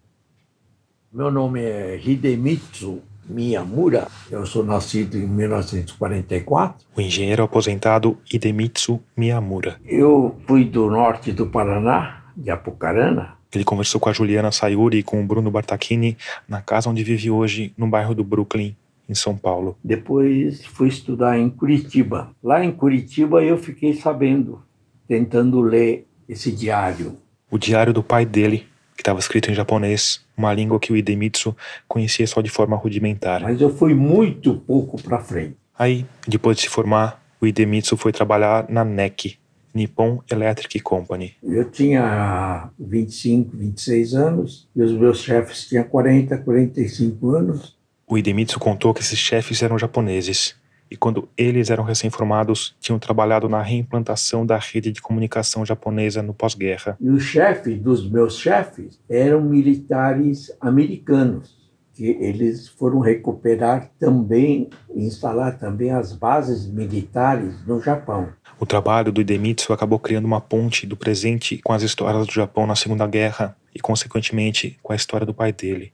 Meu 1.13 1.29
nome 1.29 1.61
é 1.61 2.01
Hidemitsu 2.01 3.03
Miyamura. 3.29 4.07
Eu 4.31 4.47
sou 4.47 4.65
nascido 4.65 5.17
em 5.17 5.27
1944. 5.27 6.87
O 6.97 7.01
engenheiro 7.01 7.43
aposentado 7.43 8.17
Hidemitsu 8.33 9.03
Miyamura. 9.17 9.81
Eu 9.85 10.37
fui 10.47 10.65
do 10.65 10.89
norte 10.89 11.33
do 11.33 11.49
Paraná, 11.49 12.27
de 12.37 12.49
Apucarana. 12.49 13.36
Ele 13.55 13.65
conversou 13.65 14.01
com 14.01 14.09
a 14.09 14.13
Juliana 14.13 14.51
Sayuri 14.51 14.99
e 14.99 15.03
com 15.03 15.21
o 15.21 15.27
Bruno 15.27 15.51
Bartachini 15.51 16.17
na 16.49 16.61
casa 16.61 16.91
onde 16.91 17.03
vive 17.03 17.31
hoje, 17.31 17.73
no 17.77 17.87
bairro 17.87 18.15
do 18.15 18.25
Brooklyn, 18.25 18.77
em 19.09 19.15
São 19.15 19.37
Paulo. 19.37 19.77
Depois 19.83 20.65
fui 20.67 20.89
estudar 20.89 21.39
em 21.39 21.49
Curitiba. 21.49 22.31
Lá 22.43 22.65
em 22.65 22.73
Curitiba 22.73 23.43
eu 23.43 23.57
fiquei 23.57 23.95
sabendo, 23.95 24.63
tentando 25.07 25.61
ler 25.61 26.07
esse 26.29 26.51
diário. 26.51 27.17
O 27.51 27.59
diário 27.59 27.93
do 27.93 28.03
pai 28.03 28.27
dele, 28.27 28.67
que 28.97 29.03
estava 29.03 29.21
escrito 29.21 29.51
em 29.51 29.55
japonês, 29.55 30.25
uma 30.37 30.53
língua 30.53 30.81
que 30.81 30.93
o 30.93 30.97
Hidemitsu 30.97 31.57
conhecia 31.87 32.27
só 32.27 32.41
de 32.41 32.51
forma 32.51 32.77
rudimentar. 32.77 33.43
Mas 33.43 33.61
eu 33.61 33.71
fui 33.71 33.95
muito 33.95 34.55
pouco 34.55 35.01
para 35.01 35.21
frente. 35.21 35.57
Aí, 35.79 36.05
depois 36.27 36.57
de 36.57 36.65
se 36.65 36.69
formar, 36.69 37.23
o 37.41 37.47
Hidemitsu 37.47 37.97
foi 37.97 38.11
trabalhar 38.11 38.67
na 38.69 38.85
NEC, 38.85 39.39
Nippon 39.77 40.23
Electric 40.31 40.81
Company. 40.81 41.35
Eu 41.43 41.71
tinha 41.71 42.71
25, 42.79 43.57
26 43.57 44.15
anos 44.15 44.69
e 44.75 44.83
os 44.83 44.93
meus 44.93 45.19
chefes 45.21 45.69
tinham 45.69 45.85
40, 45.85 46.39
45 46.39 47.31
anos. 47.31 47.77
O 48.09 48.17
Hidemitsu 48.17 48.59
contou 48.59 48.95
que 48.95 49.01
esses 49.01 49.19
chefes 49.19 49.63
eram 49.63 49.79
japoneses 49.79 50.57
e 50.91 50.97
quando 50.97 51.29
eles 51.37 51.71
eram 51.71 51.85
recém-formados, 51.85 52.77
tinham 52.81 52.99
trabalhado 52.99 53.49
na 53.49 53.61
reimplantação 53.61 54.47
da 54.47 54.57
rede 54.57 54.93
de 54.93 55.03
comunicação 55.03 55.67
japonesa 55.67 56.23
no 56.23 56.33
pós-guerra. 56.33 56.97
E 57.01 57.11
o 57.11 57.19
chefe 57.19 57.75
dos 57.75 58.09
meus 58.09 58.39
chefes 58.39 59.01
eram 59.09 59.41
militares 59.41 60.57
americanos, 60.61 61.57
que 61.93 62.07
eles 62.07 62.69
foram 62.69 63.01
recuperar 63.01 63.91
também, 63.99 64.71
instalar 64.95 65.59
também 65.59 65.91
as 65.91 66.13
bases 66.13 66.67
militares 66.67 67.67
no 67.67 67.81
Japão. 67.81 68.29
O 68.59 68.65
trabalho 68.65 69.13
do 69.13 69.21
Hidemitsu 69.21 69.73
acabou 69.73 69.99
criando 69.99 70.25
uma 70.25 70.41
ponte 70.41 70.87
do 70.87 70.97
presente 70.97 71.61
com 71.63 71.73
as 71.73 71.83
histórias 71.83 72.27
do 72.27 72.33
Japão 72.33 72.67
na 72.67 72.75
Segunda 72.75 73.07
Guerra 73.07 73.55
e, 73.75 73.81
consequentemente, 73.81 74.79
com 74.83 74.93
a 74.93 74.97
história 74.97 75.27
do 75.27 75.35
pai 75.35 75.53
dele. 75.53 75.93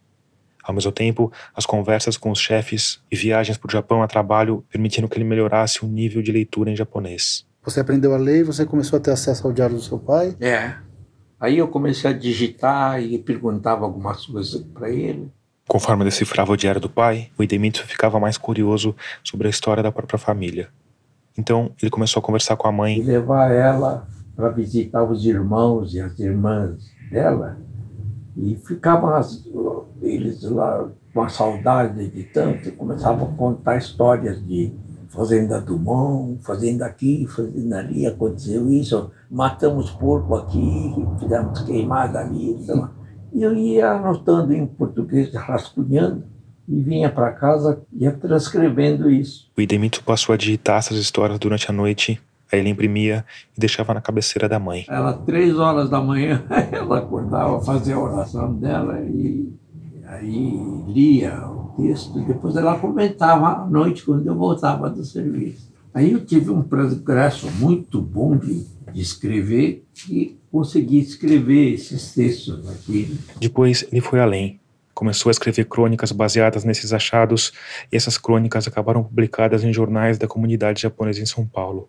Ao 0.63 0.73
mesmo 0.73 0.93
tempo, 0.93 1.33
as 1.57 1.67
conversas 1.67 2.17
com 2.17 2.31
os 2.31 2.39
chefes 2.39 3.01
e 3.11 3.17
viagens 3.17 3.59
para 3.59 3.69
o 3.69 3.73
Japão 3.73 4.01
a 4.01 4.07
trabalho 4.07 4.65
permitiram 4.71 5.09
que 5.09 5.17
ele 5.19 5.25
melhorasse 5.25 5.85
o 5.85 5.89
nível 5.89 6.23
de 6.23 6.31
leitura 6.31 6.71
em 6.71 6.77
japonês. 6.77 7.45
Você 7.65 7.81
aprendeu 7.81 8.15
a 8.15 8.17
ler 8.17 8.41
e 8.41 8.45
você 8.45 8.65
começou 8.65 8.97
a 8.97 9.01
ter 9.01 9.11
acesso 9.11 9.45
ao 9.45 9.53
diário 9.53 9.75
do 9.75 9.83
seu 9.83 9.99
pai? 9.99 10.37
É. 10.41 10.75
Aí 11.41 11.59
eu 11.59 11.67
comecei 11.67 12.09
a 12.09 12.13
digitar 12.13 13.03
e 13.03 13.19
perguntava 13.19 13.85
algumas 13.85 14.25
coisas 14.25 14.63
para 14.73 14.89
ele. 14.89 15.29
Conforme 15.67 16.05
decifrava 16.05 16.53
o 16.53 16.57
diário 16.57 16.81
do 16.81 16.89
pai, 16.89 17.31
o 17.37 17.43
Idemitsu 17.43 17.85
ficava 17.87 18.21
mais 18.21 18.39
curioso 18.39 18.95
sobre 19.25 19.49
a 19.49 19.51
história 19.51 19.83
da 19.83 19.91
própria 19.91 20.19
família. 20.19 20.69
Então, 21.37 21.73
ele 21.81 21.91
começou 21.91 22.21
a 22.21 22.23
conversar 22.23 22.57
com 22.57 22.69
a 22.69 22.73
mãe. 22.73 22.99
E 22.99 23.03
levar 23.03 23.51
ela 23.51 24.07
para 24.37 24.49
visitar 24.51 25.03
os 25.05 25.25
irmãos 25.25 25.95
e 25.95 26.01
as 26.01 26.19
irmãs 26.19 26.91
dela. 27.11 27.59
E 28.37 28.57
ficavam 28.57 29.11
as, 29.11 29.45
eles 30.01 30.43
lá 30.43 30.89
com 31.13 31.23
a 31.23 31.29
saudade 31.29 32.09
de 32.09 32.23
tanto, 32.25 32.73
começavam 32.73 33.29
a 33.29 33.37
contar 33.37 33.77
histórias 33.77 34.43
de 34.47 34.73
fazenda 35.09 35.61
do 35.61 35.79
Mão, 35.79 36.39
fazenda 36.41 36.87
aqui, 36.87 37.27
fazenda 37.27 37.79
ali, 37.79 38.07
aconteceu 38.07 38.71
isso, 38.71 39.11
matamos 39.31 39.91
porco 39.91 40.35
aqui, 40.35 40.95
fizemos 41.21 41.61
queimada 41.63 42.21
ali. 42.21 42.53
Então, 42.53 42.89
e 43.33 43.43
eu 43.43 43.55
ia 43.55 43.93
anotando 43.93 44.55
em 44.55 44.67
português, 44.67 45.33
rascunhando, 45.35 46.25
e 46.69 46.81
vinha 46.81 47.11
para 47.11 47.33
casa 47.33 47.83
e 47.93 48.05
ia 48.05 48.13
transcrevendo 48.13 49.11
isso. 49.11 49.51
O 49.57 49.61
Idemitsu 49.61 50.03
passou 50.03 50.33
a 50.33 50.37
digitar 50.37 50.79
essas 50.79 50.99
histórias 50.99 51.39
durante 51.39 51.71
a 51.71 51.73
noite, 51.73 52.21
aí 52.51 52.61
ele 52.61 52.71
imprimia 52.71 53.25
e 53.57 53.61
deixava 53.61 53.95
na 53.95 54.01
cabeceira 54.01 54.49
da 54.49 54.59
mãe. 54.59 54.85
Ela, 54.89 55.13
três 55.13 55.59
horas 55.59 55.91
da 55.91 56.01
manhã, 56.01 56.45
ela 56.71 56.99
acordava, 56.99 57.61
fazia 57.61 57.97
a 57.97 58.01
oração 58.01 58.55
dela 58.55 59.01
e 59.01 59.53
aí 60.07 60.61
lia 60.89 61.47
o 61.49 61.75
texto, 61.77 62.21
depois 62.21 62.57
ela 62.57 62.79
comentava 62.79 63.63
à 63.63 63.67
noite 63.67 64.05
quando 64.05 64.27
eu 64.27 64.35
voltava 64.35 64.91
do 64.91 65.05
serviço. 65.05 65.73
Aí 65.95 66.13
eu 66.13 66.25
tive 66.25 66.51
um 66.51 66.63
progresso 66.63 67.51
muito 67.59 68.01
bom 68.01 68.37
de, 68.37 68.65
de 68.93 69.01
escrever 69.01 69.85
e 70.09 70.39
consegui 70.51 70.99
escrever 70.99 71.75
esses 71.75 72.15
textos 72.15 72.69
aqui. 72.71 73.19
Depois 73.39 73.87
ele 73.91 74.01
foi 74.01 74.21
além. 74.21 74.62
Começou 75.03 75.31
a 75.31 75.33
escrever 75.33 75.65
crônicas 75.65 76.13
baseadas 76.13 76.63
nesses 76.63 76.93
achados, 76.93 77.53
e 77.91 77.97
essas 77.97 78.17
crônicas 78.17 78.69
acabaram 78.69 79.03
publicadas 79.03 79.65
em 79.65 79.73
jornais 79.73 80.17
da 80.17 80.29
comunidade 80.29 80.81
japonesa 80.81 81.21
em 81.21 81.27
São 81.27 81.45
Paulo. 81.45 81.89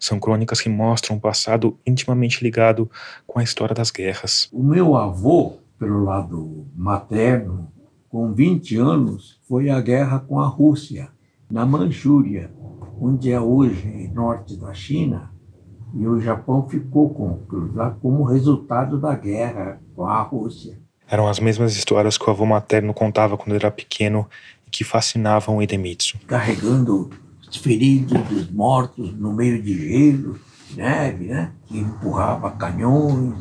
São 0.00 0.18
crônicas 0.18 0.60
que 0.60 0.68
mostram 0.68 1.14
um 1.14 1.20
passado 1.20 1.78
intimamente 1.86 2.42
ligado 2.42 2.90
com 3.24 3.38
a 3.38 3.42
história 3.44 3.72
das 3.72 3.92
guerras. 3.92 4.48
O 4.52 4.64
meu 4.64 4.96
avô, 4.96 5.58
pelo 5.78 6.02
lado 6.02 6.66
materno, 6.74 7.70
com 8.08 8.34
20 8.34 8.78
anos, 8.78 9.40
foi 9.48 9.70
à 9.70 9.80
guerra 9.80 10.18
com 10.18 10.40
a 10.40 10.48
Rússia, 10.48 11.10
na 11.48 11.64
Manchúria, 11.64 12.50
onde 13.00 13.30
é 13.30 13.40
hoje 13.40 14.10
norte 14.12 14.56
da 14.56 14.74
China, 14.74 15.30
e 15.94 16.04
o 16.04 16.18
Japão 16.18 16.68
ficou 16.68 17.10
com, 17.10 17.38
lá 17.72 17.92
como 17.92 18.24
resultado 18.24 18.98
da 18.98 19.14
guerra 19.14 19.80
com 19.94 20.04
a 20.04 20.20
Rússia. 20.20 20.82
Eram 21.14 21.28
as 21.28 21.38
mesmas 21.38 21.76
histórias 21.76 22.18
que 22.18 22.28
o 22.28 22.30
avô 22.30 22.44
materno 22.44 22.92
contava 22.92 23.36
quando 23.36 23.54
era 23.54 23.70
pequeno 23.70 24.28
e 24.66 24.70
que 24.70 24.82
fascinavam 24.82 25.58
o 25.58 25.62
Idemitsu. 25.62 26.18
Carregando 26.26 27.08
os 27.48 27.56
feridos, 27.56 28.20
os 28.32 28.50
mortos 28.50 29.14
no 29.14 29.32
meio 29.32 29.62
de 29.62 29.78
gelo, 29.78 30.40
neve, 30.74 31.26
né? 31.26 31.52
Que 31.66 31.78
empurrava 31.78 32.50
canhões. 32.50 33.32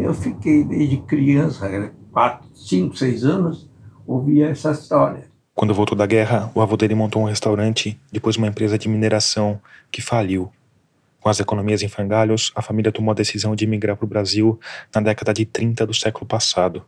Eu 0.00 0.12
fiquei 0.12 0.64
desde 0.64 0.96
criança, 0.96 1.92
4, 2.10 2.48
5, 2.52 2.96
6 2.96 3.24
anos, 3.24 3.70
ouvia 4.04 4.48
essa 4.48 4.72
história. 4.72 5.28
Quando 5.54 5.72
voltou 5.72 5.96
da 5.96 6.04
guerra, 6.04 6.50
o 6.52 6.60
avô 6.60 6.76
dele 6.76 6.96
montou 6.96 7.22
um 7.22 7.26
restaurante, 7.26 7.96
depois 8.10 8.34
uma 8.34 8.48
empresa 8.48 8.76
de 8.76 8.88
mineração 8.88 9.60
que 9.88 10.02
faliu. 10.02 10.50
Com 11.20 11.28
as 11.28 11.40
economias 11.40 11.82
em 11.82 11.88
frangalhos, 11.88 12.52
a 12.54 12.62
família 12.62 12.92
tomou 12.92 13.12
a 13.12 13.14
decisão 13.14 13.54
de 13.54 13.64
emigrar 13.64 13.96
para 13.96 14.04
o 14.04 14.08
Brasil 14.08 14.58
na 14.94 15.00
década 15.00 15.34
de 15.34 15.44
30 15.44 15.86
do 15.86 15.94
século 15.94 16.26
passado. 16.26 16.84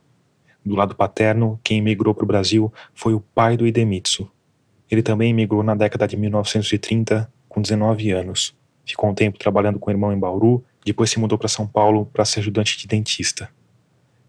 Do 0.63 0.75
lado 0.75 0.95
paterno, 0.95 1.59
quem 1.63 1.79
emigrou 1.79 2.13
para 2.13 2.23
o 2.23 2.27
Brasil 2.27 2.71
foi 2.93 3.13
o 3.13 3.19
pai 3.19 3.57
do 3.57 3.65
Idemitsu. 3.65 4.29
Ele 4.89 5.01
também 5.01 5.31
emigrou 5.31 5.63
na 5.63 5.75
década 5.75 6.07
de 6.07 6.15
1930, 6.15 7.31
com 7.49 7.61
19 7.61 8.11
anos. 8.11 8.55
Ficou 8.85 9.09
um 9.09 9.13
tempo 9.13 9.39
trabalhando 9.39 9.79
com 9.79 9.89
o 9.89 9.93
irmão 9.93 10.13
em 10.13 10.19
Bauru, 10.19 10.63
depois 10.85 11.09
se 11.09 11.19
mudou 11.19 11.37
para 11.37 11.47
São 11.47 11.67
Paulo 11.67 12.05
para 12.11 12.25
ser 12.25 12.39
ajudante 12.39 12.77
de 12.77 12.87
dentista. 12.87 13.49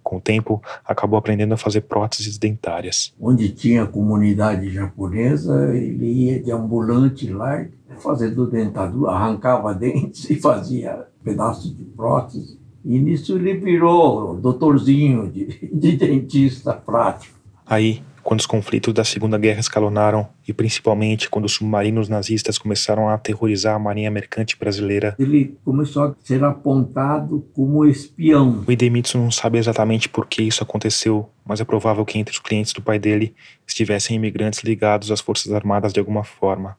Com 0.03 0.17
o 0.17 0.21
tempo, 0.21 0.63
acabou 0.85 1.19
aprendendo 1.19 1.55
a 1.55 1.57
fazer 1.57 1.83
próteses 1.83 2.37
dentárias. 2.37 3.15
Onde 3.21 3.49
tinha 3.51 3.87
comunidade 3.87 4.69
japonesa, 4.71 5.75
ele 5.75 6.07
ia 6.07 6.43
de 6.43 6.51
ambulante 6.51 7.29
lá, 7.29 7.65
fazendo 7.99 8.47
dentadura, 8.47 9.13
arrancava 9.13 9.75
dentes 9.75 10.29
e 10.31 10.37
fazia 10.37 11.07
pedaços 11.23 11.77
de 11.77 11.85
prótese. 11.85 12.61
E 12.85 12.99
nisso 12.99 13.37
ele 13.37 13.55
virou 13.55 14.35
doutorzinho 14.35 15.31
de, 15.31 15.71
de 15.73 15.97
dentista 15.97 16.73
prático. 16.73 17.39
Aí, 17.65 18.03
quando 18.23 18.41
os 18.41 18.47
conflitos 18.47 18.95
da 18.95 19.05
Segunda 19.05 19.37
Guerra 19.37 19.61
escalonaram 19.61 20.29
e 20.47 20.53
principalmente 20.53 21.29
quando 21.29 21.47
os 21.47 21.53
submarinos 21.53 22.09
nazistas 22.09 22.57
começaram 22.57 23.09
a 23.09 23.15
aterrorizar 23.15 23.75
a 23.75 23.79
marinha 23.79 24.11
mercante 24.11 24.57
brasileira, 24.59 25.15
ele 25.19 25.57
começou 25.65 26.05
a 26.05 26.15
ser 26.23 26.43
apontado 26.45 27.45
como 27.53 27.85
espião. 27.85 28.65
O 28.67 28.71
Idemitsu 28.71 29.19
não 29.19 29.31
sabe 29.31 29.59
exatamente 29.59 30.09
por 30.09 30.27
que 30.27 30.43
isso 30.43 30.63
aconteceu, 30.63 31.29
mas 31.45 31.61
é 31.61 31.65
provável 31.65 32.05
que 32.05 32.19
entre 32.19 32.33
os 32.33 32.39
clientes 32.39 32.73
do 32.73 32.83
pai 32.83 32.99
dele 32.99 33.35
estivessem 33.67 34.17
imigrantes 34.17 34.63
ligados 34.63 35.11
às 35.11 35.21
forças 35.21 35.53
armadas 35.53 35.93
de 35.93 35.99
alguma 35.99 36.23
forma. 36.23 36.77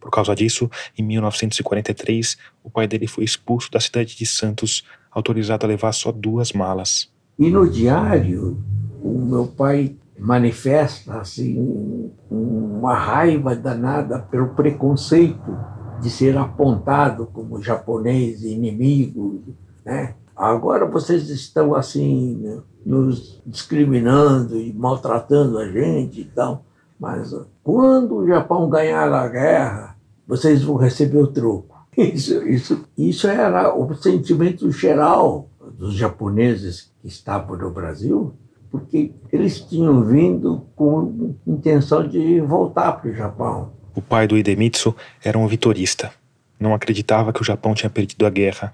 Por 0.00 0.10
causa 0.10 0.34
disso, 0.34 0.70
em 0.96 1.02
1943, 1.02 2.36
o 2.62 2.70
pai 2.70 2.86
dele 2.86 3.06
foi 3.06 3.24
expulso 3.24 3.70
da 3.70 3.80
cidade 3.80 4.16
de 4.16 4.26
Santos, 4.26 4.84
autorizado 5.10 5.66
a 5.66 5.68
levar 5.68 5.92
só 5.92 6.12
duas 6.12 6.52
malas. 6.52 7.10
E 7.38 7.50
no 7.50 7.68
diário, 7.68 8.62
o 9.02 9.18
meu 9.18 9.46
pai 9.46 9.96
manifesta 10.18 11.18
assim 11.18 12.10
uma 12.30 12.94
raiva 12.94 13.54
danada 13.54 14.18
pelo 14.18 14.48
preconceito 14.48 15.56
de 16.00 16.10
ser 16.10 16.36
apontado 16.36 17.26
como 17.26 17.62
japonês 17.62 18.42
inimigo, 18.42 19.42
né? 19.84 20.14
Agora 20.34 20.86
vocês 20.86 21.28
estão 21.30 21.74
assim 21.74 22.62
nos 22.86 23.42
discriminando 23.44 24.56
e 24.56 24.72
maltratando 24.72 25.58
a 25.58 25.68
gente 25.68 26.20
e 26.20 26.24
tal, 26.24 26.64
mas 26.98 27.34
quando 27.62 28.16
o 28.16 28.26
Japão 28.26 28.68
ganhar 28.68 29.12
a 29.12 29.28
guerra, 29.28 29.96
vocês 30.26 30.62
vão 30.62 30.76
receber 30.76 31.18
o 31.18 31.26
troco. 31.26 31.76
Isso, 31.96 32.46
isso, 32.46 32.84
isso 32.96 33.26
era 33.26 33.74
o 33.74 33.92
sentimento 33.96 34.70
geral 34.70 35.50
dos 35.76 35.94
japoneses 35.94 36.92
que 37.02 37.08
estavam 37.08 37.56
no 37.56 37.72
Brasil, 37.72 38.34
porque 38.70 39.12
eles 39.32 39.60
tinham 39.62 40.04
vindo 40.04 40.64
com 40.76 41.34
intenção 41.44 42.06
de 42.06 42.40
voltar 42.40 42.92
para 42.92 43.10
o 43.10 43.14
Japão. 43.14 43.72
O 43.96 44.00
pai 44.00 44.28
do 44.28 44.38
Idemitsu 44.38 44.94
era 45.24 45.36
um 45.36 45.48
vitorista. 45.48 46.12
Não 46.60 46.72
acreditava 46.72 47.32
que 47.32 47.42
o 47.42 47.44
Japão 47.44 47.74
tinha 47.74 47.90
perdido 47.90 48.24
a 48.26 48.30
guerra. 48.30 48.72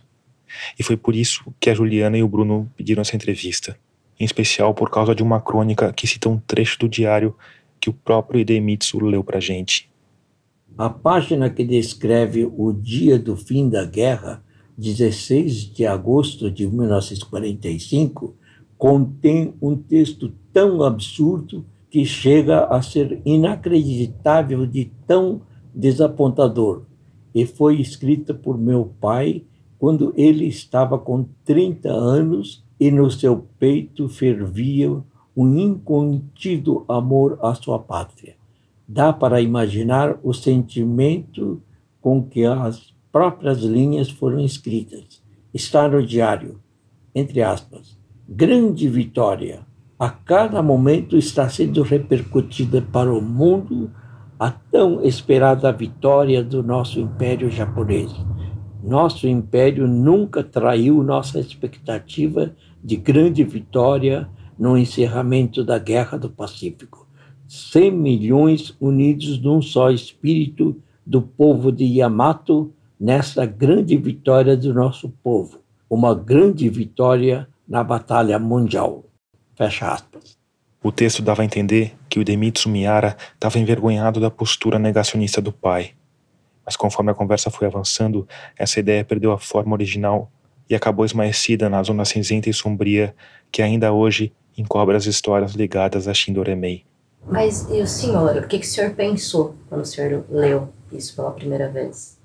E 0.78 0.82
foi 0.82 0.96
por 0.96 1.14
isso 1.14 1.44
que 1.58 1.70
a 1.70 1.74
Juliana 1.74 2.18
e 2.18 2.22
o 2.22 2.28
Bruno 2.28 2.70
pediram 2.76 3.00
essa 3.00 3.16
entrevista. 3.16 3.74
Em 4.20 4.24
especial 4.24 4.74
por 4.74 4.90
causa 4.90 5.14
de 5.14 5.22
uma 5.22 5.40
crônica 5.40 5.92
que 5.94 6.06
cita 6.06 6.28
um 6.28 6.38
trecho 6.38 6.78
do 6.78 6.88
diário 6.88 7.34
que 7.84 7.90
o 7.90 7.92
próprio 7.92 8.40
Idemitsu 8.40 8.98
leu 8.98 9.22
para 9.22 9.38
gente. 9.38 9.90
A 10.78 10.88
página 10.88 11.50
que 11.50 11.62
descreve 11.62 12.50
o 12.56 12.72
dia 12.72 13.18
do 13.18 13.36
fim 13.36 13.68
da 13.68 13.84
guerra, 13.84 14.42
16 14.78 15.74
de 15.74 15.84
agosto 15.84 16.50
de 16.50 16.66
1945, 16.66 18.34
contém 18.78 19.52
um 19.60 19.76
texto 19.76 20.32
tão 20.50 20.82
absurdo 20.82 21.66
que 21.90 22.06
chega 22.06 22.64
a 22.64 22.80
ser 22.80 23.20
inacreditável 23.22 24.66
de 24.66 24.90
tão 25.06 25.42
desapontador. 25.74 26.84
E 27.34 27.44
foi 27.44 27.82
escrita 27.82 28.32
por 28.32 28.56
meu 28.56 28.94
pai 28.98 29.44
quando 29.78 30.14
ele 30.16 30.46
estava 30.46 30.98
com 30.98 31.26
30 31.44 31.90
anos 31.90 32.64
e 32.80 32.90
no 32.90 33.10
seu 33.10 33.46
peito 33.58 34.08
fervia 34.08 35.04
um 35.36 35.58
incontido 35.58 36.84
amor 36.88 37.38
à 37.42 37.54
sua 37.54 37.78
pátria. 37.78 38.36
Dá 38.86 39.12
para 39.12 39.40
imaginar 39.40 40.18
o 40.22 40.32
sentimento 40.32 41.62
com 42.00 42.22
que 42.22 42.44
as 42.44 42.94
próprias 43.10 43.58
linhas 43.60 44.10
foram 44.10 44.40
escritas. 44.40 45.22
Está 45.52 45.88
no 45.88 46.04
diário, 46.04 46.60
entre 47.14 47.42
aspas 47.42 48.04
grande 48.28 48.88
vitória. 48.88 49.60
A 49.98 50.08
cada 50.08 50.62
momento 50.62 51.16
está 51.16 51.48
sendo 51.48 51.82
repercutida 51.82 52.80
para 52.80 53.12
o 53.12 53.20
mundo 53.20 53.90
a 54.38 54.50
tão 54.50 55.04
esperada 55.04 55.70
vitória 55.70 56.42
do 56.42 56.62
nosso 56.62 56.98
império 56.98 57.50
japonês. 57.50 58.10
Nosso 58.82 59.28
império 59.28 59.86
nunca 59.86 60.42
traiu 60.42 61.02
nossa 61.02 61.38
expectativa 61.38 62.52
de 62.82 62.96
grande 62.96 63.44
vitória 63.44 64.28
no 64.58 64.76
encerramento 64.78 65.64
da 65.64 65.78
Guerra 65.78 66.18
do 66.18 66.30
Pacífico. 66.30 67.06
100 67.46 67.90
milhões 67.90 68.76
unidos 68.80 69.40
num 69.40 69.60
só 69.60 69.90
espírito 69.90 70.80
do 71.04 71.20
povo 71.20 71.70
de 71.70 71.84
Yamato 71.84 72.72
nessa 72.98 73.44
grande 73.44 73.96
vitória 73.96 74.56
do 74.56 74.72
nosso 74.72 75.08
povo. 75.22 75.58
Uma 75.88 76.14
grande 76.14 76.68
vitória 76.68 77.46
na 77.68 77.84
Batalha 77.84 78.38
Mundial. 78.38 79.04
Fecha 79.54 79.92
aspas. 79.92 80.38
O 80.82 80.92
texto 80.92 81.22
dava 81.22 81.42
a 81.42 81.44
entender 81.44 81.94
que 82.08 82.18
o 82.18 82.22
Idemitsu 82.22 82.68
Miara 82.68 83.16
estava 83.34 83.58
envergonhado 83.58 84.20
da 84.20 84.30
postura 84.30 84.78
negacionista 84.78 85.40
do 85.40 85.52
pai. 85.52 85.92
Mas 86.64 86.76
conforme 86.76 87.10
a 87.10 87.14
conversa 87.14 87.50
foi 87.50 87.66
avançando, 87.66 88.26
essa 88.56 88.80
ideia 88.80 89.04
perdeu 89.04 89.32
a 89.32 89.38
forma 89.38 89.72
original 89.74 90.30
e 90.68 90.74
acabou 90.74 91.04
esmaecida 91.04 91.68
na 91.68 91.82
zona 91.82 92.04
cinzenta 92.04 92.48
e 92.48 92.54
sombria 92.54 93.14
que 93.52 93.62
ainda 93.62 93.92
hoje 93.92 94.32
encobre 94.56 94.96
as 94.96 95.06
histórias 95.06 95.52
ligadas 95.52 96.08
a 96.08 96.14
Shindoremei. 96.14 96.84
Mas 97.26 97.68
e 97.70 97.80
o 97.80 97.86
senhor? 97.86 98.36
O 98.36 98.46
que, 98.46 98.58
que 98.58 98.66
o 98.66 98.68
senhor 98.68 98.94
pensou 98.94 99.54
quando 99.68 99.82
o 99.82 99.86
senhor 99.86 100.24
leu 100.28 100.68
isso 100.92 101.16
pela 101.16 101.30
primeira 101.30 101.68
vez? 101.68 102.18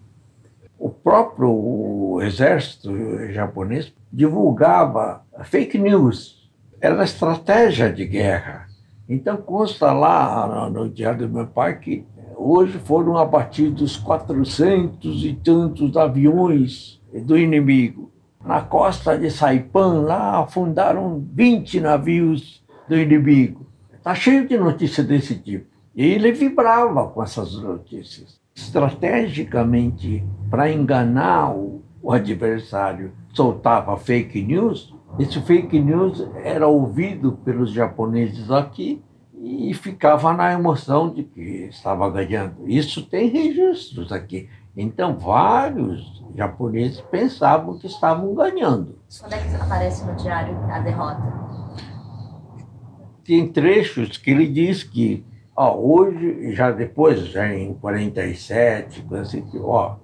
O 0.78 0.90
próprio 0.90 2.20
exército 2.22 2.92
japonês 3.32 3.94
divulgava 4.12 5.24
fake 5.44 5.78
news. 5.78 6.50
Era 6.82 7.04
estratégia 7.04 7.92
de 7.92 8.06
guerra. 8.06 8.68
Então 9.08 9.38
consta 9.38 9.92
lá 9.92 10.70
no 10.70 10.90
diário 10.90 11.28
do 11.28 11.34
meu 11.34 11.48
pai 11.48 11.80
que 11.80 12.06
hoje 12.36 12.78
foram 12.80 13.18
abatidos 13.18 13.98
400 13.98 15.26
e 15.26 15.34
tantos 15.34 15.98
aviões 15.98 17.02
do 17.14 17.38
inimigo. 17.38 18.12
Na 18.50 18.62
costa 18.62 19.16
de 19.16 19.30
Saipan, 19.30 20.02
lá 20.02 20.40
afundaram 20.40 21.24
20 21.34 21.82
navios 21.82 22.66
do 22.88 22.98
inimigo. 22.98 23.68
Está 23.94 24.16
cheio 24.16 24.48
de 24.48 24.58
notícias 24.58 25.06
desse 25.06 25.36
tipo. 25.36 25.68
E 25.96 26.04
ele 26.04 26.32
vibrava 26.32 27.08
com 27.10 27.22
essas 27.22 27.54
notícias. 27.54 28.42
Estrategicamente, 28.56 30.24
para 30.50 30.72
enganar 30.72 31.56
o, 31.56 31.84
o 32.02 32.12
adversário, 32.12 33.12
soltava 33.34 33.96
fake 33.98 34.42
news. 34.42 34.96
Esse 35.20 35.40
fake 35.42 35.80
news 35.80 36.28
era 36.44 36.68
ouvido 36.68 37.34
pelos 37.46 37.72
japoneses 37.72 38.50
aqui 38.50 39.00
e 39.40 39.72
ficava 39.76 40.34
na 40.34 40.52
emoção 40.52 41.14
de 41.14 41.22
que 41.22 41.68
estava 41.70 42.10
ganhando. 42.10 42.68
Isso 42.68 43.06
tem 43.06 43.30
registros 43.30 44.12
aqui. 44.12 44.50
Então, 44.76 45.20
vários 45.20 46.19
japoneses 46.36 47.02
pensavam 47.02 47.78
que 47.78 47.88
estavam 47.88 48.34
ganhando. 48.34 49.00
Quando 49.20 49.34
é 49.34 49.38
que 49.38 49.56
aparece 49.56 50.06
no 50.06 50.16
diário 50.16 50.58
a 50.72 50.80
derrota? 50.80 51.22
Tem 53.24 53.48
trechos 53.52 54.18
que 54.18 54.32
ele 54.32 54.48
diz 54.48 54.84
que, 54.84 55.26
ó, 55.56 55.76
hoje, 55.78 56.54
já 56.54 56.72
depois, 56.72 57.28
já 57.28 57.54
em 57.54 57.74
47, 57.76 59.06
assim, 59.12 59.46
ó, 59.56 59.98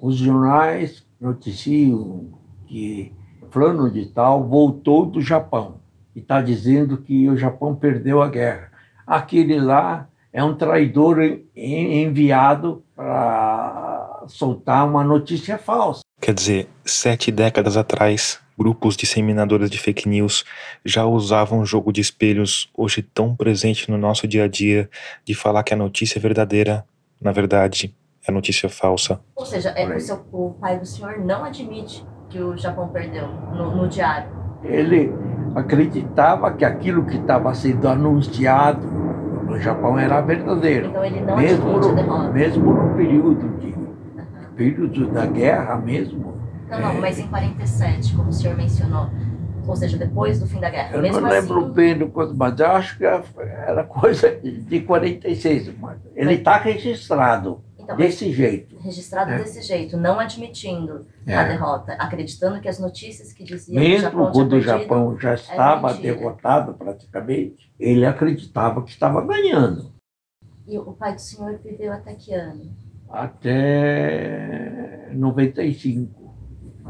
os 0.00 0.16
jornais 0.16 1.06
noticiam 1.20 2.32
que 2.66 3.14
fulano 3.50 3.90
de 3.90 4.06
tal 4.06 4.46
voltou 4.46 5.06
do 5.06 5.20
Japão 5.20 5.76
e 6.14 6.18
está 6.18 6.42
dizendo 6.42 6.98
que 6.98 7.28
o 7.28 7.36
Japão 7.36 7.74
perdeu 7.74 8.20
a 8.20 8.28
guerra. 8.28 8.70
Aquele 9.06 9.60
lá 9.60 10.08
é 10.32 10.42
um 10.42 10.54
traidor 10.54 11.18
enviado 11.54 12.82
para 12.96 13.93
soltar 14.28 14.86
uma 14.86 15.04
notícia 15.04 15.58
falsa. 15.58 16.00
Quer 16.20 16.34
dizer, 16.34 16.68
sete 16.84 17.30
décadas 17.30 17.76
atrás, 17.76 18.40
grupos 18.58 18.96
disseminadores 18.96 19.70
de 19.70 19.78
fake 19.78 20.08
news 20.08 20.44
já 20.84 21.04
usavam 21.04 21.60
um 21.60 21.66
jogo 21.66 21.92
de 21.92 22.00
espelhos, 22.00 22.70
hoje 22.76 23.02
tão 23.02 23.34
presente 23.34 23.90
no 23.90 23.98
nosso 23.98 24.26
dia 24.26 24.44
a 24.44 24.48
dia, 24.48 24.88
de 25.24 25.34
falar 25.34 25.62
que 25.62 25.74
a 25.74 25.76
notícia 25.76 26.18
é 26.18 26.20
verdadeira, 26.20 26.84
na 27.20 27.32
verdade, 27.32 27.94
é 28.26 28.32
notícia 28.32 28.68
falsa. 28.68 29.20
Ou 29.36 29.44
seja, 29.44 29.70
é, 29.70 29.86
o, 29.86 30.00
seu, 30.00 30.24
o 30.32 30.54
pai 30.60 30.78
do 30.78 30.86
senhor 30.86 31.18
não 31.18 31.44
admite 31.44 32.04
que 32.30 32.40
o 32.40 32.56
Japão 32.56 32.88
perdeu 32.88 33.28
no, 33.28 33.76
no 33.76 33.88
diário. 33.88 34.30
Ele 34.62 35.12
acreditava 35.54 36.52
que 36.52 36.64
aquilo 36.64 37.04
que 37.04 37.16
estava 37.16 37.54
sendo 37.54 37.86
anunciado 37.86 38.86
no 39.44 39.58
Japão 39.60 39.98
era 39.98 40.20
verdadeiro. 40.20 40.86
Então 40.86 41.04
ele 41.04 41.20
não 41.20 41.36
mesmo 41.36 41.68
admite 41.68 41.86
a 41.86 41.90
no, 41.90 41.96
derrota. 41.96 42.32
mesmo 42.32 42.72
no 42.72 42.96
período 42.96 43.58
de 43.60 43.83
período 44.56 45.06
da 45.10 45.26
guerra 45.26 45.76
mesmo. 45.76 46.34
Não, 46.68 46.80
não, 46.80 47.00
mas 47.00 47.18
em 47.18 47.26
47, 47.28 48.14
como 48.16 48.30
o 48.30 48.32
senhor 48.32 48.56
mencionou, 48.56 49.08
ou 49.66 49.76
seja, 49.76 49.96
depois 49.96 50.40
do 50.40 50.46
fim 50.46 50.60
da 50.60 50.70
guerra. 50.70 50.96
Eu 50.96 51.02
mesmo 51.02 51.20
não 51.20 51.28
lembro 51.30 51.64
assim, 51.64 51.72
bem 51.72 51.98
do 51.98 52.08
quanto, 52.08 52.34
mas 52.34 52.58
eu 52.58 52.66
acho 52.66 52.98
que 52.98 53.04
era 53.04 53.84
coisa 53.84 54.30
de 54.40 54.80
46. 54.80 55.78
Mas 55.78 55.98
ele 56.14 56.34
está 56.34 56.56
registrado 56.58 57.62
Então, 57.78 57.96
desse 57.96 58.32
jeito. 58.32 58.76
registrado 58.78 59.30
É. 59.32 59.38
desse 59.38 59.60
jeito, 59.62 59.96
não 59.96 60.18
admitindo 60.18 61.06
É. 61.26 61.36
a 61.36 61.44
derrota, 61.44 61.92
acreditando 61.94 62.60
que 62.60 62.68
as 62.68 62.78
notícias 62.78 63.32
que 63.32 63.44
diziam 63.44 63.80
que 63.80 63.86
o 63.86 63.90
Mesmo 63.90 64.02
Japão 64.10 64.32
quando 64.32 64.52
o 64.54 64.60
Japão 64.60 65.18
já 65.20 65.34
estava 65.34 65.92
derrotado 65.94 66.74
praticamente, 66.74 67.70
ele 67.78 68.04
acreditava 68.06 68.82
que 68.82 68.90
estava 68.90 69.20
ganhando. 69.20 69.92
E 70.66 70.78
o 70.78 70.92
pai 70.92 71.14
do 71.14 71.20
senhor 71.20 71.58
viveu 71.62 71.92
até 71.92 72.14
que 72.14 72.32
ano? 72.32 72.70
Até 73.14 75.10
95. 75.12 76.34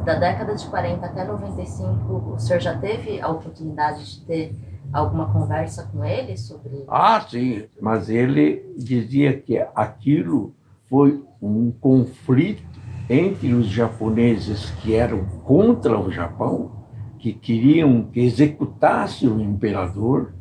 Da 0.04 0.14
década 0.14 0.54
de 0.54 0.66
40 0.66 1.04
até 1.04 1.24
95, 1.24 2.32
o 2.34 2.38
senhor 2.38 2.60
já 2.60 2.78
teve 2.78 3.20
a 3.20 3.28
oportunidade 3.28 4.04
de 4.04 4.24
ter 4.24 4.54
alguma 4.90 5.30
conversa 5.32 5.88
com 5.92 6.02
ele 6.02 6.36
sobre 6.36 6.84
Ah, 6.88 7.20
sim, 7.28 7.64
mas 7.80 8.08
ele 8.08 8.64
dizia 8.76 9.38
que 9.38 9.58
aquilo 9.74 10.54
foi 10.88 11.22
um 11.42 11.70
conflito 11.70 12.62
entre 13.08 13.52
os 13.52 13.66
japoneses 13.66 14.70
que 14.82 14.94
eram 14.94 15.24
contra 15.44 15.98
o 15.98 16.10
Japão, 16.10 16.72
que 17.18 17.34
queriam 17.34 18.04
que 18.04 18.20
executasse 18.20 19.26
o 19.26 19.40
imperador 19.40 20.32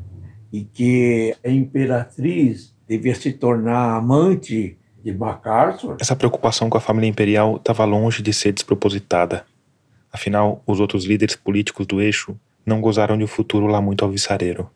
e 0.52 0.64
que 0.64 1.36
a 1.46 1.50
imperatriz 1.50 2.74
devia 2.88 3.16
se 3.16 3.34
tornar 3.34 3.98
amante 3.98 4.78
de 5.04 5.12
MacArthur. 5.12 5.98
Essa 6.00 6.16
preocupação 6.16 6.70
com 6.70 6.78
a 6.78 6.82
família 6.82 7.10
imperial 7.10 7.58
estava 7.58 7.84
longe 7.86 8.24
de 8.24 8.34
ser 8.34 8.54
despropositada. 8.54 9.46
Afinal, 10.12 10.62
os 10.66 10.80
outros 10.80 11.06
líderes 11.06 11.36
políticos 11.36 11.86
do 11.86 12.00
eixo 12.02 12.36
não 12.66 12.80
gozaram 12.80 13.18
de 13.18 13.24
um 13.24 13.28
futuro 13.28 13.68
lá 13.68 13.82
muito 13.82 14.06
alvissareiro. 14.06 14.70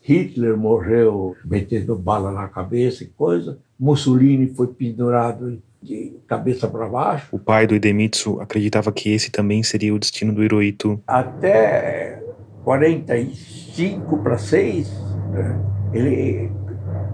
Hitler 0.00 0.56
morreu 0.56 1.36
metendo 1.44 1.94
bala 1.96 2.32
na 2.32 2.48
cabeça 2.48 3.04
e 3.04 3.06
coisa. 3.06 3.58
Mussolini 3.78 4.48
foi 4.54 4.66
pendurado 4.66 5.62
de 5.82 6.16
cabeça 6.26 6.68
para 6.68 6.88
baixo. 6.88 7.28
O 7.32 7.38
pai 7.38 7.66
do 7.66 7.74
Idemitsu 7.74 8.40
acreditava 8.40 8.92
que 8.92 9.10
esse 9.10 9.30
também 9.30 9.62
seria 9.62 9.94
o 9.94 9.98
destino 9.98 10.34
do 10.34 10.42
Hirohito. 10.42 11.00
Até 11.06 12.22
45 12.64 14.18
para 14.18 14.36
6, 14.36 14.90
né, 15.32 15.60
ele 15.92 16.50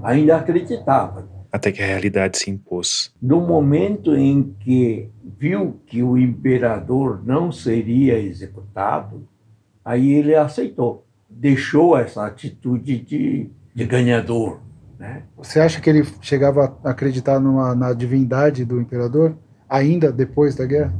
ainda 0.02 0.36
acreditava. 0.36 1.25
Até 1.56 1.72
que 1.72 1.82
a 1.82 1.86
realidade 1.86 2.36
se 2.36 2.50
impôs. 2.50 3.10
No 3.20 3.40
momento 3.40 4.14
em 4.14 4.54
que 4.60 5.08
viu 5.38 5.80
que 5.86 6.02
o 6.02 6.18
imperador 6.18 7.22
não 7.24 7.50
seria 7.50 8.18
executado, 8.18 9.26
aí 9.82 10.12
ele 10.12 10.34
aceitou, 10.34 11.06
deixou 11.30 11.96
essa 11.96 12.26
atitude 12.26 12.98
de, 12.98 13.50
de 13.74 13.84
ganhador. 13.86 14.60
Né? 14.98 15.22
Você 15.34 15.58
acha 15.58 15.80
que 15.80 15.88
ele 15.88 16.06
chegava 16.20 16.76
a 16.84 16.90
acreditar 16.90 17.40
numa, 17.40 17.74
na 17.74 17.94
divindade 17.94 18.62
do 18.62 18.78
imperador 18.78 19.34
ainda 19.66 20.12
depois 20.12 20.54
da 20.54 20.66
guerra? 20.66 20.94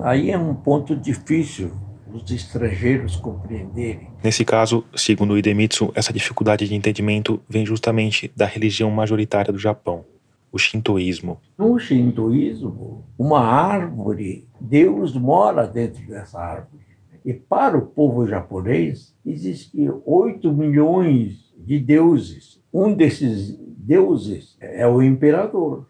Aí 0.00 0.30
é 0.30 0.38
um 0.38 0.54
ponto 0.54 0.96
difícil 0.96 1.70
os 2.12 2.30
estrangeiros 2.30 3.16
compreenderem. 3.16 4.08
Nesse 4.22 4.44
caso, 4.44 4.84
segundo 4.94 5.38
Idemitsu, 5.38 5.92
essa 5.94 6.12
dificuldade 6.12 6.68
de 6.68 6.74
entendimento 6.74 7.40
vem 7.48 7.64
justamente 7.64 8.30
da 8.36 8.46
religião 8.46 8.90
majoritária 8.90 9.52
do 9.52 9.58
Japão, 9.58 10.04
o 10.52 10.58
Shintoísmo. 10.58 11.40
No 11.56 11.78
shintoísmo, 11.78 13.04
uma 13.18 13.40
árvore, 13.40 14.48
Deus 14.60 15.14
mora 15.14 15.66
dentro 15.66 16.06
dessa 16.06 16.38
árvore. 16.38 16.82
E 17.24 17.32
para 17.34 17.76
o 17.76 17.86
povo 17.86 18.26
japonês, 18.26 19.14
existem 19.24 19.92
8 20.04 20.52
milhões 20.52 21.52
de 21.56 21.78
deuses. 21.78 22.60
Um 22.72 22.94
desses 22.94 23.58
deuses 23.58 24.56
é 24.60 24.86
o 24.86 25.02
imperador. 25.02 25.86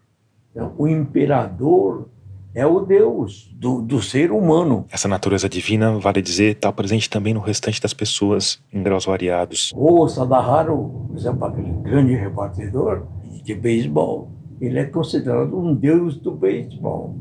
Então, 0.50 0.74
o 0.76 0.88
imperador 0.88 2.08
é 2.54 2.66
o 2.66 2.80
Deus 2.80 3.50
do, 3.54 3.80
do 3.80 4.02
ser 4.02 4.32
humano. 4.32 4.86
Essa 4.90 5.08
natureza 5.08 5.48
divina, 5.48 5.98
vale 5.98 6.20
dizer, 6.20 6.56
está 6.56 6.72
presente 6.72 7.08
também 7.08 7.34
no 7.34 7.40
restante 7.40 7.80
das 7.80 7.94
pessoas, 7.94 8.60
em 8.72 8.82
graus 8.82 9.04
variados. 9.06 9.72
O 9.74 10.08
Sadaharu, 10.08 11.06
por 11.08 11.16
exemplo, 11.16 11.44
aquele 11.44 11.72
grande 11.82 12.14
rebatedor 12.14 13.06
de 13.42 13.54
beisebol, 13.54 14.30
ele 14.60 14.78
é 14.78 14.84
considerado 14.84 15.58
um 15.58 15.74
deus 15.74 16.16
do 16.16 16.32
beisebol. 16.32 17.16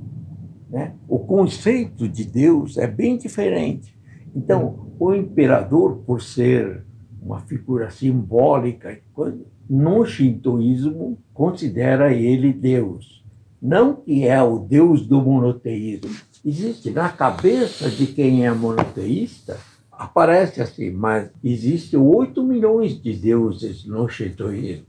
Né? 0.70 0.94
O 1.08 1.20
conceito 1.20 2.08
de 2.08 2.26
Deus 2.26 2.78
é 2.78 2.88
bem 2.88 3.18
diferente. 3.18 3.98
Então, 4.36 4.88
o 5.00 5.14
imperador, 5.14 6.04
por 6.06 6.22
ser 6.22 6.86
uma 7.22 7.40
figura 7.42 7.90
simbólica, 7.90 9.00
no 9.70 10.06
shintoísmo, 10.06 11.18
considera 11.34 12.14
ele 12.14 12.52
Deus. 12.54 13.19
Não 13.62 13.96
que 13.96 14.28
é 14.28 14.42
o 14.42 14.60
Deus 14.60 15.06
do 15.06 15.22
monoteísmo. 15.22 16.16
Existe 16.46 16.92
na 16.92 17.10
cabeça 17.10 17.90
de 17.90 18.08
quem 18.08 18.46
é 18.46 18.52
monoteísta 18.52 19.58
aparece 19.92 20.62
assim, 20.62 20.90
mas 20.92 21.30
existem 21.44 22.00
8 22.00 22.42
milhões 22.42 23.00
de 23.02 23.14
deuses 23.14 23.86
no 23.86 24.08
shintoísmo. 24.08 24.86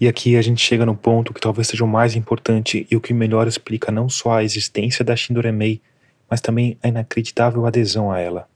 E 0.00 0.08
aqui 0.08 0.36
a 0.36 0.42
gente 0.42 0.60
chega 0.60 0.84
no 0.84 0.96
ponto 0.96 1.32
que 1.32 1.40
talvez 1.40 1.68
seja 1.68 1.84
o 1.84 1.88
mais 1.88 2.16
importante 2.16 2.86
e 2.90 2.96
o 2.96 3.00
que 3.00 3.14
melhor 3.14 3.46
explica 3.46 3.92
não 3.92 4.08
só 4.08 4.32
a 4.32 4.44
existência 4.44 5.04
da 5.04 5.14
Shindoremei, 5.14 5.80
mas 6.28 6.40
também 6.40 6.76
a 6.82 6.88
inacreditável 6.88 7.66
adesão 7.66 8.10
a 8.10 8.18
ela. 8.18 8.48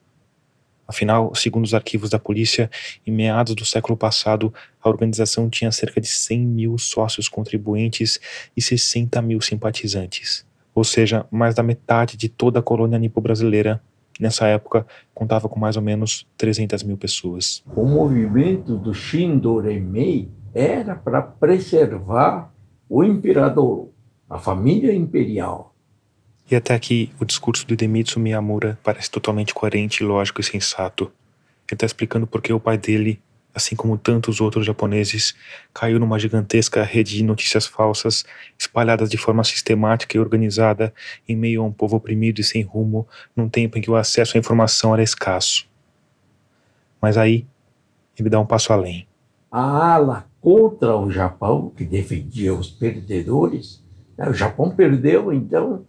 Afinal, 0.93 1.35
segundo 1.35 1.65
os 1.65 1.73
arquivos 1.73 2.11
da 2.11 2.19
polícia, 2.19 2.71
em 3.07 3.11
meados 3.11 3.55
do 3.55 3.65
século 3.65 3.97
passado, 3.97 4.53
a 4.79 4.91
organização 4.91 5.49
tinha 5.49 5.73
cerca 5.73 5.99
de 6.03 6.07
100 6.07 6.41
mil 6.41 6.77
sócios 6.77 7.31
contribuintes 7.31 8.21
e 8.55 8.61
60 8.61 9.23
mil 9.23 9.41
simpatizantes, 9.41 10.47
ou 10.75 10.85
seja, 10.85 11.25
mais 11.31 11.55
da 11.55 11.63
metade 11.63 12.19
de 12.19 12.29
toda 12.29 12.59
a 12.59 12.63
colônia 12.63 12.99
nipo-brasileira, 12.99 13.83
nessa 14.21 14.47
época 14.47 14.87
contava 15.15 15.49
com 15.49 15.59
mais 15.59 15.79
ou 15.79 15.83
menos 15.83 16.27
300 16.37 16.83
mil 16.83 16.99
pessoas. 16.99 17.65
O 17.75 17.87
movimento 17.87 18.77
do 18.77 18.93
Shindoremei 18.93 20.29
era 20.53 20.95
para 20.95 21.23
preservar 21.23 22.53
o 22.87 23.03
imperador, 23.03 23.89
a 24.29 24.39
família 24.39 24.95
imperial. 24.95 25.72
E 26.53 26.55
até 26.55 26.75
aqui, 26.75 27.11
o 27.19 27.25
discurso 27.25 27.67
do 27.67 27.73
Idemitsu 27.73 28.21
Miyamura 28.21 28.79
parece 28.85 29.11
totalmente 29.11 29.55
coerente, 29.55 30.05
lógico 30.05 30.39
e 30.39 30.45
sensato. 30.45 31.05
Ele 31.67 31.73
está 31.73 31.87
explicando 31.87 32.27
por 32.27 32.43
que 32.43 32.53
o 32.53 32.61
pai 32.61 32.77
dele, 32.77 33.19
assim 33.55 33.75
como 33.75 33.97
tantos 33.97 34.39
outros 34.39 34.67
japoneses, 34.67 35.35
caiu 35.73 35.99
numa 35.99 36.19
gigantesca 36.19 36.83
rede 36.83 37.17
de 37.17 37.25
notícias 37.25 37.67
falsas, 37.67 38.27
espalhadas 38.59 39.09
de 39.09 39.17
forma 39.17 39.43
sistemática 39.45 40.15
e 40.15 40.21
organizada, 40.21 40.93
em 41.27 41.35
meio 41.35 41.63
a 41.63 41.65
um 41.65 41.73
povo 41.73 41.97
oprimido 41.97 42.43
e 42.43 42.45
sem 42.45 42.61
rumo, 42.61 43.09
num 43.35 43.49
tempo 43.49 43.79
em 43.79 43.81
que 43.81 43.91
o 43.91 43.97
acesso 43.97 44.37
à 44.37 44.39
informação 44.39 44.93
era 44.93 45.03
escasso. 45.03 45.67
Mas 47.01 47.17
aí, 47.17 47.47
ele 48.19 48.29
dá 48.29 48.39
um 48.39 48.45
passo 48.45 48.75
além. 48.75 49.07
A 49.51 49.95
ala 49.95 50.27
contra 50.39 50.99
o 50.99 51.11
Japão, 51.11 51.73
que 51.75 51.87
defendia 51.87 52.53
os 52.53 52.69
perdedores, 52.69 53.83
né, 54.19 54.29
o 54.29 54.35
Japão 54.35 54.69
perdeu, 54.69 55.33
então 55.33 55.87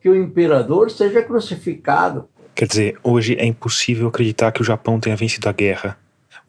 que 0.00 0.08
o 0.08 0.16
imperador 0.16 0.90
seja 0.90 1.22
crucificado. 1.22 2.28
Quer 2.54 2.68
dizer, 2.68 2.98
hoje 3.02 3.36
é 3.38 3.44
impossível 3.44 4.08
acreditar 4.08 4.52
que 4.52 4.62
o 4.62 4.64
Japão 4.64 4.98
tenha 4.98 5.16
vencido 5.16 5.48
a 5.48 5.52
guerra. 5.52 5.98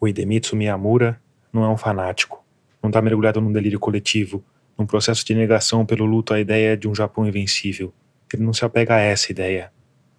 O 0.00 0.08
Idemitsu 0.08 0.56
Miyamura 0.56 1.20
não 1.52 1.64
é 1.64 1.68
um 1.68 1.76
fanático, 1.76 2.44
não 2.82 2.88
está 2.88 3.02
mergulhado 3.02 3.40
num 3.40 3.52
delírio 3.52 3.80
coletivo, 3.80 4.42
num 4.78 4.86
processo 4.86 5.24
de 5.24 5.34
negação 5.34 5.84
pelo 5.84 6.04
luto 6.04 6.32
à 6.32 6.40
ideia 6.40 6.76
de 6.76 6.88
um 6.88 6.94
Japão 6.94 7.26
invencível. 7.26 7.92
Ele 8.32 8.44
não 8.44 8.52
se 8.52 8.64
apega 8.64 8.94
a 8.94 9.00
essa 9.00 9.32
ideia, 9.32 9.72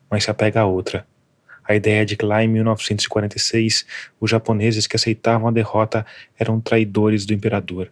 mas 0.09 0.23
se 0.23 0.31
apega 0.31 0.61
a 0.61 0.65
outra. 0.65 1.07
A 1.63 1.75
ideia 1.75 2.05
de 2.05 2.17
que 2.17 2.25
lá 2.25 2.43
em 2.43 2.47
1946 2.47 3.85
os 4.19 4.29
japoneses 4.29 4.87
que 4.87 4.95
aceitavam 4.95 5.47
a 5.47 5.51
derrota 5.51 6.05
eram 6.37 6.59
traidores 6.59 7.25
do 7.25 7.33
imperador. 7.33 7.91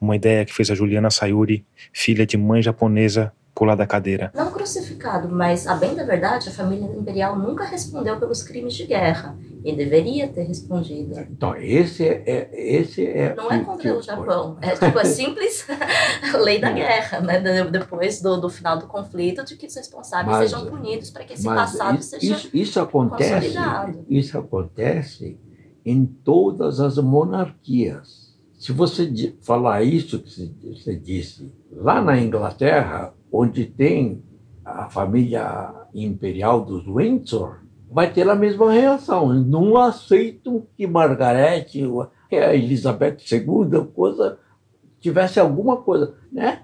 Uma 0.00 0.16
ideia 0.16 0.44
que 0.44 0.52
fez 0.52 0.70
a 0.70 0.74
Juliana 0.74 1.10
Sayuri, 1.10 1.64
filha 1.92 2.26
de 2.26 2.36
mãe 2.36 2.60
japonesa, 2.60 3.32
pular 3.54 3.76
da 3.76 3.86
cadeira. 3.86 4.32
Não 4.34 4.50
crucificado, 4.50 5.28
mas 5.28 5.66
a 5.66 5.74
bem 5.76 5.94
da 5.94 6.04
verdade, 6.04 6.48
a 6.48 6.52
família 6.52 6.86
imperial 6.86 7.38
nunca 7.38 7.64
respondeu 7.64 8.18
pelos 8.18 8.42
crimes 8.42 8.74
de 8.74 8.84
guerra 8.84 9.36
e 9.64 9.74
deveria 9.74 10.28
ter 10.28 10.42
respondido. 10.42 11.18
Então, 11.20 11.56
esse 11.56 12.04
é, 12.06 12.50
esse 12.52 13.06
é 13.06 13.34
não 13.34 13.50
é 13.50 13.60
contra 13.60 13.96
o 13.96 14.02
Japão, 14.02 14.58
é 14.60 14.70
tipo 14.70 14.98
a 14.98 15.04
simples 15.06 15.66
lei 16.42 16.60
da 16.60 16.72
guerra, 16.72 17.20
né? 17.20 17.40
Depois 17.70 18.20
do, 18.20 18.36
do 18.36 18.50
final 18.50 18.76
do 18.78 18.86
conflito, 18.86 19.44
de 19.44 19.56
que 19.56 19.66
os 19.66 19.74
responsáveis 19.74 20.36
mas, 20.36 20.50
sejam 20.50 20.66
punidos 20.66 21.10
para 21.10 21.24
que 21.24 21.34
esse 21.34 21.44
passado 21.44 21.98
isso, 21.98 22.10
seja 22.10 22.34
isso, 22.34 22.50
isso 22.52 22.80
acontece, 22.80 23.32
consolidado. 23.32 24.04
Isso 24.08 24.36
acontece 24.36 25.38
em 25.86 26.04
todas 26.04 26.80
as 26.80 26.98
monarquias. 26.98 28.34
Se 28.58 28.72
você 28.72 29.34
falar 29.40 29.82
isso 29.82 30.18
que 30.18 30.52
você 30.74 30.96
disse, 30.96 31.52
lá 31.70 32.00
na 32.00 32.18
Inglaterra, 32.18 33.13
onde 33.36 33.66
tem 33.66 34.22
a 34.64 34.88
família 34.88 35.74
imperial 35.92 36.64
dos 36.64 36.86
Windsor, 36.86 37.64
vai 37.90 38.12
ter 38.12 38.28
a 38.28 38.34
mesma 38.36 38.72
reação. 38.72 39.34
Não 39.34 39.76
aceitam 39.76 40.66
que 40.76 40.86
Margaret, 40.86 41.64
que 41.64 42.36
a 42.36 42.54
Elizabeth 42.54 43.16
II, 43.30 43.86
coisa, 43.92 44.38
tivesse 45.00 45.40
alguma 45.40 45.78
coisa, 45.78 46.14
né? 46.30 46.62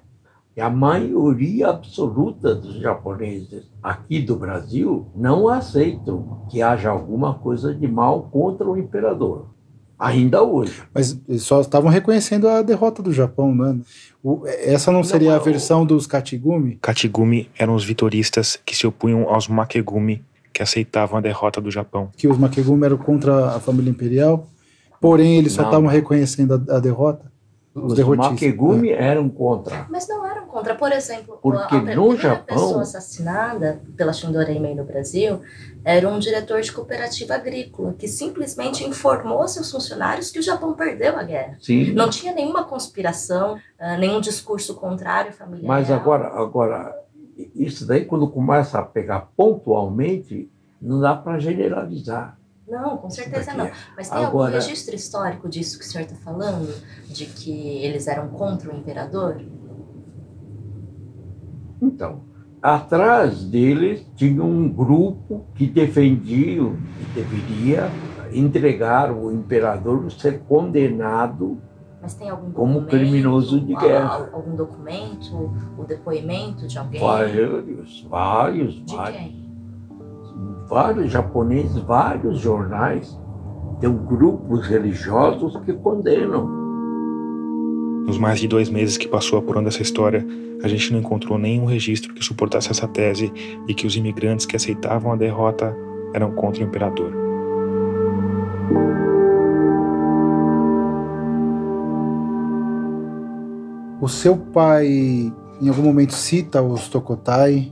E 0.57 0.61
a 0.61 0.71
maioria 0.71 1.71
absoluta 1.71 2.55
dos 2.55 2.77
japoneses 2.77 3.69
aqui 3.83 4.21
do 4.21 4.37
Brasil 4.37 5.07
não 5.15 5.49
aceitam 5.49 6.47
que 6.49 6.63
haja 6.63 6.91
alguma 6.91 7.35
coisa 7.35 7.75
de 7.75 7.89
mal 7.89 8.29
contra 8.31 8.69
o 8.69 8.79
imperador 8.79 9.49
ainda 10.01 10.43
hoje. 10.43 10.83
Mas 10.95 11.21
eles 11.29 11.43
só 11.43 11.61
estavam 11.61 11.91
reconhecendo 11.91 12.49
a 12.49 12.63
derrota 12.63 13.03
do 13.03 13.13
Japão, 13.13 13.55
né? 13.55 13.79
O, 14.25 14.43
essa 14.47 14.91
não 14.91 15.05
seria 15.05 15.31
não, 15.31 15.37
a 15.37 15.39
versão 15.39 15.85
dos 15.85 16.07
Katigumi? 16.07 16.79
Katigumi 16.81 17.51
eram 17.59 17.75
os 17.75 17.85
vitoristas 17.85 18.59
que 18.65 18.75
se 18.75 18.87
opunham 18.87 19.29
aos 19.29 19.47
Makegumi, 19.47 20.25
que 20.53 20.63
aceitavam 20.63 21.19
a 21.19 21.21
derrota 21.21 21.61
do 21.61 21.71
Japão. 21.71 22.11
Que 22.17 22.27
os 22.27 22.39
Makegumi 22.39 22.87
eram 22.87 22.97
contra 22.97 23.51
a 23.51 23.61
família 23.61 23.91
imperial, 23.91 24.49
porém 25.01 25.37
eles 25.37 25.53
só 25.53 25.63
estavam 25.63 25.89
reconhecendo 25.89 26.55
a, 26.55 26.77
a 26.77 26.81
derrota? 26.81 27.30
Os, 27.73 27.97
os 27.97 28.17
Makegumi 28.17 28.91
é. 28.91 29.01
eram 29.01 29.29
contra. 29.29 29.87
Mas 29.89 30.09
não 30.09 30.27
eram 30.27 30.47
contra. 30.47 30.75
Por 30.75 30.91
exemplo, 30.91 31.39
Porque 31.41 31.77
a, 31.77 31.81
no 31.81 31.85
primeira 31.85 32.17
Japão... 32.17 32.57
pessoa 32.57 32.83
assassinada 32.83 33.81
pela 33.97 34.13
Shindorei 34.13 34.59
no 34.75 34.85
Brasil 34.85 35.41
era 35.85 36.09
um 36.09 36.19
diretor 36.19 36.61
de 36.61 36.73
cooperativa 36.73 37.35
agrícola 37.35 37.95
que 37.97 38.09
simplesmente 38.09 38.85
informou 38.85 39.47
seus 39.47 39.71
funcionários 39.71 40.31
que 40.31 40.41
o 40.41 40.43
Japão 40.43 40.75
perdeu 40.75 41.17
a 41.17 41.23
guerra. 41.23 41.57
Sim. 41.61 41.93
Não 41.93 42.11
tinha 42.11 42.35
nenhuma 42.35 42.65
conspiração, 42.65 43.55
uh, 43.55 43.99
nenhum 43.99 44.21
discurso 44.21 44.75
contrário 44.75 45.33
familiar. 45.33 45.69
Mas 45.69 45.91
agora, 45.93 46.27
agora, 46.27 46.93
isso 47.55 47.87
daí 47.87 48.05
quando 48.05 48.29
começa 48.29 48.81
a 48.81 48.83
pegar 48.83 49.29
pontualmente, 49.37 50.51
não 50.83 51.01
dá 51.01 51.15
para 51.15 51.39
generalizar. 51.39 52.40
Não, 52.71 52.97
com 52.99 53.11
certeza 53.11 53.53
não. 53.53 53.69
Mas 53.97 54.09
tem 54.09 54.25
Agora... 54.25 54.55
algum 54.55 54.67
registro 54.67 54.95
histórico 54.95 55.49
disso 55.49 55.79
que 55.79 55.85
o 55.85 55.89
senhor 55.89 56.05
está 56.05 56.17
falando? 56.17 56.73
De 57.09 57.27
que 57.27 57.51
eles 57.85 58.07
eram 58.07 58.29
contra 58.29 58.73
o 58.73 58.77
imperador? 58.77 59.43
Então, 61.83 62.23
atrás 62.63 63.43
deles 63.45 64.07
tinha 64.15 64.45
um 64.45 64.69
grupo 64.69 65.47
que 65.55 65.67
defendia, 65.67 66.63
que 66.63 67.05
deveria 67.15 67.91
entregar 68.33 69.11
o 69.13 69.33
imperador 69.33 70.11
ser 70.13 70.41
condenado 70.41 71.61
como 72.55 72.87
criminoso 72.87 73.61
de 73.61 73.75
guerra. 73.75 74.31
Algum 74.33 74.55
documento, 74.55 75.53
o 75.77 75.85
depoimento 75.85 76.67
de 76.67 76.79
alguém? 76.79 77.01
Vários, 77.01 78.03
vários, 78.09 78.85
de 78.85 78.97
vários. 78.97 79.21
Quem? 79.21 79.40
Vários 80.69 81.11
japoneses, 81.11 81.77
vários 81.83 82.39
jornais, 82.39 83.19
tem 83.81 83.93
grupos 83.93 84.67
religiosos 84.67 85.57
que 85.65 85.73
condenam. 85.73 86.61
Nos 88.07 88.19
mais 88.19 88.41
de 88.41 88.49
dois 88.49 88.69
meses 88.69 88.97
que 88.97 89.09
passou 89.09 89.39
apurando 89.39 89.69
essa 89.69 89.83
história, 89.83 90.27
a 90.63 90.69
gente 90.69 90.93
não 90.93 91.01
encontrou 91.01 91.39
nenhum 91.39 91.65
registro 91.65 92.13
que 92.13 92.25
suportasse 92.25 92.71
essa 92.71 92.87
tese 92.87 93.33
de 93.67 93.75
que 93.75 93.87
os 93.87 93.97
imigrantes 93.97 94.47
que 94.47 94.57
aceitavam 94.57 95.13
a 95.13 95.17
derrota 95.17 95.75
eram 96.15 96.33
contra 96.33 96.63
o 96.63 96.67
imperador. 96.67 97.13
O 104.01 104.09
seu 104.09 104.37
pai, 104.37 104.87
em 105.61 105.69
algum 105.69 105.83
momento, 105.83 106.15
cita 106.15 106.63
os 106.63 106.89
Tokotai, 106.89 107.71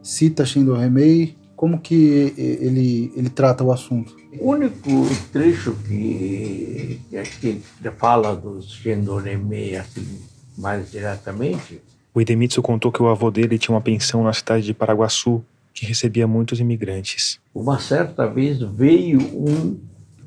cita 0.00 0.44
Shindo 0.44 0.72
Remei, 0.74 1.36
como 1.56 1.78
que 1.78 2.34
ele, 2.36 3.12
ele 3.16 3.30
trata 3.30 3.62
o 3.62 3.72
assunto? 3.72 4.16
O 4.38 4.50
único 4.50 4.90
trecho 5.32 5.76
que, 5.86 7.00
que 7.40 7.62
fala 7.96 8.34
dos 8.34 8.70
Shendoreme 8.72 9.76
assim, 9.76 10.20
mais 10.58 10.90
diretamente... 10.90 11.80
O 12.12 12.20
Idemitsu 12.20 12.62
contou 12.62 12.92
que 12.92 13.02
o 13.02 13.08
avô 13.08 13.30
dele 13.30 13.58
tinha 13.58 13.74
uma 13.74 13.80
pensão 13.80 14.22
na 14.22 14.32
cidade 14.32 14.64
de 14.64 14.74
Paraguaçu, 14.74 15.44
que 15.72 15.84
recebia 15.84 16.26
muitos 16.26 16.60
imigrantes. 16.60 17.40
Uma 17.52 17.80
certa 17.80 18.26
vez 18.26 18.60
veio 18.60 19.18
um 19.18 19.80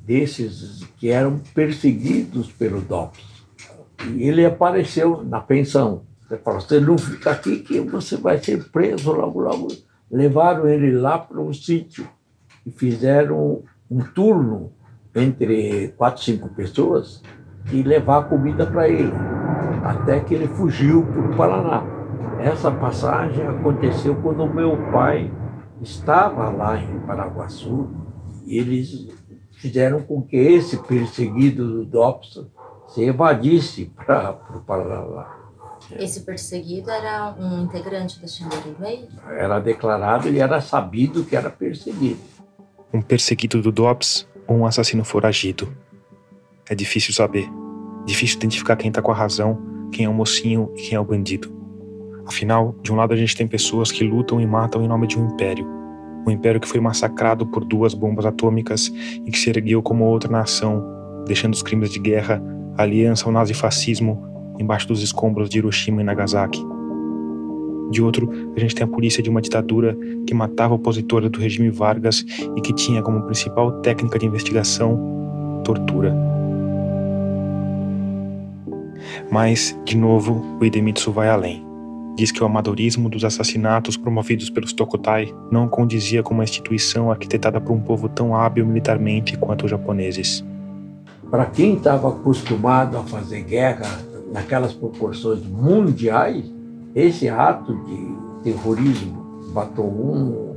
desses 0.06 0.84
que 0.98 1.10
eram 1.10 1.40
perseguidos 1.54 2.52
pelo 2.52 2.82
DOPS. 2.82 3.24
E 4.16 4.24
ele 4.24 4.46
apareceu 4.46 5.24
na 5.24 5.40
pensão. 5.40 6.04
Ele 6.30 6.40
falou, 6.42 6.60
você 6.60 6.80
não 6.80 6.98
fica 6.98 7.32
aqui 7.32 7.60
que 7.60 7.80
você 7.80 8.18
vai 8.18 8.38
ser 8.44 8.66
preso 8.66 9.12
logo, 9.12 9.40
logo 9.40 9.68
levaram 10.10 10.68
ele 10.68 10.92
lá 10.92 11.18
para 11.18 11.40
um 11.40 11.54
sítio 11.54 12.08
e 12.66 12.72
fizeram 12.72 13.64
um 13.90 14.00
turno 14.00 14.72
entre 15.16 15.90
quatro, 15.98 16.24
cinco 16.24 16.50
pessoas 16.50 17.22
e 17.72 17.82
levar 17.82 18.30
comida 18.30 18.66
para 18.66 18.88
ele, 18.88 19.14
até 19.84 20.20
que 20.20 20.34
ele 20.34 20.48
fugiu 20.48 21.04
para 21.06 21.22
o 21.22 21.36
Paraná. 21.36 21.84
Essa 22.40 22.72
passagem 22.72 23.46
aconteceu 23.48 24.16
quando 24.16 24.46
meu 24.46 24.78
pai 24.92 25.32
estava 25.82 26.50
lá 26.50 26.80
em 26.80 27.00
Paraguaçu 27.00 27.90
E 28.46 28.58
eles 28.58 29.08
fizeram 29.54 30.02
com 30.02 30.22
que 30.22 30.38
esse 30.38 30.78
perseguido 30.84 31.68
do 31.68 31.86
Dobson 31.86 32.46
se 32.88 33.04
evadisse 33.04 33.92
para 34.06 34.40
o 34.56 34.62
Paraná. 34.62 35.47
Esse 35.96 36.22
perseguido 36.22 36.90
era 36.90 37.34
um 37.40 37.64
integrante 37.64 38.20
da 38.20 38.28
Shindorimei? 38.28 39.08
Era 39.30 39.60
declarado 39.60 40.28
e 40.30 40.40
era 40.40 40.60
sabido 40.60 41.24
que 41.24 41.36
era 41.36 41.50
perseguido. 41.50 42.20
Um 42.94 43.02
perseguido 43.02 43.62
do 43.62 43.72
DOPS 43.72 44.28
ou 44.48 44.58
um 44.58 44.66
assassino 44.66 45.04
foragido? 45.04 45.68
É 46.70 46.76
difícil 46.76 47.14
saber. 47.14 47.48
Difícil 48.06 48.38
identificar 48.38 48.76
quem 48.76 48.92
tá 48.92 49.02
com 49.02 49.12
a 49.12 49.16
razão, 49.16 49.62
quem 49.92 50.06
é 50.06 50.10
o 50.10 50.14
mocinho 50.14 50.72
e 50.76 50.82
quem 50.82 50.96
é 50.96 51.00
o 51.00 51.06
bandido. 51.06 51.56
Afinal, 52.26 52.76
de 52.82 52.92
um 52.92 52.96
lado 52.96 53.14
a 53.14 53.18
gente 53.18 53.36
tem 53.36 53.48
pessoas 53.48 53.92
que 53.92 54.04
lutam 54.04 54.42
e 54.42 54.46
matam 54.46 54.84
em 54.84 54.88
nome 54.88 55.08
de 55.08 55.18
um 55.18 55.28
império. 55.28 55.66
Um 56.28 56.32
império 56.32 56.60
que 56.60 56.68
foi 56.68 56.82
massacrado 56.82 57.48
por 57.48 57.64
duas 57.64 57.94
bombas 57.94 58.26
atômicas 58.26 58.88
e 59.26 59.32
que 59.32 59.40
se 59.40 59.50
ergueu 59.50 59.82
como 59.82 60.04
outra 60.04 60.30
nação, 60.30 60.84
deixando 61.26 61.54
os 61.54 61.64
crimes 61.64 61.90
de 61.90 62.00
guerra, 62.00 62.44
a 62.78 62.84
aliança 62.84 63.26
ao 63.26 63.32
nazifascismo 63.32 64.27
embaixo 64.60 64.88
dos 64.88 65.02
escombros 65.02 65.50
de 65.50 65.58
Hiroshima 65.58 66.02
e 66.02 66.04
Nagasaki. 66.04 66.66
De 67.90 68.02
outro, 68.02 68.30
a 68.56 68.60
gente 68.60 68.76
tem 68.76 68.84
a 68.84 68.88
polícia 68.88 69.24
de 69.24 69.30
uma 69.30 69.42
ditadura 69.42 69.98
que 70.26 70.34
matava 70.34 70.74
opositores 70.74 71.30
do 71.30 71.40
regime 71.40 71.70
Vargas 71.70 72.26
e 72.56 72.62
que 72.62 72.74
tinha 72.74 73.02
como 73.02 73.24
principal 73.24 73.72
técnica 73.82 74.20
de 74.20 74.26
investigação 74.26 75.62
tortura. 75.64 76.14
Mas, 79.32 79.78
de 79.86 79.98
novo, 79.98 80.44
o 80.60 80.66
Idemitsu 80.66 81.12
vai 81.12 81.30
além. 81.30 81.66
Diz 82.16 82.32
que 82.32 82.42
o 82.42 82.46
amadorismo 82.46 83.10
dos 83.10 83.24
assassinatos 83.24 83.96
promovidos 83.96 84.50
pelos 84.50 84.74
Tokotai 84.74 85.32
não 85.52 85.68
condizia 85.68 86.24
com 86.24 86.34
uma 86.34 86.44
instituição 86.44 87.12
arquitetada 87.12 87.62
por 87.62 87.74
um 87.74 87.80
povo 87.80 88.10
tão 88.10 88.36
hábil 88.36 88.66
militarmente 88.66 89.38
quanto 89.38 89.66
os 89.66 89.72
japoneses. 89.72 90.44
Para 91.30 91.46
quem 91.46 91.76
estava 91.76 92.10
acostumado 92.10 92.98
a 92.98 93.04
fazer 93.04 93.44
guerra 93.44 93.88
naquelas 94.32 94.74
proporções 94.74 95.46
mundiais, 95.46 96.46
esse 96.96 97.30
ato 97.30 97.76
de 97.86 98.18
terrorismo, 98.44 99.26
matou 99.54 99.86
um, 99.86 100.56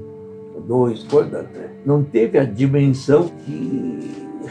dois, 0.67 1.03
coisa, 1.05 1.49
não 1.85 2.03
teve 2.03 2.39
a 2.39 2.45
dimensão 2.45 3.31
que 3.45 4.11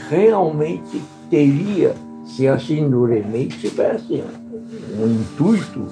realmente 0.10 1.02
teria 1.30 1.94
se 2.26 2.48
a 2.48 2.58
Shinuremei 2.58 3.48
tivesse 3.48 4.24
um 5.00 5.08
intuito 5.08 5.88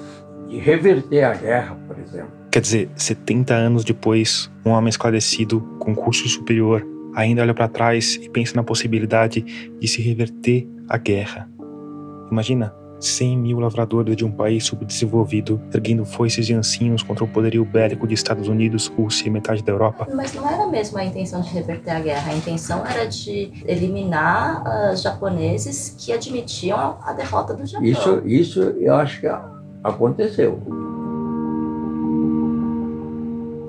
de 0.48 0.58
reverter 0.58 1.24
a 1.24 1.34
guerra, 1.34 1.76
por 1.86 1.98
exemplo. 1.98 2.30
Quer 2.50 2.60
dizer, 2.60 2.90
70 2.96 3.54
anos 3.54 3.84
depois, 3.84 4.50
um 4.64 4.70
homem 4.70 4.88
esclarecido, 4.88 5.60
com 5.78 5.94
curso 5.94 6.28
superior, 6.28 6.86
ainda 7.14 7.42
olha 7.42 7.54
para 7.54 7.68
trás 7.68 8.14
e 8.16 8.28
pensa 8.28 8.54
na 8.56 8.62
possibilidade 8.62 9.42
de 9.78 9.88
se 9.88 10.00
reverter 10.00 10.66
a 10.88 10.96
guerra. 10.96 11.48
Imagina, 12.30 12.74
100 13.00 13.38
mil 13.38 13.60
lavradores 13.60 14.16
de 14.16 14.24
um 14.24 14.30
país 14.30 14.64
subdesenvolvido 14.64 15.60
erguendo 15.72 16.04
foices 16.04 16.48
e 16.48 16.54
ancinhos 16.54 17.02
contra 17.02 17.24
o 17.24 17.28
poderio 17.28 17.64
bélico 17.64 18.06
de 18.06 18.14
Estados 18.14 18.48
Unidos, 18.48 18.86
Rússia 18.86 19.28
e 19.28 19.30
metade 19.30 19.62
da 19.62 19.72
Europa. 19.72 20.06
Mas 20.14 20.34
não 20.34 20.48
era 20.48 20.66
mesmo 20.66 20.98
a 20.98 21.04
intenção 21.04 21.40
de 21.40 21.50
reverter 21.50 21.90
a 21.90 22.00
guerra, 22.00 22.32
a 22.32 22.36
intenção 22.36 22.84
era 22.86 23.06
de 23.06 23.52
eliminar 23.66 24.62
uh, 24.62 24.92
os 24.92 25.02
japoneses 25.02 25.94
que 25.98 26.12
admitiam 26.12 26.98
a 27.02 27.12
derrota 27.12 27.54
do 27.54 27.66
Japão. 27.66 27.86
Isso, 27.86 28.22
isso 28.24 28.60
eu 28.60 28.94
acho 28.94 29.20
que 29.20 29.28
aconteceu. 29.84 30.60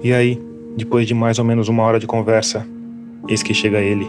E 0.02 0.14
aí, 0.14 0.42
depois 0.78 1.06
de 1.06 1.14
mais 1.14 1.40
ou 1.40 1.46
menos 1.46 1.68
uma 1.68 1.84
hora 1.84 2.00
de 2.00 2.08
conversa, 2.08 2.66
eis 3.28 3.44
que 3.44 3.54
chega 3.54 3.80
ele, 3.80 4.08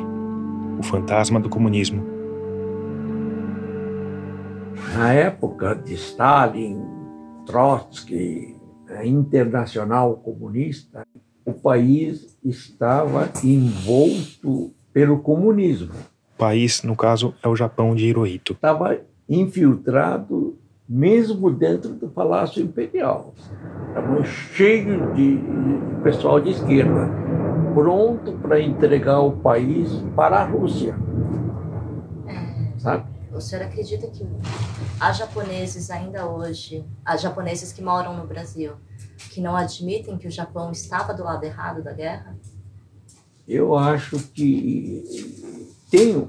o 0.78 0.82
fantasma 0.82 1.40
do 1.40 1.48
comunismo 1.48 2.19
na 5.00 5.14
época 5.14 5.74
de 5.74 5.94
Stalin, 5.94 6.78
Trotsky, 7.46 8.54
a 8.90 9.06
Internacional 9.06 10.14
Comunista, 10.16 11.06
o 11.42 11.54
país 11.54 12.38
estava 12.44 13.26
envolto 13.42 14.74
pelo 14.92 15.20
comunismo. 15.20 15.94
O 16.34 16.38
país, 16.38 16.82
no 16.82 16.94
caso, 16.94 17.32
é 17.42 17.48
o 17.48 17.56
Japão 17.56 17.94
de 17.94 18.04
Hirohito. 18.04 18.52
Estava 18.52 18.98
infiltrado 19.26 20.58
mesmo 20.86 21.50
dentro 21.50 21.94
do 21.94 22.08
Palácio 22.08 22.62
Imperial. 22.62 23.32
Estava 23.88 24.22
cheio 24.22 25.14
de, 25.14 25.38
de 25.38 26.02
pessoal 26.02 26.38
de 26.38 26.50
esquerda, 26.50 27.08
pronto 27.72 28.32
para 28.32 28.60
entregar 28.60 29.20
o 29.20 29.32
país 29.32 29.90
para 30.14 30.40
a 30.40 30.44
Rússia. 30.44 30.94
Sabe? 32.76 33.09
O 33.40 33.42
senhor 33.42 33.64
acredita 33.64 34.06
que 34.06 34.22
há 35.00 35.12
japoneses 35.12 35.90
ainda 35.90 36.28
hoje, 36.28 36.84
há 37.02 37.16
japoneses 37.16 37.72
que 37.72 37.80
moram 37.80 38.14
no 38.14 38.26
Brasil, 38.26 38.74
que 39.30 39.40
não 39.40 39.56
admitem 39.56 40.18
que 40.18 40.28
o 40.28 40.30
Japão 40.30 40.70
estava 40.70 41.14
do 41.14 41.24
lado 41.24 41.42
errado 41.42 41.82
da 41.82 41.90
guerra? 41.90 42.36
Eu 43.48 43.74
acho 43.74 44.18
que 44.34 45.02
tem 45.90 46.28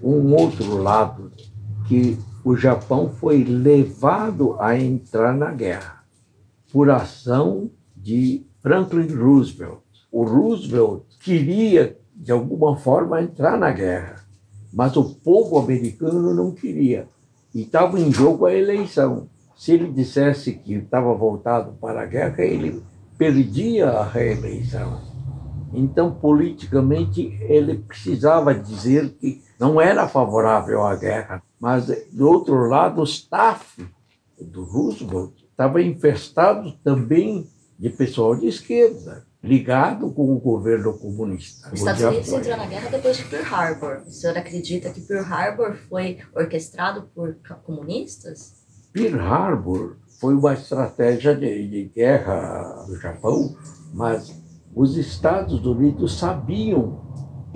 um 0.00 0.34
outro 0.36 0.76
lado 0.76 1.32
que 1.88 2.16
o 2.44 2.56
Japão 2.56 3.10
foi 3.10 3.42
levado 3.42 4.56
a 4.60 4.78
entrar 4.78 5.34
na 5.34 5.50
guerra 5.50 6.04
por 6.72 6.90
ação 6.90 7.72
de 7.96 8.46
Franklin 8.62 9.12
Roosevelt. 9.12 9.82
O 10.12 10.22
Roosevelt 10.22 11.02
queria, 11.18 11.98
de 12.14 12.30
alguma 12.30 12.76
forma, 12.76 13.20
entrar 13.20 13.58
na 13.58 13.72
guerra 13.72 14.15
mas 14.76 14.94
o 14.94 15.04
povo 15.04 15.58
americano 15.58 16.34
não 16.34 16.52
queria. 16.52 17.08
E 17.54 17.62
estava 17.62 17.98
em 17.98 18.12
jogo 18.12 18.44
a 18.44 18.52
eleição. 18.52 19.26
Se 19.56 19.72
ele 19.72 19.90
dissesse 19.90 20.52
que 20.52 20.74
estava 20.74 21.14
voltado 21.14 21.72
para 21.80 22.02
a 22.02 22.04
guerra, 22.04 22.44
ele 22.44 22.82
perdia 23.16 23.88
a 23.88 24.04
reeleição. 24.04 25.00
Então, 25.72 26.12
politicamente, 26.12 27.22
ele 27.48 27.78
precisava 27.78 28.54
dizer 28.54 29.16
que 29.18 29.40
não 29.58 29.80
era 29.80 30.06
favorável 30.06 30.82
à 30.82 30.94
guerra. 30.94 31.42
Mas, 31.58 31.86
do 32.12 32.28
outro 32.28 32.68
lado, 32.68 33.00
o 33.00 33.04
staff 33.04 33.82
do 34.38 34.62
Roosevelt 34.62 35.32
estava 35.50 35.80
infestado 35.80 36.72
também 36.84 37.48
de 37.78 37.88
pessoal 37.88 38.36
de 38.36 38.46
esquerda 38.46 39.25
ligado 39.46 40.10
com 40.10 40.34
o 40.34 40.40
governo 40.40 40.92
comunista. 40.98 41.68
Os 41.72 41.78
Estados 41.78 42.02
Unidos 42.02 42.32
entrou 42.32 42.56
na 42.56 42.66
guerra 42.66 42.90
depois 42.90 43.16
de 43.16 43.24
Pearl 43.24 43.54
Harbor. 43.54 44.02
O 44.06 44.10
senhor 44.10 44.36
acredita 44.36 44.90
que 44.90 45.00
Pearl 45.00 45.24
Harbor 45.24 45.76
foi 45.88 46.18
orquestrado 46.34 47.08
por 47.14 47.36
comunistas? 47.64 48.54
Pearl 48.92 49.20
Harbor 49.20 49.96
foi 50.20 50.34
uma 50.34 50.54
estratégia 50.54 51.34
de, 51.34 51.68
de 51.68 51.84
guerra 51.94 52.84
do 52.86 52.96
Japão, 52.98 53.56
mas 53.94 54.34
os 54.74 54.96
Estados 54.96 55.64
Unidos 55.64 56.18
sabiam 56.18 57.00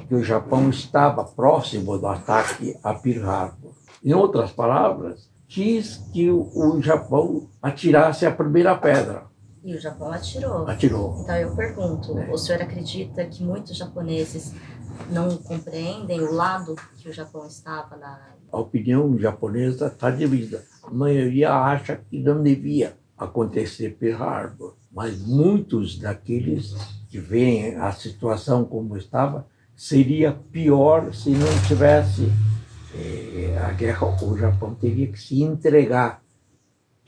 que 0.07 0.15
o 0.15 0.23
Japão 0.23 0.71
estava 0.71 1.25
próximo 1.25 1.99
do 1.99 2.07
ataque 2.07 2.77
a 2.85 2.95
Pearl 2.95 3.29
Harbor. 3.29 3.73
Em 4.05 4.15
outras 4.15 4.53
palavras, 4.53 5.29
quis 5.49 5.97
que 6.13 6.31
o 6.31 6.81
Japão 6.81 7.49
atirasse 7.61 8.25
a 8.25 8.31
primeira 8.31 8.77
pedra. 8.77 9.30
E 9.63 9.75
o 9.75 9.81
Japão 9.81 10.11
atirou. 10.11 10.67
Atirou. 10.67 11.21
Então 11.21 11.37
eu 11.37 11.55
pergunto, 11.55 12.19
é. 12.19 12.31
o 12.31 12.39
senhor 12.39 12.63
acredita 12.63 13.25
que 13.27 13.43
muitos 13.43 13.77
japoneses 13.77 14.55
não 15.11 15.37
compreendem 15.37 16.21
o 16.21 16.33
lado 16.33 16.77
que 16.97 17.09
o 17.09 17.13
Japão 17.13 17.47
estava 17.47 17.97
na... 17.97 18.31
A 18.51 18.59
opinião 18.59 19.19
japonesa 19.19 19.87
está 19.89 20.11
dividida. 20.11 20.65
A 20.83 20.91
maioria 20.91 21.53
acha 21.53 22.01
que 22.09 22.19
não 22.19 22.43
devia 22.43 22.97
acontecer 23.17 23.97
Pearl 23.99 24.23
Harbor, 24.23 24.77
mas 24.91 25.21
muitos 25.21 25.99
daqueles 25.99 26.75
que 27.09 27.19
veem 27.19 27.77
a 27.77 27.93
situação 27.93 28.65
como 28.65 28.97
estava, 28.97 29.47
seria 29.77 30.33
pior 30.33 31.13
se 31.13 31.31
não 31.31 31.49
tivesse 31.67 32.33
eh, 32.95 33.59
a 33.63 33.73
guerra. 33.73 34.07
O 34.23 34.37
Japão 34.37 34.75
teria 34.75 35.07
que 35.07 35.21
se 35.21 35.43
entregar 35.43 36.23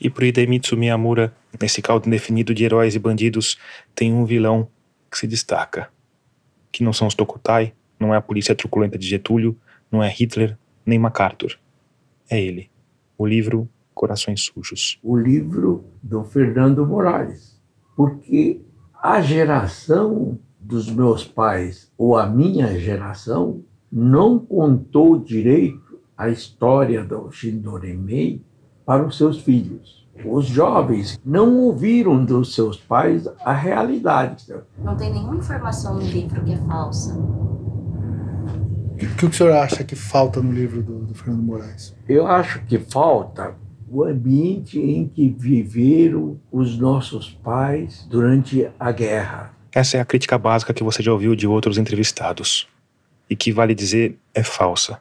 e 0.02 0.10
pro 0.10 0.24
Hidemitsu 0.24 0.76
Miyamura, 0.76 1.32
nesse 1.60 1.82
caldo 1.82 2.06
indefinido 2.06 2.54
de 2.54 2.64
heróis 2.64 2.94
e 2.94 2.98
bandidos, 2.98 3.58
tem 3.94 4.12
um 4.12 4.24
vilão 4.24 4.68
que 5.10 5.18
se 5.18 5.26
destaca. 5.26 5.90
Que 6.70 6.82
não 6.82 6.92
são 6.92 7.06
os 7.06 7.14
Tokutai, 7.14 7.74
não 7.98 8.14
é 8.14 8.16
a 8.16 8.22
polícia 8.22 8.54
truculenta 8.54 8.98
de 8.98 9.06
Getúlio, 9.06 9.56
não 9.90 10.02
é 10.02 10.08
Hitler, 10.08 10.56
nem 10.84 10.98
MacArthur. 10.98 11.58
É 12.30 12.40
ele. 12.40 12.70
O 13.18 13.26
livro 13.26 13.68
Corações 13.94 14.40
Sujos. 14.42 14.98
O 15.02 15.16
livro 15.16 15.84
do 16.02 16.24
Fernando 16.24 16.86
Moraes. 16.86 17.60
Porque 17.94 18.60
a 18.94 19.20
geração 19.20 20.38
dos 20.58 20.88
meus 20.90 21.24
pais, 21.24 21.92
ou 21.98 22.16
a 22.16 22.26
minha 22.26 22.78
geração, 22.78 23.62
não 23.90 24.38
contou 24.38 25.18
direito 25.18 26.00
a 26.16 26.28
história 26.28 27.04
do 27.04 27.30
Shindoremei 27.30 28.40
para 28.86 29.06
os 29.06 29.16
seus 29.16 29.38
filhos. 29.40 30.01
Os 30.24 30.46
jovens 30.46 31.18
não 31.24 31.56
ouviram 31.58 32.24
dos 32.24 32.54
seus 32.54 32.76
pais 32.76 33.26
a 33.44 33.52
realidade. 33.52 34.46
Não 34.78 34.96
tem 34.96 35.12
nenhuma 35.12 35.36
informação 35.36 35.94
no 35.94 36.02
livro 36.02 36.42
que 36.44 36.52
é 36.52 36.56
falsa. 36.58 37.14
O 39.02 39.16
que 39.16 39.26
o 39.26 39.32
senhor 39.32 39.52
acha 39.52 39.82
que 39.82 39.96
falta 39.96 40.40
no 40.40 40.52
livro 40.52 40.82
do, 40.82 41.00
do 41.06 41.14
Fernando 41.14 41.42
Moraes? 41.42 41.96
Eu 42.08 42.26
acho 42.26 42.64
que 42.66 42.78
falta 42.78 43.54
o 43.88 44.04
ambiente 44.04 44.78
em 44.80 45.08
que 45.08 45.28
viveram 45.28 46.40
os 46.50 46.78
nossos 46.78 47.30
pais 47.30 48.06
durante 48.08 48.68
a 48.78 48.92
guerra. 48.92 49.54
Essa 49.72 49.96
é 49.96 50.00
a 50.00 50.04
crítica 50.04 50.38
básica 50.38 50.72
que 50.72 50.84
você 50.84 51.02
já 51.02 51.12
ouviu 51.12 51.34
de 51.34 51.46
outros 51.46 51.78
entrevistados. 51.78 52.68
E 53.28 53.34
que, 53.34 53.50
vale 53.50 53.74
dizer, 53.74 54.18
é 54.34 54.42
falsa. 54.42 55.00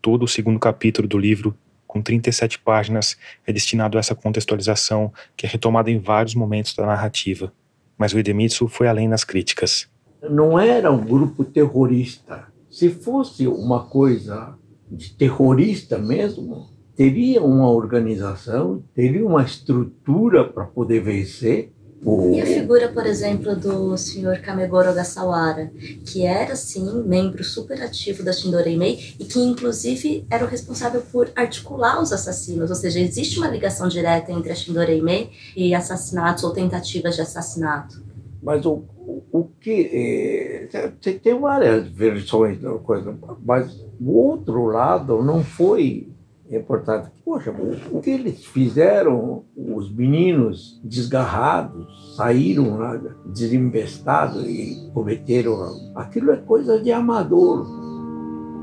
Todo 0.00 0.24
o 0.24 0.28
segundo 0.28 0.58
capítulo 0.58 1.08
do 1.08 1.18
livro, 1.18 1.54
com 1.90 2.00
37 2.00 2.60
páginas, 2.60 3.16
é 3.44 3.52
destinado 3.52 3.98
a 3.98 4.00
essa 4.00 4.14
contextualização 4.14 5.12
que 5.36 5.44
é 5.44 5.48
retomada 5.48 5.90
em 5.90 5.98
vários 5.98 6.36
momentos 6.36 6.72
da 6.72 6.86
narrativa. 6.86 7.52
Mas 7.98 8.14
o 8.14 8.18
Idemitsu 8.20 8.68
foi 8.68 8.86
além 8.86 9.10
das 9.10 9.24
críticas. 9.24 9.88
Não 10.22 10.56
era 10.56 10.92
um 10.92 11.04
grupo 11.04 11.42
terrorista. 11.42 12.46
Se 12.70 12.90
fosse 12.90 13.48
uma 13.48 13.86
coisa 13.86 14.56
de 14.88 15.12
terrorista 15.14 15.98
mesmo, 15.98 16.68
teria 16.94 17.42
uma 17.42 17.68
organização, 17.68 18.84
teria 18.94 19.26
uma 19.26 19.42
estrutura 19.42 20.44
para 20.44 20.66
poder 20.66 21.02
vencer 21.02 21.72
e 22.02 22.40
a 22.40 22.46
figura, 22.46 22.88
por 22.88 23.04
exemplo, 23.04 23.54
do 23.54 23.94
senhor 23.96 24.38
Kamegoro 24.38 24.90
Ogasawara, 24.90 25.70
que 26.06 26.24
era, 26.24 26.56
sim, 26.56 27.02
membro 27.04 27.44
superativo 27.44 28.22
da 28.22 28.32
Shindoreimei 28.32 29.14
e 29.18 29.24
que, 29.24 29.38
inclusive, 29.38 30.26
era 30.30 30.44
o 30.44 30.48
responsável 30.48 31.02
por 31.12 31.30
articular 31.36 32.00
os 32.00 32.10
assassinos. 32.10 32.70
Ou 32.70 32.76
seja, 32.76 32.98
existe 32.98 33.38
uma 33.38 33.48
ligação 33.48 33.86
direta 33.86 34.32
entre 34.32 34.50
a 34.50 34.54
Shindoreimei 34.54 35.30
e 35.54 35.74
assassinatos 35.74 36.42
ou 36.42 36.52
tentativas 36.52 37.16
de 37.16 37.20
assassinato. 37.20 38.02
Mas 38.42 38.64
o, 38.64 38.82
o, 38.96 39.22
o 39.30 39.44
que... 39.60 40.68
É, 40.72 40.92
tem 41.22 41.38
várias 41.38 41.86
versões 41.86 42.58
da 42.62 42.70
coisa, 42.78 43.14
mas 43.44 43.84
o 44.00 44.16
outro 44.16 44.64
lado 44.64 45.22
não 45.22 45.44
foi 45.44 46.08
é 46.50 46.58
importante. 46.58 47.10
Poxa, 47.24 47.54
o 47.92 48.00
que 48.00 48.10
eles 48.10 48.44
fizeram, 48.44 49.44
os 49.56 49.90
meninos 49.92 50.80
desgarrados, 50.82 52.16
saíram 52.16 52.76
lá 52.76 53.00
desinvestados 53.26 54.44
e 54.48 54.90
cometeram. 54.92 55.54
Aquilo 55.94 56.32
é 56.32 56.36
coisa 56.36 56.80
de 56.80 56.90
amador. 56.90 57.66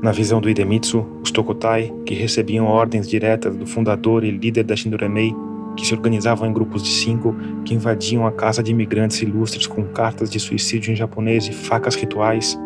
Na 0.02 0.12
visão 0.12 0.40
do 0.40 0.50
Idemitsu, 0.50 1.04
os 1.22 1.30
Tokotai, 1.30 1.92
que 2.04 2.14
recebiam 2.14 2.66
ordens 2.66 3.08
diretas 3.08 3.56
do 3.56 3.66
fundador 3.66 4.22
e 4.22 4.30
líder 4.30 4.64
da 4.64 4.76
Shindoramei, 4.76 5.34
que 5.74 5.86
se 5.86 5.94
organizavam 5.94 6.48
em 6.48 6.52
grupos 6.52 6.82
de 6.82 6.90
cinco, 6.90 7.34
que 7.64 7.74
invadiam 7.74 8.26
a 8.26 8.32
casa 8.32 8.62
de 8.62 8.70
imigrantes 8.70 9.22
ilustres 9.22 9.66
com 9.66 9.82
cartas 9.84 10.30
de 10.30 10.38
suicídio 10.38 10.92
em 10.92 10.96
japonês 10.96 11.48
e 11.48 11.52
facas 11.52 11.94
rituais, 11.94 12.58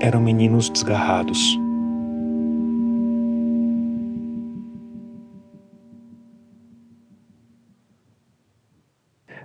eram 0.00 0.20
meninos 0.20 0.68
desgarrados 0.68 1.58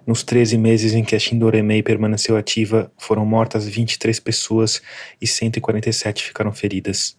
Nos 0.05 0.23
13 0.23 0.57
meses 0.57 0.93
em 0.93 1.03
que 1.03 1.15
a 1.15 1.19
Shindoremei 1.19 1.83
permaneceu 1.83 2.35
ativa, 2.35 2.91
foram 2.97 3.25
mortas 3.25 3.67
23 3.67 4.19
pessoas 4.19 4.81
e 5.21 5.27
147 5.27 6.23
ficaram 6.23 6.51
feridas. 6.51 7.17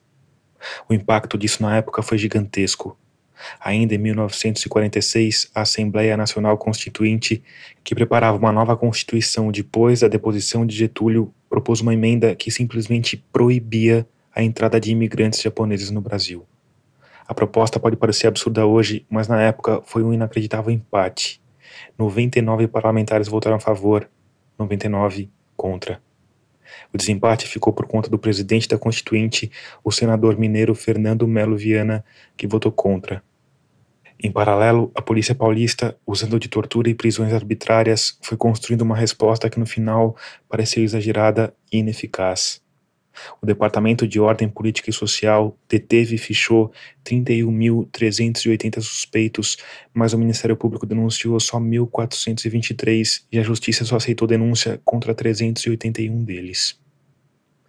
O 0.88 0.94
impacto 0.94 1.38
disso 1.38 1.62
na 1.62 1.76
época 1.76 2.02
foi 2.02 2.18
gigantesco. 2.18 2.98
Ainda 3.60 3.94
em 3.94 3.98
1946, 3.98 5.50
a 5.54 5.62
Assembleia 5.62 6.16
Nacional 6.16 6.56
Constituinte, 6.56 7.42
que 7.82 7.94
preparava 7.94 8.38
uma 8.38 8.52
nova 8.52 8.76
Constituição 8.76 9.50
depois 9.50 10.00
da 10.00 10.08
deposição 10.08 10.64
de 10.64 10.76
Getúlio, 10.76 11.32
propôs 11.48 11.80
uma 11.80 11.94
emenda 11.94 12.34
que 12.34 12.50
simplesmente 12.50 13.16
proibia 13.32 14.06
a 14.34 14.42
entrada 14.42 14.80
de 14.80 14.90
imigrantes 14.90 15.42
japoneses 15.42 15.90
no 15.90 16.00
Brasil. 16.00 16.46
A 17.26 17.34
proposta 17.34 17.78
pode 17.80 17.96
parecer 17.96 18.26
absurda 18.26 18.66
hoje, 18.66 19.06
mas 19.08 19.28
na 19.28 19.40
época 19.40 19.82
foi 19.84 20.02
um 20.02 20.12
inacreditável 20.12 20.72
empate. 20.72 21.41
99 21.98 22.68
parlamentares 22.68 23.28
votaram 23.28 23.56
a 23.56 23.60
favor, 23.60 24.08
99 24.58 25.30
contra. 25.56 26.02
O 26.92 26.96
desempate 26.96 27.46
ficou 27.46 27.72
por 27.72 27.86
conta 27.86 28.08
do 28.08 28.18
presidente 28.18 28.68
da 28.68 28.78
Constituinte, 28.78 29.50
o 29.84 29.90
senador 29.90 30.38
mineiro 30.38 30.74
Fernando 30.74 31.26
Melo 31.26 31.56
Viana, 31.56 32.04
que 32.36 32.46
votou 32.46 32.72
contra. 32.72 33.22
Em 34.24 34.30
paralelo, 34.30 34.92
a 34.94 35.02
polícia 35.02 35.34
paulista, 35.34 35.98
usando 36.06 36.38
de 36.38 36.48
tortura 36.48 36.88
e 36.88 36.94
prisões 36.94 37.32
arbitrárias, 37.32 38.16
foi 38.22 38.36
construindo 38.36 38.82
uma 38.82 38.96
resposta 38.96 39.50
que 39.50 39.58
no 39.58 39.66
final 39.66 40.16
pareceu 40.48 40.84
exagerada 40.84 41.52
e 41.72 41.78
ineficaz. 41.78 42.61
O 43.40 43.46
Departamento 43.46 44.06
de 44.06 44.20
Ordem 44.20 44.48
Política 44.48 44.90
e 44.90 44.92
Social 44.92 45.56
deteve 45.68 46.16
e 46.16 46.18
fichou 46.18 46.72
31.380 47.04 48.80
suspeitos, 48.80 49.56
mas 49.92 50.12
o 50.12 50.18
Ministério 50.18 50.56
Público 50.56 50.86
denunciou 50.86 51.38
só 51.40 51.58
1.423 51.58 53.22
e 53.30 53.38
a 53.38 53.42
Justiça 53.42 53.84
só 53.84 53.96
aceitou 53.96 54.26
denúncia 54.26 54.80
contra 54.84 55.14
381 55.14 56.24
deles. 56.24 56.78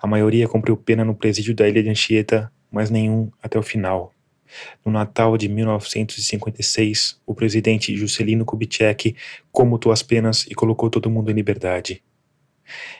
A 0.01 0.07
maioria 0.07 0.47
cumpriu 0.47 0.75
pena 0.75 1.05
no 1.05 1.15
presídio 1.15 1.55
da 1.55 1.67
ilha 1.67 1.81
de 1.81 1.89
Anchieta, 1.89 2.51
mas 2.71 2.89
nenhum 2.89 3.31
até 3.41 3.57
o 3.57 3.63
final. 3.63 4.13
No 4.85 4.91
Natal 4.91 5.37
de 5.37 5.47
1956, 5.47 7.19
o 7.25 7.33
presidente 7.33 7.95
Juscelino 7.95 8.45
Kubitschek 8.45 9.15
comutou 9.51 9.91
as 9.91 10.03
penas 10.03 10.45
e 10.49 10.53
colocou 10.53 10.89
todo 10.89 11.09
mundo 11.09 11.31
em 11.31 11.33
liberdade. 11.33 12.03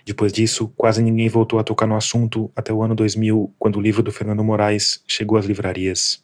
Depois 0.06 0.32
disso, 0.32 0.72
quase 0.76 1.02
ninguém 1.02 1.30
voltou 1.30 1.60
a 1.60 1.64
tocar 1.64 1.86
no 1.86 1.96
assunto 1.96 2.52
até 2.56 2.72
o 2.72 2.82
ano 2.82 2.96
2000, 2.96 3.54
quando 3.60 3.78
o 3.78 3.82
livro 3.82 4.02
do 4.02 4.12
Fernando 4.12 4.44
Moraes 4.44 5.04
chegou 5.08 5.38
às 5.38 5.46
livrarias. 5.46 6.24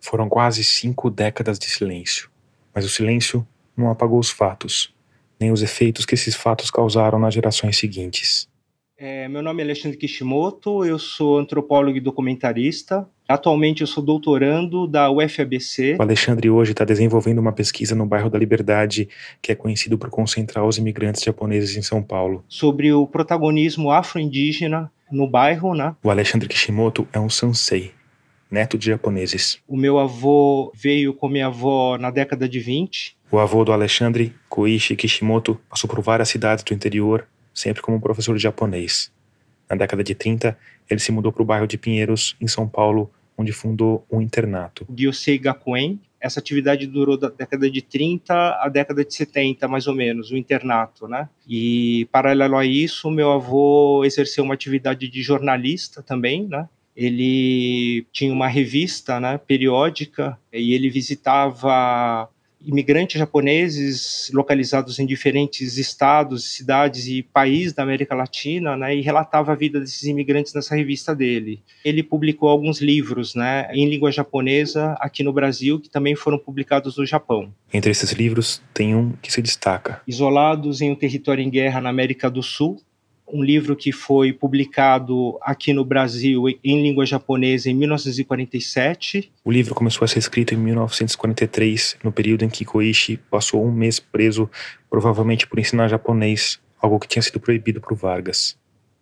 Foram 0.00 0.28
quase 0.28 0.64
cinco 0.64 1.10
décadas 1.10 1.58
de 1.58 1.66
silêncio, 1.66 2.30
mas 2.74 2.84
o 2.84 2.88
silêncio 2.88 3.46
não 3.76 3.90
apagou 3.90 4.18
os 4.18 4.30
fatos, 4.30 4.94
nem 5.38 5.52
os 5.52 5.62
efeitos 5.62 6.04
que 6.04 6.14
esses 6.14 6.34
fatos 6.34 6.70
causaram 6.70 7.18
nas 7.18 7.34
gerações 7.34 7.78
seguintes. 7.78 8.49
É, 9.02 9.26
meu 9.28 9.40
nome 9.40 9.62
é 9.62 9.64
Alexandre 9.64 9.96
Kishimoto, 9.96 10.84
eu 10.84 10.98
sou 10.98 11.38
antropólogo 11.38 11.96
e 11.96 12.00
documentarista. 12.02 13.08
Atualmente 13.26 13.80
eu 13.80 13.86
sou 13.86 14.04
doutorando 14.04 14.86
da 14.86 15.10
UFABC. 15.10 15.96
O 15.98 16.02
Alexandre 16.02 16.50
hoje 16.50 16.72
está 16.72 16.84
desenvolvendo 16.84 17.38
uma 17.38 17.50
pesquisa 17.50 17.94
no 17.94 18.04
bairro 18.04 18.28
da 18.28 18.38
Liberdade, 18.38 19.08
que 19.40 19.50
é 19.50 19.54
conhecido 19.54 19.96
por 19.96 20.10
concentrar 20.10 20.66
os 20.66 20.76
imigrantes 20.76 21.22
japoneses 21.22 21.78
em 21.78 21.80
São 21.80 22.02
Paulo. 22.02 22.44
Sobre 22.46 22.92
o 22.92 23.06
protagonismo 23.06 23.90
afro-indígena 23.90 24.92
no 25.10 25.26
bairro, 25.26 25.74
né? 25.74 25.96
O 26.04 26.10
Alexandre 26.10 26.46
Kishimoto 26.46 27.08
é 27.10 27.18
um 27.18 27.30
sansei, 27.30 27.92
neto 28.50 28.76
de 28.76 28.88
japoneses. 28.88 29.60
O 29.66 29.78
meu 29.78 29.98
avô 29.98 30.70
veio 30.76 31.14
com 31.14 31.26
minha 31.26 31.46
avó 31.46 31.96
na 31.96 32.10
década 32.10 32.46
de 32.46 32.60
20. 32.60 33.16
O 33.32 33.38
avô 33.38 33.64
do 33.64 33.72
Alexandre, 33.72 34.34
Koichi 34.46 34.94
Kishimoto, 34.94 35.58
passou 35.70 35.88
por 35.88 36.02
várias 36.02 36.28
cidades 36.28 36.62
do 36.62 36.74
interior 36.74 37.26
sempre 37.54 37.82
como 37.82 38.00
professor 38.00 38.36
de 38.36 38.42
japonês. 38.42 39.12
Na 39.68 39.76
década 39.76 40.02
de 40.02 40.14
30, 40.14 40.56
ele 40.88 41.00
se 41.00 41.12
mudou 41.12 41.32
para 41.32 41.42
o 41.42 41.46
bairro 41.46 41.66
de 41.66 41.78
Pinheiros, 41.78 42.36
em 42.40 42.48
São 42.48 42.68
Paulo, 42.68 43.10
onde 43.38 43.52
fundou 43.52 44.04
um 44.10 44.20
internato. 44.20 44.86
Gyosei 44.94 45.38
Gakuen. 45.38 46.00
Essa 46.20 46.38
atividade 46.38 46.86
durou 46.86 47.16
da 47.16 47.30
década 47.30 47.70
de 47.70 47.80
30 47.80 48.34
à 48.34 48.68
década 48.68 49.02
de 49.02 49.14
70, 49.14 49.66
mais 49.66 49.86
ou 49.86 49.94
menos, 49.94 50.30
o 50.30 50.36
internato, 50.36 51.08
né? 51.08 51.26
E 51.48 52.06
paralelo 52.12 52.58
a 52.58 52.66
isso, 52.66 53.10
meu 53.10 53.32
avô 53.32 54.04
exerceu 54.04 54.44
uma 54.44 54.52
atividade 54.52 55.08
de 55.08 55.22
jornalista 55.22 56.02
também, 56.02 56.46
né? 56.46 56.68
Ele 56.94 58.04
tinha 58.12 58.30
uma 58.34 58.48
revista, 58.48 59.18
né, 59.18 59.38
periódica, 59.38 60.38
e 60.52 60.74
ele 60.74 60.90
visitava 60.90 62.28
imigrantes 62.64 63.18
japoneses 63.18 64.30
localizados 64.32 64.98
em 64.98 65.06
diferentes 65.06 65.78
estados, 65.78 66.52
cidades 66.52 67.06
e 67.06 67.22
países 67.22 67.72
da 67.72 67.82
América 67.82 68.14
Latina, 68.14 68.76
né, 68.76 68.94
e 68.94 69.00
relatava 69.00 69.52
a 69.52 69.54
vida 69.54 69.80
desses 69.80 70.02
imigrantes 70.04 70.52
nessa 70.54 70.74
revista 70.74 71.14
dele. 71.14 71.62
Ele 71.84 72.02
publicou 72.02 72.48
alguns 72.48 72.80
livros, 72.80 73.34
né, 73.34 73.68
em 73.72 73.88
língua 73.88 74.12
japonesa 74.12 74.92
aqui 75.00 75.22
no 75.22 75.32
Brasil, 75.32 75.80
que 75.80 75.88
também 75.88 76.14
foram 76.14 76.38
publicados 76.38 76.96
no 76.96 77.06
Japão. 77.06 77.52
Entre 77.72 77.90
esses 77.90 78.12
livros 78.12 78.62
tem 78.74 78.94
um 78.94 79.12
que 79.22 79.32
se 79.32 79.40
destaca: 79.40 80.02
Isolados 80.06 80.80
em 80.80 80.90
um 80.90 80.96
território 80.96 81.42
em 81.42 81.50
guerra 81.50 81.80
na 81.80 81.88
América 81.88 82.30
do 82.30 82.42
Sul, 82.42 82.80
um 83.32 83.42
livro 83.42 83.76
que 83.76 83.92
foi 83.92 84.32
publicado 84.32 85.38
aqui 85.42 85.72
no 85.72 85.84
Brasil 85.84 86.48
em 86.48 86.82
língua 86.82 87.06
japonesa 87.06 87.70
em 87.70 87.74
1947. 87.74 89.30
O 89.44 89.50
livro 89.50 89.74
começou 89.74 90.04
a 90.04 90.08
ser 90.08 90.18
escrito 90.18 90.54
em 90.54 90.56
1943, 90.56 91.96
no 92.02 92.12
período 92.12 92.44
em 92.44 92.48
que 92.48 92.64
Koichi 92.64 93.16
passou 93.30 93.64
um 93.64 93.72
mês 93.72 93.98
preso, 93.98 94.50
provavelmente 94.88 95.46
por 95.46 95.58
ensinar 95.58 95.88
japonês, 95.88 96.60
algo 96.80 96.98
que 96.98 97.08
tinha 97.08 97.22
sido 97.22 97.40
proibido 97.40 97.80
por 97.80 97.96
Vargas. 97.96 98.56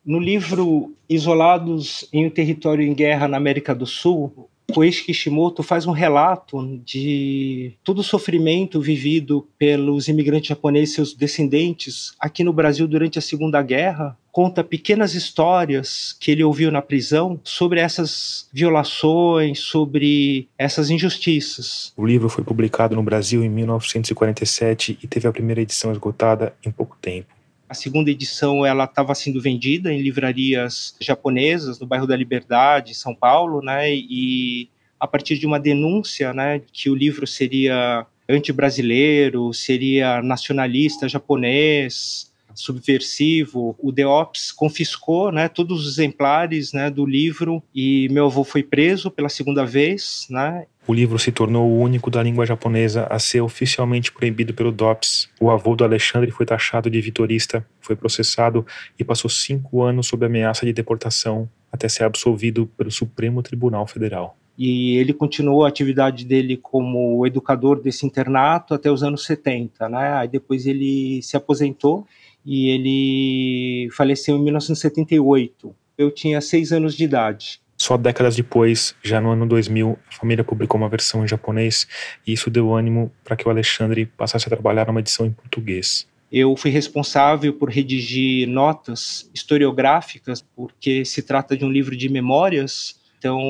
No 0.05 0.18
livro 0.18 0.95
Isolados 1.09 2.09
em 2.12 2.26
um 2.26 2.31
Território 2.31 2.85
em 2.85 2.95
Guerra 2.95 3.29
na 3.29 3.37
América 3.37 3.74
do 3.74 3.87
Sul, 3.87 4.49
Koichi 4.73 5.05
Kishimoto 5.05 5.62
faz 5.62 5.87
um 5.87 5.93
relato 5.93 6.79
de 6.85 7.73
todo 7.83 8.01
o 8.01 8.05
sofrimento 8.05 8.81
vivido 8.81 9.49
pelos 9.59 10.09
imigrantes 10.09 10.49
japoneses 10.49 10.91
e 10.91 10.95
seus 10.95 11.14
descendentes 11.14 12.12
aqui 12.21 12.45
no 12.45 12.53
Brasil 12.53 12.87
durante 12.87 13.19
a 13.19 13.23
Segunda 13.23 13.62
Guerra. 13.62 14.16
Conta 14.31 14.62
pequenas 14.62 15.14
histórias 15.14 16.14
que 16.21 16.31
ele 16.31 16.45
ouviu 16.45 16.71
na 16.71 16.83
prisão 16.83 17.41
sobre 17.43 17.81
essas 17.81 18.47
violações, 18.53 19.59
sobre 19.59 20.49
essas 20.59 20.91
injustiças. 20.91 21.93
O 21.97 22.07
livro 22.07 22.29
foi 22.29 22.45
publicado 22.45 22.95
no 22.95 23.03
Brasil 23.03 23.43
em 23.43 23.49
1947 23.49 24.99
e 25.03 25.07
teve 25.09 25.27
a 25.27 25.33
primeira 25.33 25.62
edição 25.62 25.91
esgotada 25.91 26.55
em 26.64 26.71
pouco 26.71 26.97
tempo. 27.01 27.38
A 27.69 27.75
segunda 27.75 28.11
edição 28.11 28.64
ela 28.64 28.85
estava 28.85 29.14
sendo 29.14 29.41
vendida 29.41 29.93
em 29.93 30.01
livrarias 30.01 30.97
japonesas 31.01 31.79
no 31.79 31.87
bairro 31.87 32.07
da 32.07 32.16
Liberdade, 32.16 32.95
São 32.95 33.14
Paulo, 33.14 33.61
né? 33.61 33.95
E 33.95 34.69
a 34.99 35.07
partir 35.07 35.39
de 35.39 35.47
uma 35.47 35.61
denúncia, 35.61 36.33
né, 36.33 36.61
que 36.73 36.91
o 36.91 36.95
livro 36.95 37.27
seria 37.27 38.07
anti-brasileiro, 38.29 39.53
seria 39.55 40.21
nacionalista 40.23 41.09
japonês, 41.09 42.28
subversivo, 42.55 43.76
o 43.78 43.92
DEOPS 43.92 44.53
confiscou, 44.53 45.30
né, 45.30 45.49
todos 45.49 45.86
os 45.86 45.92
exemplares, 45.92 46.72
né, 46.72 46.90
do 46.90 47.07
livro 47.07 47.62
e 47.74 48.09
meu 48.11 48.26
avô 48.26 48.44
foi 48.44 48.62
preso 48.62 49.11
pela 49.11 49.28
segunda 49.28 49.64
vez, 49.64 50.26
né, 50.30 50.66
o 50.88 50.94
livro 50.94 51.18
se 51.18 51.30
tornou 51.30 51.68
o 51.68 51.78
único 51.78 52.11
da 52.11 52.22
língua 52.22 52.46
japonesa 52.46 53.07
a 53.11 53.18
ser 53.18 53.42
oficialmente 53.42 54.11
proibido 54.11 54.55
pelo 54.55 54.72
DOPS. 54.72 55.28
O 55.38 55.51
avô 55.51 55.76
do 55.76 55.84
Alexandre 55.84 56.30
foi 56.30 56.46
taxado 56.46 56.88
de 56.88 56.99
vitorista, 56.99 57.62
foi 57.78 57.94
processado 57.94 58.66
e 58.99 59.05
passou 59.05 59.28
cinco 59.28 59.82
anos 59.82 60.07
sob 60.07 60.24
ameaça 60.24 60.64
de 60.64 60.72
deportação 60.72 61.46
até 61.70 61.90
ser 61.90 62.05
absolvido 62.05 62.66
pelo 62.74 62.90
Supremo 62.90 63.42
Tribunal 63.42 63.86
Federal. 63.86 64.34
E 64.57 64.96
ele 64.96 65.12
continuou 65.12 65.66
a 65.66 65.68
atividade 65.68 66.24
dele 66.24 66.57
como 66.57 67.24
educador 67.26 67.82
desse 67.82 68.07
internato 68.07 68.72
até 68.72 68.90
os 68.90 69.03
anos 69.03 69.26
70, 69.26 69.90
né? 69.90 70.14
Aí 70.14 70.26
depois 70.26 70.66
ele 70.66 71.20
se 71.22 71.36
aposentou 71.36 72.07
e 72.51 72.70
ele 72.70 73.90
faleceu 73.92 74.38
em 74.38 74.42
1978. 74.42 75.76
Eu 75.99 76.11
tinha 76.11 76.40
seis 76.40 76.72
anos 76.72 76.96
de 76.96 77.05
idade. 77.05 77.61
Só 77.76 77.99
décadas 77.99 78.34
depois, 78.34 78.96
já 79.05 79.20
no 79.20 79.30
ano 79.30 79.46
2000, 79.46 79.99
a 80.09 80.12
família 80.14 80.42
publicou 80.42 80.80
uma 80.80 80.88
versão 80.88 81.22
em 81.22 81.28
japonês 81.28 81.86
e 82.26 82.32
isso 82.32 82.49
deu 82.49 82.74
ânimo 82.74 83.12
para 83.22 83.36
que 83.36 83.46
o 83.46 83.51
Alexandre 83.51 84.07
passasse 84.07 84.46
a 84.46 84.49
trabalhar 84.49 84.86
numa 84.86 85.01
edição 85.01 85.26
em 85.26 85.30
português. 85.30 86.09
Eu 86.32 86.57
fui 86.57 86.70
responsável 86.70 87.53
por 87.53 87.68
redigir 87.68 88.49
notas 88.49 89.30
historiográficas, 89.34 90.42
porque 90.57 91.05
se 91.05 91.20
trata 91.20 91.55
de 91.55 91.66
um 91.66 91.70
livro 91.70 91.94
de 91.94 92.09
memórias, 92.09 92.99
então 93.18 93.40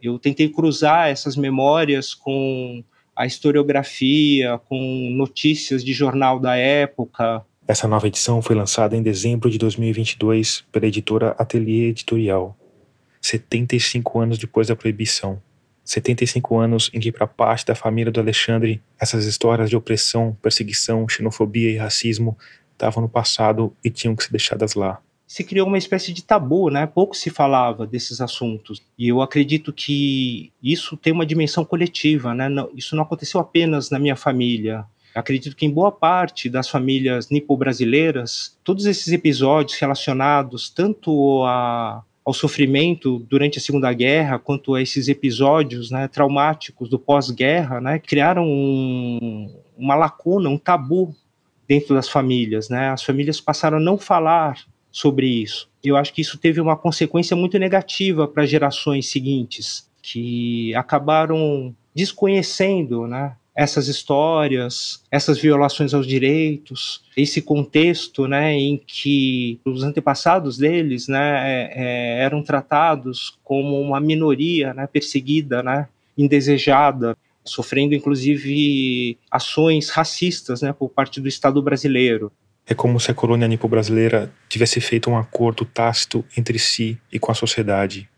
eu 0.00 0.20
tentei 0.20 0.48
cruzar 0.48 1.08
essas 1.08 1.36
memórias 1.36 2.14
com 2.14 2.84
a 3.14 3.26
historiografia, 3.26 4.58
com 4.68 5.10
notícias 5.16 5.84
de 5.84 5.92
jornal 5.92 6.38
da 6.38 6.56
época. 6.56 7.44
Essa 7.68 7.86
nova 7.86 8.08
edição 8.08 8.42
foi 8.42 8.56
lançada 8.56 8.96
em 8.96 9.02
dezembro 9.02 9.50
de 9.50 9.58
2022 9.58 10.64
pela 10.72 10.86
editora 10.86 11.36
Atelier 11.38 11.90
Editorial. 11.90 12.56
75 13.20 14.18
anos 14.18 14.38
depois 14.38 14.68
da 14.68 14.74
proibição. 14.74 15.40
75 15.84 16.58
anos 16.58 16.90
em 16.92 16.98
que, 16.98 17.12
para 17.12 17.26
parte 17.26 17.66
da 17.66 17.74
família 17.74 18.10
do 18.10 18.18
Alexandre, 18.18 18.82
essas 18.98 19.24
histórias 19.24 19.68
de 19.68 19.76
opressão, 19.76 20.36
perseguição, 20.42 21.08
xenofobia 21.08 21.70
e 21.70 21.76
racismo 21.76 22.36
estavam 22.72 23.02
no 23.02 23.08
passado 23.08 23.76
e 23.84 23.90
tinham 23.90 24.16
que 24.16 24.24
ser 24.24 24.30
deixadas 24.30 24.74
lá. 24.74 25.00
Se 25.26 25.44
criou 25.44 25.68
uma 25.68 25.78
espécie 25.78 26.12
de 26.12 26.24
tabu, 26.24 26.70
né? 26.70 26.86
Pouco 26.86 27.16
se 27.16 27.30
falava 27.30 27.86
desses 27.86 28.20
assuntos. 28.20 28.82
E 28.98 29.08
eu 29.08 29.22
acredito 29.22 29.72
que 29.72 30.50
isso 30.60 30.96
tem 30.96 31.12
uma 31.12 31.26
dimensão 31.26 31.64
coletiva, 31.64 32.34
né? 32.34 32.48
Isso 32.74 32.96
não 32.96 33.04
aconteceu 33.04 33.38
apenas 33.38 33.90
na 33.90 33.98
minha 33.98 34.16
família. 34.16 34.84
Acredito 35.14 35.56
que 35.56 35.66
em 35.66 35.70
boa 35.70 35.90
parte 35.90 36.48
das 36.48 36.68
famílias 36.68 37.30
nipo-brasileiras, 37.30 38.56
todos 38.62 38.86
esses 38.86 39.12
episódios 39.12 39.78
relacionados 39.78 40.70
tanto 40.70 41.44
a 41.44 42.02
ao 42.24 42.34
sofrimento 42.34 43.18
durante 43.28 43.58
a 43.58 43.62
Segunda 43.62 43.92
Guerra, 43.92 44.38
quanto 44.38 44.74
a 44.74 44.82
esses 44.82 45.08
episódios 45.08 45.90
né, 45.90 46.06
traumáticos 46.06 46.88
do 46.88 46.98
pós-guerra, 46.98 47.80
né, 47.80 47.98
criaram 47.98 48.46
um, 48.46 49.52
uma 49.76 49.94
lacuna, 49.94 50.48
um 50.48 50.58
tabu 50.58 51.14
dentro 51.66 51.94
das 51.94 52.08
famílias. 52.08 52.68
Né? 52.68 52.90
As 52.90 53.02
famílias 53.02 53.40
passaram 53.40 53.78
a 53.78 53.80
não 53.80 53.98
falar 53.98 54.64
sobre 54.92 55.26
isso. 55.26 55.68
Eu 55.82 55.96
acho 55.96 56.12
que 56.12 56.20
isso 56.20 56.38
teve 56.38 56.60
uma 56.60 56.76
consequência 56.76 57.36
muito 57.36 57.58
negativa 57.58 58.28
para 58.28 58.46
gerações 58.46 59.10
seguintes, 59.10 59.88
que 60.02 60.74
acabaram 60.74 61.74
desconhecendo 61.94 63.06
né, 63.06 63.34
essas 63.54 63.88
histórias, 63.88 65.02
essas 65.10 65.38
violações 65.38 65.92
aos 65.92 66.06
direitos, 66.06 67.02
esse 67.16 67.42
contexto, 67.42 68.26
né, 68.26 68.54
em 68.54 68.80
que 68.86 69.60
os 69.64 69.82
antepassados 69.82 70.56
deles, 70.56 71.08
né, 71.08 71.42
é, 71.44 71.72
é, 71.74 72.22
eram 72.22 72.42
tratados 72.42 73.38
como 73.42 73.80
uma 73.80 74.00
minoria, 74.00 74.72
né, 74.72 74.86
perseguida, 74.86 75.62
né, 75.62 75.88
indesejada, 76.16 77.16
sofrendo 77.44 77.94
inclusive 77.94 79.18
ações 79.30 79.90
racistas, 79.90 80.62
né, 80.62 80.72
por 80.72 80.88
parte 80.88 81.20
do 81.20 81.28
Estado 81.28 81.60
brasileiro. 81.60 82.30
É 82.66 82.74
como 82.74 83.00
se 83.00 83.10
a 83.10 83.14
colônia 83.14 83.48
nipo-brasileira 83.48 84.32
tivesse 84.48 84.80
feito 84.80 85.10
um 85.10 85.16
acordo 85.16 85.64
tácito 85.64 86.24
entre 86.36 86.58
si 86.58 86.98
e 87.12 87.18
com 87.18 87.32
a 87.32 87.34
sociedade. 87.34 88.08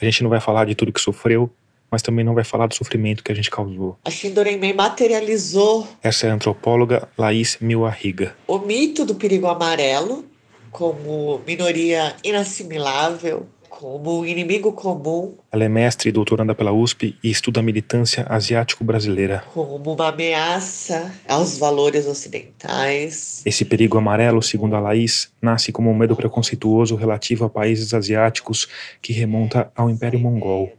A 0.00 0.04
gente 0.04 0.22
não 0.22 0.30
vai 0.30 0.40
falar 0.40 0.64
de 0.66 0.74
tudo 0.74 0.92
que 0.92 1.00
sofreu, 1.00 1.50
mas 1.90 2.02
também 2.02 2.24
não 2.24 2.34
vai 2.34 2.44
falar 2.44 2.66
do 2.66 2.74
sofrimento 2.74 3.22
que 3.22 3.32
a 3.32 3.34
gente 3.34 3.50
causou. 3.50 3.96
A 4.04 4.10
Shindorenmei 4.10 4.72
materializou. 4.72 5.86
Essa 6.02 6.26
é 6.26 6.30
a 6.30 6.34
antropóloga 6.34 7.08
Laís 7.16 7.58
Milarriga. 7.60 8.34
O 8.46 8.58
mito 8.58 9.04
do 9.04 9.14
perigo 9.14 9.46
amarelo 9.46 10.24
como 10.70 11.40
minoria 11.46 12.14
inassimilável, 12.22 13.46
como 13.70 14.26
inimigo 14.26 14.72
comum. 14.72 15.34
Ela 15.50 15.64
é 15.64 15.68
mestre 15.68 16.10
e 16.10 16.12
doutoranda 16.12 16.54
pela 16.54 16.70
USP 16.70 17.16
e 17.22 17.30
estuda 17.30 17.60
a 17.60 17.62
militância 17.62 18.26
asiático-brasileira. 18.28 19.42
Como 19.54 19.92
uma 19.92 20.08
ameaça 20.08 21.14
aos 21.26 21.56
valores 21.56 22.06
ocidentais. 22.06 23.42
Esse 23.44 23.64
perigo 23.64 23.96
amarelo, 23.96 24.42
segundo 24.42 24.76
a 24.76 24.80
Laís, 24.80 25.30
nasce 25.40 25.72
como 25.72 25.90
um 25.90 25.94
medo 25.94 26.14
preconceituoso 26.14 26.94
relativo 26.94 27.46
a 27.46 27.50
países 27.50 27.94
asiáticos 27.94 28.68
que 29.00 29.14
remonta 29.14 29.70
ao 29.74 29.88
Império 29.88 30.20
Mongol. 30.20 30.72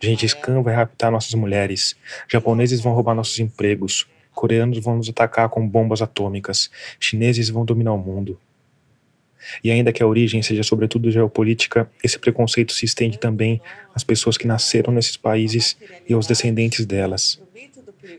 Gengis 0.00 0.34
Khan 0.34 0.62
vai 0.62 0.74
raptar 0.74 1.10
nossas 1.10 1.32
mulheres. 1.34 1.96
Japoneses 2.28 2.80
vão 2.80 2.92
roubar 2.92 3.14
nossos 3.14 3.38
empregos. 3.38 4.06
Coreanos 4.32 4.78
vão 4.78 4.96
nos 4.96 5.08
atacar 5.08 5.48
com 5.48 5.66
bombas 5.66 6.02
atômicas. 6.02 6.70
Chineses 7.00 7.48
vão 7.48 7.64
dominar 7.64 7.92
o 7.92 7.98
mundo. 7.98 8.38
E 9.62 9.70
ainda 9.70 9.92
que 9.92 10.02
a 10.02 10.06
origem 10.06 10.42
seja 10.42 10.62
sobretudo 10.62 11.10
geopolítica, 11.10 11.90
esse 12.02 12.18
preconceito 12.18 12.72
se 12.72 12.84
estende 12.84 13.18
também 13.18 13.60
às 13.94 14.04
pessoas 14.04 14.36
que 14.36 14.46
nasceram 14.46 14.92
nesses 14.92 15.16
países 15.16 15.76
e 16.08 16.12
aos 16.12 16.26
descendentes 16.26 16.84
delas. 16.84 17.40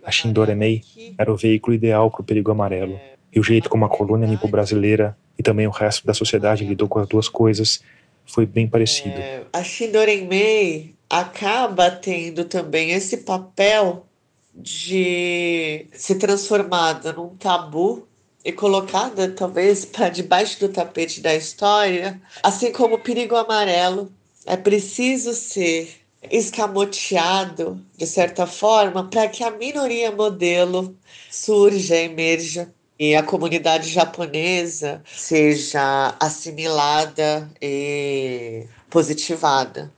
A 0.03 0.11
Shindoremei 0.11 0.81
era 1.17 1.31
o 1.31 1.37
veículo 1.37 1.75
ideal 1.75 2.09
para 2.09 2.21
o 2.21 2.23
perigo 2.23 2.51
amarelo. 2.51 2.99
E 3.33 3.39
o 3.39 3.43
jeito 3.43 3.69
como 3.69 3.85
a 3.85 3.89
colônia 3.89 4.27
nipo-brasileira 4.27 5.17
e 5.37 5.43
também 5.43 5.67
o 5.67 5.71
resto 5.71 6.05
da 6.07 6.13
sociedade 6.13 6.65
lidou 6.65 6.87
com 6.87 6.99
as 6.99 7.07
duas 7.07 7.29
coisas 7.29 7.83
foi 8.25 8.45
bem 8.45 8.67
parecido. 8.67 9.15
É, 9.15 9.43
a 9.53 9.63
Shindoremei 9.63 10.96
acaba 11.09 11.89
tendo 11.89 12.45
também 12.45 12.91
esse 12.91 13.17
papel 13.17 14.05
de 14.53 15.87
ser 15.93 16.15
transformada 16.15 17.13
num 17.13 17.35
tabu 17.35 18.07
e 18.43 18.51
colocada 18.51 19.29
talvez 19.29 19.85
para 19.85 20.09
debaixo 20.09 20.59
do 20.59 20.69
tapete 20.69 21.21
da 21.21 21.35
história, 21.35 22.19
assim 22.43 22.71
como 22.71 22.95
o 22.95 22.99
perigo 22.99 23.35
amarelo 23.35 24.11
é 24.45 24.57
preciso 24.57 25.33
ser 25.33 25.93
escamoteado 26.31 27.79
de 27.95 28.07
certa 28.07 28.47
forma 28.47 29.07
para 29.09 29.27
que 29.27 29.43
a 29.43 29.51
minoria 29.51 30.11
modelo 30.11 30.97
surja, 31.29 31.95
emerja. 31.95 32.73
E 32.99 33.15
a 33.15 33.21
comunidade 33.21 33.91
japonesa 33.91 35.03
seja 35.05 36.15
assimilada 36.19 37.47
e 37.61 38.65
positivada 38.89 39.91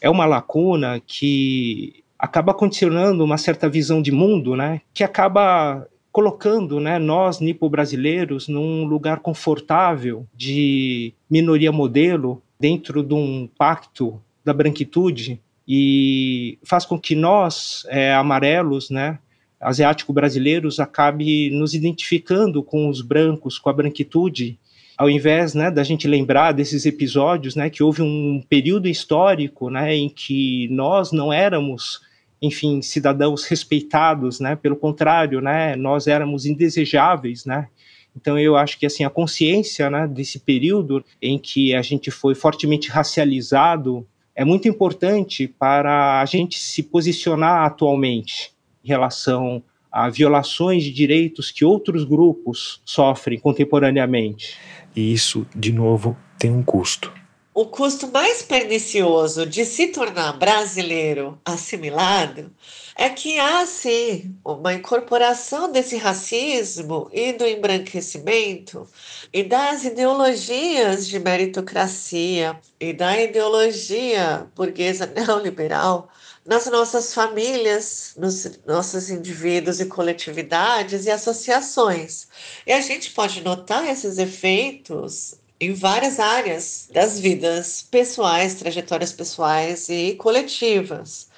é 0.00 0.08
uma 0.08 0.26
lacuna 0.26 1.00
que 1.06 2.02
acaba 2.18 2.52
condicionando 2.52 3.24
uma 3.24 3.38
certa 3.38 3.68
visão 3.68 4.02
de 4.02 4.10
mundo, 4.10 4.56
né, 4.56 4.80
que 4.92 5.04
acaba 5.04 5.86
colocando 6.10 6.80
né, 6.80 6.98
nós, 6.98 7.38
nipo-brasileiros, 7.38 8.48
num 8.48 8.84
lugar 8.84 9.20
confortável 9.20 10.26
de 10.34 11.12
minoria 11.30 11.70
modelo 11.70 12.42
dentro 12.58 13.04
de 13.04 13.14
um 13.14 13.48
pacto 13.56 14.20
da 14.44 14.52
branquitude 14.52 15.40
e 15.66 16.58
faz 16.64 16.84
com 16.84 16.98
que 16.98 17.14
nós, 17.14 17.86
é, 17.88 18.14
amarelos, 18.14 18.90
né, 18.90 19.18
asiático-brasileiros, 19.60 20.80
acabe 20.80 21.50
nos 21.50 21.74
identificando 21.74 22.62
com 22.62 22.88
os 22.88 23.00
brancos, 23.00 23.58
com 23.58 23.68
a 23.68 23.72
branquitude 23.72 24.58
ao 24.98 25.08
invés 25.08 25.54
né, 25.54 25.70
da 25.70 25.84
gente 25.84 26.08
lembrar 26.08 26.50
desses 26.50 26.84
episódios, 26.84 27.54
né, 27.54 27.70
que 27.70 27.84
houve 27.84 28.02
um 28.02 28.42
período 28.48 28.88
histórico 28.88 29.70
né, 29.70 29.94
em 29.94 30.08
que 30.08 30.66
nós 30.72 31.12
não 31.12 31.32
éramos, 31.32 32.00
enfim, 32.42 32.82
cidadãos 32.82 33.44
respeitados, 33.44 34.40
né, 34.40 34.56
pelo 34.56 34.74
contrário, 34.74 35.40
né, 35.40 35.76
nós 35.76 36.08
éramos 36.08 36.44
indesejáveis, 36.44 37.44
né, 37.44 37.68
então 38.16 38.36
eu 38.36 38.56
acho 38.56 38.76
que 38.76 38.86
assim 38.86 39.04
a 39.04 39.10
consciência 39.10 39.88
né, 39.88 40.08
desse 40.08 40.40
período 40.40 41.04
em 41.22 41.38
que 41.38 41.72
a 41.72 41.82
gente 41.82 42.10
foi 42.10 42.34
fortemente 42.34 42.90
racializado 42.90 44.04
é 44.34 44.44
muito 44.44 44.66
importante 44.66 45.46
para 45.46 46.20
a 46.20 46.24
gente 46.24 46.58
se 46.58 46.82
posicionar 46.82 47.64
atualmente 47.64 48.52
em 48.84 48.88
relação 48.88 49.62
a 49.90 50.08
violações 50.08 50.84
de 50.84 50.90
direitos 50.90 51.50
que 51.50 51.64
outros 51.64 52.04
grupos 52.04 52.80
sofrem 52.84 53.38
contemporaneamente. 53.38 54.58
E 54.94 55.12
isso, 55.12 55.46
de 55.54 55.72
novo, 55.72 56.16
tem 56.38 56.50
um 56.50 56.62
custo. 56.62 57.12
O 57.60 57.66
custo 57.66 58.06
mais 58.12 58.40
pernicioso 58.40 59.44
de 59.44 59.64
se 59.64 59.88
tornar 59.88 60.32
brasileiro 60.34 61.40
assimilado 61.44 62.52
é 62.94 63.08
que 63.08 63.36
há, 63.40 63.66
sim, 63.66 64.32
uma 64.44 64.74
incorporação 64.74 65.72
desse 65.72 65.96
racismo 65.96 67.10
e 67.12 67.32
do 67.32 67.44
embranquecimento 67.44 68.86
e 69.32 69.42
das 69.42 69.84
ideologias 69.84 71.08
de 71.08 71.18
meritocracia 71.18 72.56
e 72.78 72.92
da 72.92 73.20
ideologia 73.20 74.46
burguesa 74.54 75.06
neoliberal 75.12 76.08
nas 76.48 76.64
nossas 76.64 77.12
famílias, 77.12 78.14
nos 78.16 78.58
nossos 78.66 79.10
indivíduos 79.10 79.80
e 79.80 79.84
coletividades 79.84 81.04
e 81.04 81.10
associações. 81.10 82.26
E 82.66 82.72
a 82.72 82.80
gente 82.80 83.10
pode 83.10 83.42
notar 83.42 83.86
esses 83.86 84.16
efeitos 84.16 85.34
em 85.60 85.74
várias 85.74 86.18
áreas 86.18 86.88
das 86.90 87.20
vidas 87.20 87.82
pessoais, 87.82 88.54
trajetórias 88.54 89.12
pessoais 89.12 89.90
e 89.90 90.14
coletivas 90.14 91.28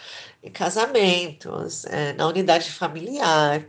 em 0.44 0.50
casamentos, 0.50 1.84
é, 1.86 2.12
na 2.12 2.28
unidade 2.28 2.70
familiar, 2.70 3.66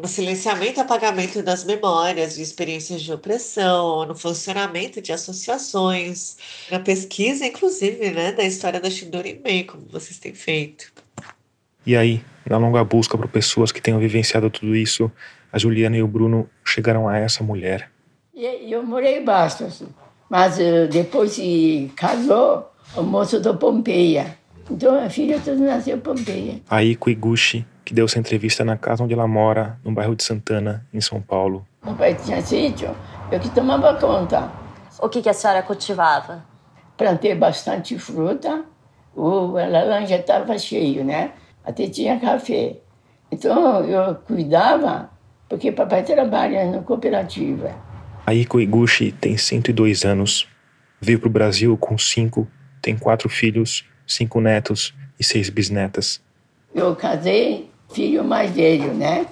no 0.00 0.08
silenciamento 0.08 0.80
e 0.80 0.82
apagamento 0.82 1.42
das 1.42 1.64
memórias 1.64 2.34
de 2.34 2.42
experiências 2.42 3.02
de 3.02 3.12
opressão, 3.12 4.06
no 4.06 4.14
funcionamento 4.14 5.02
de 5.02 5.12
associações, 5.12 6.36
na 6.70 6.80
pesquisa, 6.80 7.46
inclusive, 7.46 8.10
né, 8.10 8.32
da 8.32 8.44
história 8.44 8.80
da 8.80 8.90
Shindori 8.90 9.40
Mei, 9.44 9.64
como 9.64 9.84
vocês 9.90 10.18
têm 10.18 10.34
feito. 10.34 10.92
E 11.84 11.96
aí, 11.96 12.22
na 12.48 12.56
longa 12.56 12.82
busca 12.84 13.18
por 13.18 13.28
pessoas 13.28 13.70
que 13.70 13.82
tenham 13.82 14.00
vivenciado 14.00 14.48
tudo 14.48 14.74
isso, 14.74 15.10
a 15.52 15.58
Juliana 15.58 15.96
e 15.96 16.02
o 16.02 16.08
Bruno 16.08 16.48
chegaram 16.64 17.08
a 17.08 17.18
essa 17.18 17.44
mulher. 17.44 17.90
Eu 18.34 18.82
morei 18.82 19.22
Bastos, 19.22 19.82
mas 20.30 20.58
eh, 20.58 20.86
depois 20.86 21.36
que 21.36 21.92
casou, 21.94 22.72
o 22.96 23.02
moço 23.02 23.40
do 23.40 23.56
Pompeia. 23.56 24.38
Então, 24.70 24.98
a 24.98 25.10
filha 25.10 25.38
tudo 25.38 25.62
nasceu 25.62 25.98
Pompeia. 25.98 26.60
Aiko 26.68 27.10
Iguchi, 27.10 27.66
que 27.84 27.94
deu 27.94 28.04
essa 28.04 28.18
entrevista 28.18 28.64
na 28.64 28.76
casa 28.76 29.02
onde 29.02 29.14
ela 29.14 29.26
mora, 29.26 29.78
no 29.84 29.92
bairro 29.92 30.14
de 30.14 30.22
Santana, 30.22 30.86
em 30.92 31.00
São 31.00 31.20
Paulo. 31.20 31.66
Meu 31.84 31.94
pai 31.94 32.14
tinha 32.14 32.40
sítio, 32.40 32.94
eu 33.30 33.40
que 33.40 33.48
tomava 33.50 33.94
conta. 33.98 34.50
O 35.00 35.08
que, 35.08 35.22
que 35.22 35.28
a 35.28 35.34
senhora 35.34 35.62
cultivava? 35.62 36.44
Plantei 36.96 37.34
bastante 37.34 37.98
fruta, 37.98 38.64
o 39.14 39.56
a 39.56 39.66
laranja 39.66 40.16
estava 40.16 40.56
cheio, 40.58 41.04
né? 41.04 41.32
Até 41.64 41.88
tinha 41.88 42.18
café. 42.18 42.76
Então, 43.30 43.84
eu 43.84 44.14
cuidava, 44.14 45.10
porque 45.48 45.72
papai 45.72 46.02
trabalha 46.02 46.70
na 46.70 46.82
cooperativa. 46.82 47.74
Aiko 48.26 48.60
Iguchi 48.60 49.12
tem 49.12 49.36
102 49.36 50.04
anos. 50.04 50.46
Veio 51.00 51.18
para 51.18 51.28
o 51.28 51.32
Brasil 51.32 51.76
com 51.76 51.98
cinco, 51.98 52.46
tem 52.80 52.96
quatro 52.96 53.28
filhos 53.28 53.84
cinco 54.06 54.40
netos 54.40 54.94
e 55.18 55.24
seis 55.24 55.48
bisnetas. 55.48 56.20
Eu 56.74 56.94
casei, 56.96 57.70
filho 57.92 58.24
mais 58.24 58.50
velho, 58.50 58.92
né? 58.94 59.26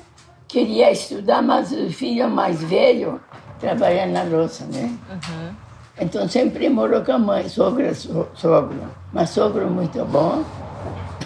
Queria 0.46 0.90
estudar, 0.90 1.42
mas 1.42 1.72
o 1.72 1.90
filho 1.90 2.28
mais 2.28 2.62
velho 2.62 3.20
trabalha 3.58 4.06
na 4.06 4.24
roça, 4.24 4.64
né? 4.66 4.96
Uhum. 5.10 5.54
Então 6.00 6.28
sempre 6.28 6.68
morou 6.68 7.04
com 7.04 7.12
a 7.12 7.18
mãe, 7.18 7.48
sogra, 7.48 7.94
so, 7.94 8.26
sogro. 8.34 8.82
Mas 9.12 9.30
sogro 9.30 9.70
muito 9.70 10.04
bom. 10.06 10.42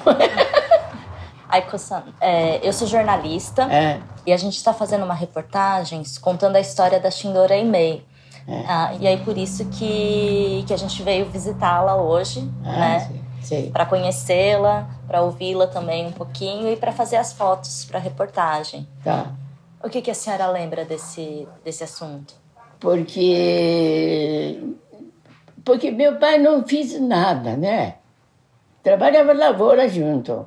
Aiko-san, 1.48 2.02
é, 2.20 2.66
eu 2.66 2.72
sou 2.72 2.88
jornalista 2.88 3.62
é. 3.72 4.00
e 4.26 4.32
a 4.32 4.36
gente 4.36 4.56
está 4.56 4.72
fazendo 4.72 5.04
uma 5.04 5.14
reportagem 5.14 6.02
contando 6.20 6.56
a 6.56 6.60
história 6.60 6.98
da 6.98 7.10
Shindora 7.10 7.56
Imei. 7.56 8.04
É. 8.46 8.64
Ah, 8.66 8.92
e 9.00 9.06
aí 9.06 9.16
por 9.18 9.38
isso 9.38 9.64
que, 9.66 10.64
que 10.66 10.74
a 10.74 10.76
gente 10.76 11.02
veio 11.02 11.26
visitá-la 11.26 11.96
hoje, 11.96 12.50
ah, 12.64 12.72
né? 12.72 13.00
Sim 13.00 13.23
para 13.72 13.86
conhecê-la, 13.86 14.88
para 15.06 15.22
ouvi-la 15.22 15.66
também 15.66 16.06
um 16.06 16.12
pouquinho 16.12 16.70
e 16.72 16.76
para 16.76 16.92
fazer 16.92 17.16
as 17.16 17.32
fotos 17.32 17.84
para 17.84 17.98
a 17.98 18.02
reportagem. 18.02 18.86
Tá. 19.02 19.32
O 19.82 19.88
que, 19.88 20.00
que 20.00 20.10
a 20.10 20.14
senhora 20.14 20.46
lembra 20.46 20.84
desse, 20.84 21.46
desse 21.64 21.84
assunto? 21.84 22.34
Porque 22.80 24.60
porque 25.64 25.90
meu 25.90 26.16
pai 26.16 26.38
não 26.38 26.62
fez 26.66 27.00
nada, 27.00 27.56
né? 27.56 27.96
Trabalhava 28.82 29.32
lavoura 29.32 29.88
junto. 29.88 30.46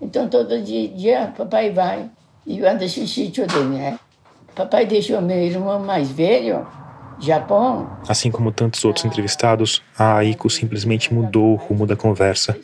Então 0.00 0.28
todo 0.28 0.60
dia, 0.62 0.88
dia 0.88 1.34
papai 1.36 1.70
vai 1.70 2.10
e 2.46 2.64
anda 2.64 2.88
xixi 2.88 3.28
dele, 3.28 3.64
né? 3.64 3.98
Papai 4.54 4.86
deixou 4.86 5.20
meu 5.20 5.38
irmão 5.38 5.78
mais 5.80 6.10
velho 6.10 6.66
Japão. 7.18 7.98
Assim 8.08 8.30
como 8.30 8.52
tantos 8.52 8.84
outros 8.84 9.04
entrevistados, 9.04 9.82
a 9.98 10.16
Aiko 10.16 10.48
simplesmente 10.50 11.12
mudou 11.12 11.52
o 11.52 11.56
rumo 11.56 11.86
da 11.86 11.96
conversa. 11.96 12.56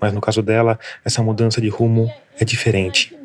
Mas 0.00 0.12
no 0.12 0.20
caso 0.20 0.42
dela, 0.42 0.78
essa 1.04 1.22
mudança 1.22 1.60
de 1.60 1.68
rumo 1.68 2.10
é 2.38 2.44
diferente. 2.44 3.16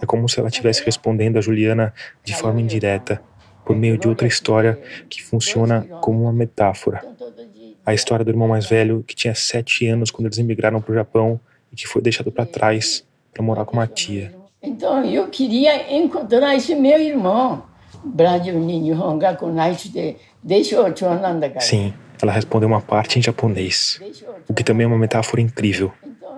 É 0.00 0.06
como 0.06 0.28
se 0.28 0.38
ela 0.38 0.48
estivesse 0.48 0.84
respondendo 0.84 1.38
a 1.38 1.40
Juliana 1.40 1.92
de 2.22 2.34
forma 2.34 2.60
indireta, 2.60 3.20
por 3.64 3.74
meio 3.74 3.98
de 3.98 4.06
outra 4.06 4.28
história 4.28 4.78
que 5.08 5.22
funciona 5.22 5.86
como 6.00 6.22
uma 6.22 6.32
metáfora. 6.32 7.04
A 7.84 7.94
história 7.94 8.24
do 8.24 8.30
irmão 8.30 8.48
mais 8.48 8.66
velho, 8.66 9.04
que 9.06 9.14
tinha 9.14 9.34
sete 9.34 9.86
anos 9.86 10.10
quando 10.10 10.26
eles 10.26 10.38
emigraram 10.38 10.80
para 10.80 10.92
o 10.92 10.94
Japão 10.94 11.40
e 11.72 11.76
que 11.76 11.86
foi 11.86 12.02
deixado 12.02 12.30
para 12.30 12.46
trás 12.46 13.04
para 13.32 13.42
morar 13.42 13.64
com 13.64 13.74
uma 13.74 13.86
tia. 13.86 14.32
Então 14.62 15.04
eu 15.04 15.28
queria 15.28 15.94
encontrar 15.94 16.54
esse 16.54 16.74
meu 16.74 17.00
irmão. 17.00 17.62
Sim, 21.60 21.92
ela 22.22 22.32
respondeu 22.32 22.68
uma 22.68 22.80
parte 22.80 23.18
em 23.18 23.22
japonês, 23.22 24.00
o 24.48 24.54
que 24.54 24.62
também 24.62 24.84
é 24.84 24.88
uma 24.88 24.98
metáfora 24.98 25.42
incrível, 25.42 25.92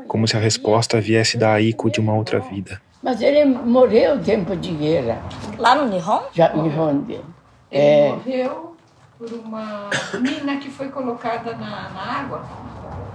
como 0.07 0.27
se 0.27 0.37
a 0.37 0.41
resposta 0.41 1.01
viesse 1.01 1.37
da 1.37 1.53
Aiko 1.53 1.91
de 1.91 2.01
uma 2.01 2.15
outra 2.15 2.41
vida. 2.41 2.81
Mas 3.03 3.21
ele 3.21 3.45
morreu 3.45 4.17
no 4.17 4.25
tempo 4.25 4.57
de 4.57 4.73
guerra. 4.73 5.23
Lá 5.57 5.75
no 5.77 5.89
Nihon? 5.89 6.23
Já, 6.33 6.53
Nihon. 6.55 7.05
Ele 7.09 7.23
é... 7.71 8.09
morreu 8.09 8.77
por 9.17 9.33
uma 9.33 9.91
mina 10.21 10.57
que 10.57 10.71
foi 10.71 10.89
colocada 10.89 11.53
na, 11.53 11.91
na 11.91 12.21
água. 12.21 12.45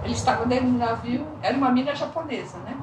Ele 0.04 0.14
estava 0.14 0.46
dentro 0.46 0.66
do 0.66 0.78
navio, 0.78 1.26
era 1.42 1.56
uma 1.56 1.70
mina 1.70 1.94
japonesa, 1.94 2.58
né? 2.58 2.74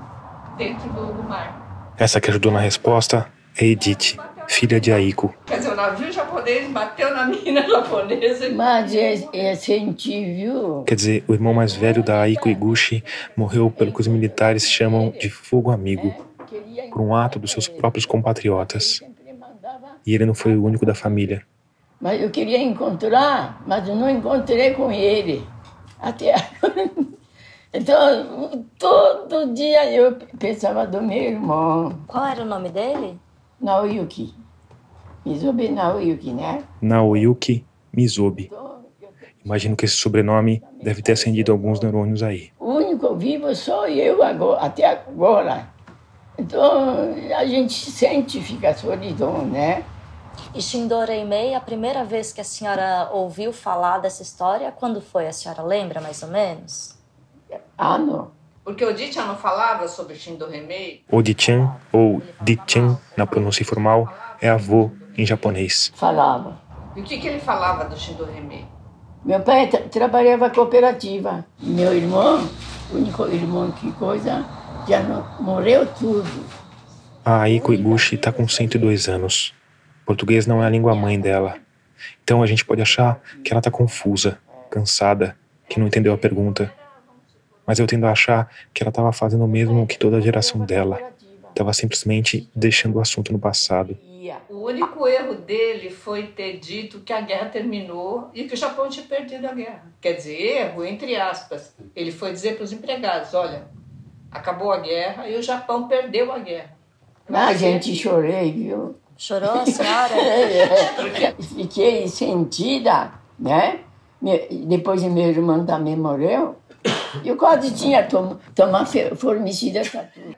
Dentro 0.57 0.89
do, 0.89 1.13
do 1.13 1.23
mar. 1.23 1.93
Essa 1.97 2.19
que 2.19 2.29
ajudou 2.29 2.51
na 2.51 2.59
resposta 2.59 3.27
é 3.57 3.65
Edith 3.65 4.17
filha 4.51 4.81
de 4.81 4.91
Aiko. 4.91 5.33
Quer 5.45 5.59
dizer, 5.59 5.71
o 5.71 5.75
navio 5.75 6.11
japonês 6.11 6.69
bateu 6.69 7.13
na 7.15 7.25
mina 7.25 7.61
japonesa. 7.67 8.49
Mas 8.49 8.93
é, 8.93 9.55
senti, 9.55 10.25
viu? 10.25 10.83
Quer 10.83 10.95
dizer, 10.95 11.23
o 11.25 11.33
irmão 11.33 11.53
mais 11.53 11.73
velho 11.73 12.03
da 12.03 12.19
Aiko 12.21 12.49
Iguchi 12.49 13.01
morreu 13.35 13.71
pelo 13.71 13.93
que 13.93 14.01
os 14.01 14.07
militares 14.07 14.69
chamam 14.69 15.09
de 15.11 15.29
fogo 15.29 15.71
amigo, 15.71 16.13
por 16.91 17.01
um 17.01 17.15
ato 17.15 17.39
dos 17.39 17.51
seus 17.51 17.69
próprios 17.69 18.05
compatriotas. 18.05 19.01
E 20.05 20.13
ele 20.13 20.25
não 20.25 20.33
foi 20.33 20.55
o 20.57 20.65
único 20.65 20.85
da 20.85 20.93
família. 20.93 21.43
Mas 21.99 22.21
eu 22.21 22.29
queria 22.29 22.61
encontrar, 22.61 23.63
mas 23.65 23.87
eu 23.87 23.95
não 23.95 24.09
encontrei 24.09 24.73
com 24.73 24.91
ele. 24.91 25.47
Até 25.99 26.33
agora. 26.33 26.91
Então, 27.73 28.65
todo 28.77 29.53
dia 29.53 29.89
eu 29.93 30.17
pensava 30.37 30.85
do 30.85 31.01
meu 31.01 31.23
irmão. 31.23 31.99
Qual 32.05 32.25
era 32.25 32.41
o 32.41 32.45
nome 32.45 32.69
dele? 32.69 33.17
Naoyuki. 33.61 34.40
Mizubi 35.25 35.69
Naoyuki, 35.69 36.31
né? 36.31 36.63
Naoyuki 36.81 37.65
Mizubi. 37.93 38.51
Imagino 39.43 39.75
que 39.75 39.85
esse 39.85 39.95
sobrenome 39.95 40.61
deve 40.81 41.01
ter 41.01 41.13
acendido 41.13 41.51
alguns 41.51 41.79
neurônios 41.79 42.21
aí. 42.21 42.51
O 42.59 42.73
único 42.73 43.15
vivo 43.15 43.53
sou 43.55 43.87
eu 43.87 44.21
agora, 44.23 44.61
até 44.61 44.85
agora. 44.85 45.67
Então 46.37 47.13
a 47.35 47.45
gente 47.45 47.73
sente, 47.73 48.41
fica 48.41 48.73
solidão, 48.73 49.45
né? 49.45 49.83
E 50.53 50.61
Shindoreimei, 50.61 51.53
a 51.53 51.59
primeira 51.59 52.03
vez 52.03 52.31
que 52.31 52.41
a 52.41 52.43
senhora 52.43 53.09
ouviu 53.11 53.51
falar 53.51 53.99
dessa 53.99 54.21
história, 54.21 54.71
quando 54.71 55.01
foi? 55.01 55.27
A 55.27 55.33
senhora 55.33 55.61
lembra 55.61 56.01
mais 56.01 56.21
ou 56.23 56.29
menos? 56.29 56.97
Ano. 57.77 58.31
Porque 58.63 58.85
o 58.85 58.93
Dichan 58.93 59.25
não 59.25 59.35
falava 59.35 59.87
sobre 59.87 60.15
Shindohemei? 60.15 61.03
O 61.11 61.21
Dichan, 61.21 61.75
ou 61.91 62.21
Dichan 62.41 62.97
na 63.17 63.25
pronúncia 63.25 63.63
informal, 63.63 64.11
é 64.39 64.49
avô 64.49 64.91
em 65.17 65.25
japonês. 65.25 65.91
Falava. 65.95 66.59
E 66.95 67.01
o 67.01 67.03
que, 67.03 67.17
que 67.19 67.27
ele 67.27 67.39
falava 67.39 67.85
do 67.85 67.97
Shindoreme? 67.97 68.67
Meu 69.23 69.39
pai 69.39 69.67
tra 69.67 69.81
trabalhava 69.81 70.49
cooperativa. 70.49 71.45
Meu 71.59 71.95
irmão, 71.95 72.49
o 72.91 72.97
único 72.97 73.25
irmão 73.27 73.71
que 73.71 73.91
coisa, 73.93 74.45
já 74.87 75.01
não, 75.01 75.25
morreu 75.39 75.85
tudo. 75.85 76.27
A 77.23 77.41
Aiko 77.41 77.71
Iguchi 77.71 78.15
está 78.15 78.31
com 78.31 78.47
102 78.47 79.07
anos. 79.07 79.53
Português 80.05 80.47
não 80.47 80.63
é 80.63 80.65
a 80.65 80.69
língua 80.69 80.95
mãe 80.95 81.19
dela. 81.19 81.55
Então 82.23 82.41
a 82.41 82.47
gente 82.47 82.65
pode 82.65 82.81
achar 82.81 83.21
que 83.43 83.53
ela 83.53 83.59
está 83.59 83.69
confusa, 83.69 84.39
cansada, 84.71 85.37
que 85.69 85.79
não 85.79 85.87
entendeu 85.87 86.13
a 86.13 86.17
pergunta. 86.17 86.73
Mas 87.65 87.77
eu 87.77 87.85
tendo 87.85 88.07
a 88.07 88.11
achar 88.11 88.49
que 88.73 88.81
ela 88.81 88.89
estava 88.89 89.13
fazendo 89.13 89.45
o 89.45 89.47
mesmo 89.47 89.85
que 89.85 89.99
toda 89.99 90.17
a 90.17 90.21
geração 90.21 90.65
dela. 90.65 90.99
Estava 91.49 91.71
simplesmente 91.73 92.49
deixando 92.55 92.95
o 92.95 92.99
assunto 92.99 93.31
no 93.31 93.39
passado. 93.39 93.97
O 94.49 94.65
único 94.65 95.07
erro 95.07 95.33
dele 95.33 95.89
foi 95.89 96.27
ter 96.27 96.59
dito 96.59 96.99
que 96.99 97.11
a 97.11 97.21
guerra 97.21 97.49
terminou 97.49 98.29
e 98.33 98.43
que 98.43 98.53
o 98.53 98.57
Japão 98.57 98.87
tinha 98.87 99.05
perdido 99.05 99.47
a 99.47 99.53
guerra. 99.53 99.83
Quer 99.99 100.13
dizer, 100.13 100.39
erro 100.39 100.85
entre 100.85 101.15
aspas. 101.15 101.73
Ele 101.95 102.11
foi 102.11 102.31
dizer 102.31 102.55
para 102.55 102.63
os 102.63 102.71
empregados: 102.71 103.33
olha, 103.33 103.63
acabou 104.29 104.71
a 104.71 104.79
guerra 104.79 105.27
e 105.27 105.35
o 105.35 105.41
Japão 105.41 105.87
perdeu 105.87 106.31
a 106.31 106.37
guerra. 106.37 106.77
Ah, 107.33 107.53
gente, 107.53 107.95
chorei, 107.95 108.51
viu? 108.51 108.95
Chorou 109.17 109.51
a 109.51 109.65
senhora? 109.65 110.13
Fiquei 111.55 112.07
sentida, 112.07 113.11
né? 113.39 113.79
Depois 114.67 115.01
meu 115.01 115.29
irmão 115.29 115.65
também 115.65 115.95
morreu. 115.95 116.57
Eu 117.25 117.35
quase 117.35 117.73
tinha 117.73 118.03
tom 118.03 118.37
tomar 118.53 118.85
formicida. 119.15 119.81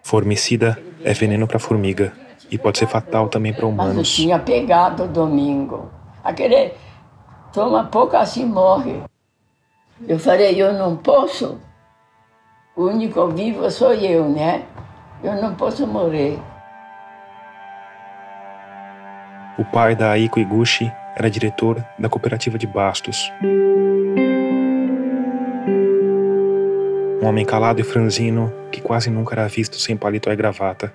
Formicida 0.01 0.81
é 1.03 1.13
veneno 1.13 1.47
para 1.47 1.59
formiga 1.59 2.13
e 2.53 2.57
pode 2.59 2.77
ser 2.77 2.85
fatal 2.85 3.27
também 3.27 3.51
para 3.51 3.65
humanos. 3.65 3.95
Mas 3.95 4.07
eu 4.07 4.13
tinha 4.15 4.37
pegado 4.37 5.07
domingo. 5.07 5.89
Aquele 6.23 6.73
toma 7.51 7.85
pouco 7.85 8.15
assim 8.15 8.45
morre. 8.45 9.01
Eu 10.07 10.19
falei, 10.19 10.61
eu 10.61 10.71
não 10.73 10.95
posso. 10.95 11.57
O 12.75 12.83
único 12.83 13.27
vivo 13.29 13.69
sou 13.71 13.93
eu, 13.93 14.29
né? 14.29 14.65
Eu 15.23 15.41
não 15.41 15.55
posso 15.55 15.87
morrer. 15.87 16.39
O 19.57 19.65
pai 19.65 19.95
da 19.95 20.11
Aiko 20.11 20.39
Iguchi 20.39 20.91
era 21.15 21.29
diretor 21.31 21.83
da 21.97 22.07
cooperativa 22.07 22.57
de 22.57 22.67
Bastos. 22.67 23.31
Um 27.19 27.25
homem 27.25 27.45
calado 27.45 27.81
e 27.81 27.83
franzino 27.83 28.53
que 28.71 28.79
quase 28.81 29.09
nunca 29.09 29.33
era 29.33 29.47
visto 29.47 29.77
sem 29.77 29.97
paletó 29.97 30.31
e 30.31 30.35
gravata. 30.35 30.93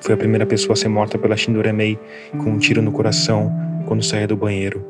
Foi 0.00 0.14
a 0.14 0.16
primeira 0.18 0.46
pessoa 0.46 0.74
a 0.74 0.76
ser 0.76 0.88
morta 0.88 1.18
pela 1.18 1.36
Shindoremei 1.36 1.98
com 2.32 2.50
um 2.50 2.58
tiro 2.58 2.82
no 2.82 2.92
coração 2.92 3.52
quando 3.86 4.02
saía 4.02 4.26
do 4.26 4.36
banheiro. 4.36 4.84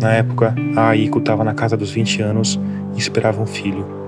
Na 0.00 0.12
época, 0.14 0.54
a 0.76 0.88
Aiko 0.88 1.18
estava 1.18 1.44
na 1.44 1.54
casa 1.54 1.76
dos 1.76 1.90
20 1.90 2.22
anos 2.22 2.58
e 2.94 2.98
esperava 2.98 3.40
um 3.40 3.46
filho. 3.46 4.01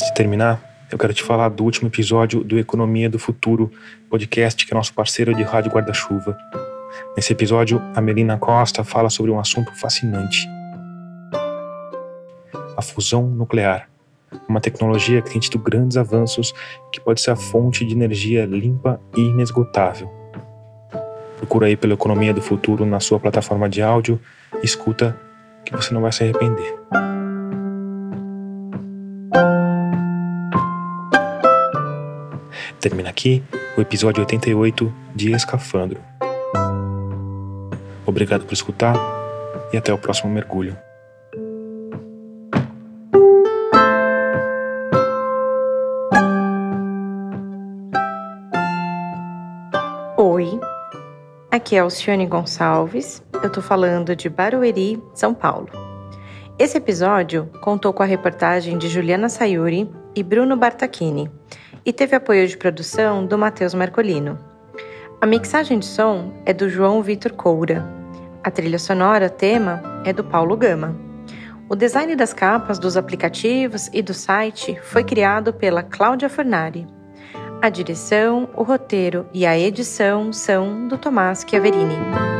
Antes 0.00 0.08
de 0.08 0.14
terminar, 0.14 0.86
eu 0.90 0.96
quero 0.96 1.12
te 1.12 1.22
falar 1.22 1.50
do 1.50 1.62
último 1.62 1.88
episódio 1.88 2.42
do 2.42 2.58
Economia 2.58 3.10
do 3.10 3.18
Futuro, 3.18 3.70
podcast 4.08 4.64
que 4.64 4.72
é 4.72 4.74
nosso 4.74 4.94
parceiro 4.94 5.34
de 5.34 5.42
Rádio 5.42 5.70
Guarda-Chuva. 5.70 6.38
Nesse 7.14 7.34
episódio, 7.34 7.82
a 7.94 8.00
Melina 8.00 8.38
Costa 8.38 8.82
fala 8.82 9.10
sobre 9.10 9.30
um 9.30 9.38
assunto 9.38 9.78
fascinante: 9.78 10.48
a 12.74 12.80
fusão 12.80 13.26
nuclear. 13.26 13.90
Uma 14.48 14.58
tecnologia 14.58 15.20
que 15.20 15.32
tem 15.32 15.38
tido 15.38 15.58
grandes 15.58 15.98
avanços 15.98 16.54
que 16.90 16.98
pode 16.98 17.20
ser 17.20 17.32
a 17.32 17.36
fonte 17.36 17.84
de 17.84 17.92
energia 17.92 18.46
limpa 18.46 18.98
e 19.14 19.20
inesgotável. 19.20 20.10
Procura 21.36 21.66
aí 21.66 21.76
pela 21.76 21.92
Economia 21.92 22.32
do 22.32 22.40
Futuro 22.40 22.86
na 22.86 23.00
sua 23.00 23.20
plataforma 23.20 23.68
de 23.68 23.82
áudio 23.82 24.18
e 24.62 24.64
escuta 24.64 25.14
que 25.62 25.76
você 25.76 25.92
não 25.92 26.00
vai 26.00 26.10
se 26.10 26.24
arrepender. 26.24 26.74
Termina 32.80 33.10
aqui 33.10 33.42
o 33.76 33.80
episódio 33.82 34.22
88 34.22 34.90
de 35.14 35.32
Escafandro. 35.32 36.00
Obrigado 38.06 38.46
por 38.46 38.54
escutar 38.54 38.96
e 39.70 39.76
até 39.76 39.92
o 39.92 39.98
próximo 39.98 40.32
mergulho. 40.32 40.74
Oi, 50.16 50.58
aqui 51.50 51.76
é 51.76 51.80
Alcione 51.80 52.26
Gonçalves, 52.26 53.22
eu 53.42 53.52
tô 53.52 53.60
falando 53.60 54.16
de 54.16 54.30
Barueri, 54.30 55.02
São 55.12 55.34
Paulo. 55.34 55.68
Esse 56.58 56.78
episódio 56.78 57.46
contou 57.60 57.92
com 57.92 58.02
a 58.02 58.06
reportagem 58.06 58.78
de 58.78 58.88
Juliana 58.88 59.28
Sayuri 59.28 59.86
e 60.16 60.22
Bruno 60.22 60.56
Bartachini 60.56 61.30
e 61.84 61.92
teve 61.92 62.16
apoio 62.16 62.46
de 62.46 62.56
produção 62.56 63.24
do 63.24 63.38
Matheus 63.38 63.74
Marcolino. 63.74 64.38
A 65.20 65.26
mixagem 65.26 65.78
de 65.78 65.86
som 65.86 66.32
é 66.46 66.52
do 66.52 66.68
João 66.68 67.02
Vitor 67.02 67.32
Coura. 67.32 67.86
A 68.42 68.50
trilha 68.50 68.78
sonora 68.78 69.28
tema 69.28 69.82
é 70.04 70.12
do 70.12 70.24
Paulo 70.24 70.56
Gama. 70.56 70.96
O 71.68 71.76
design 71.76 72.16
das 72.16 72.32
capas 72.32 72.78
dos 72.78 72.96
aplicativos 72.96 73.88
e 73.92 74.02
do 74.02 74.14
site 74.14 74.78
foi 74.82 75.04
criado 75.04 75.52
pela 75.52 75.82
Cláudia 75.82 76.28
Fornari. 76.28 76.86
A 77.62 77.68
direção, 77.68 78.48
o 78.56 78.62
roteiro 78.62 79.26
e 79.34 79.46
a 79.46 79.58
edição 79.58 80.32
são 80.32 80.88
do 80.88 80.96
Tomás 80.96 81.44
Chiaverini. 81.46 82.39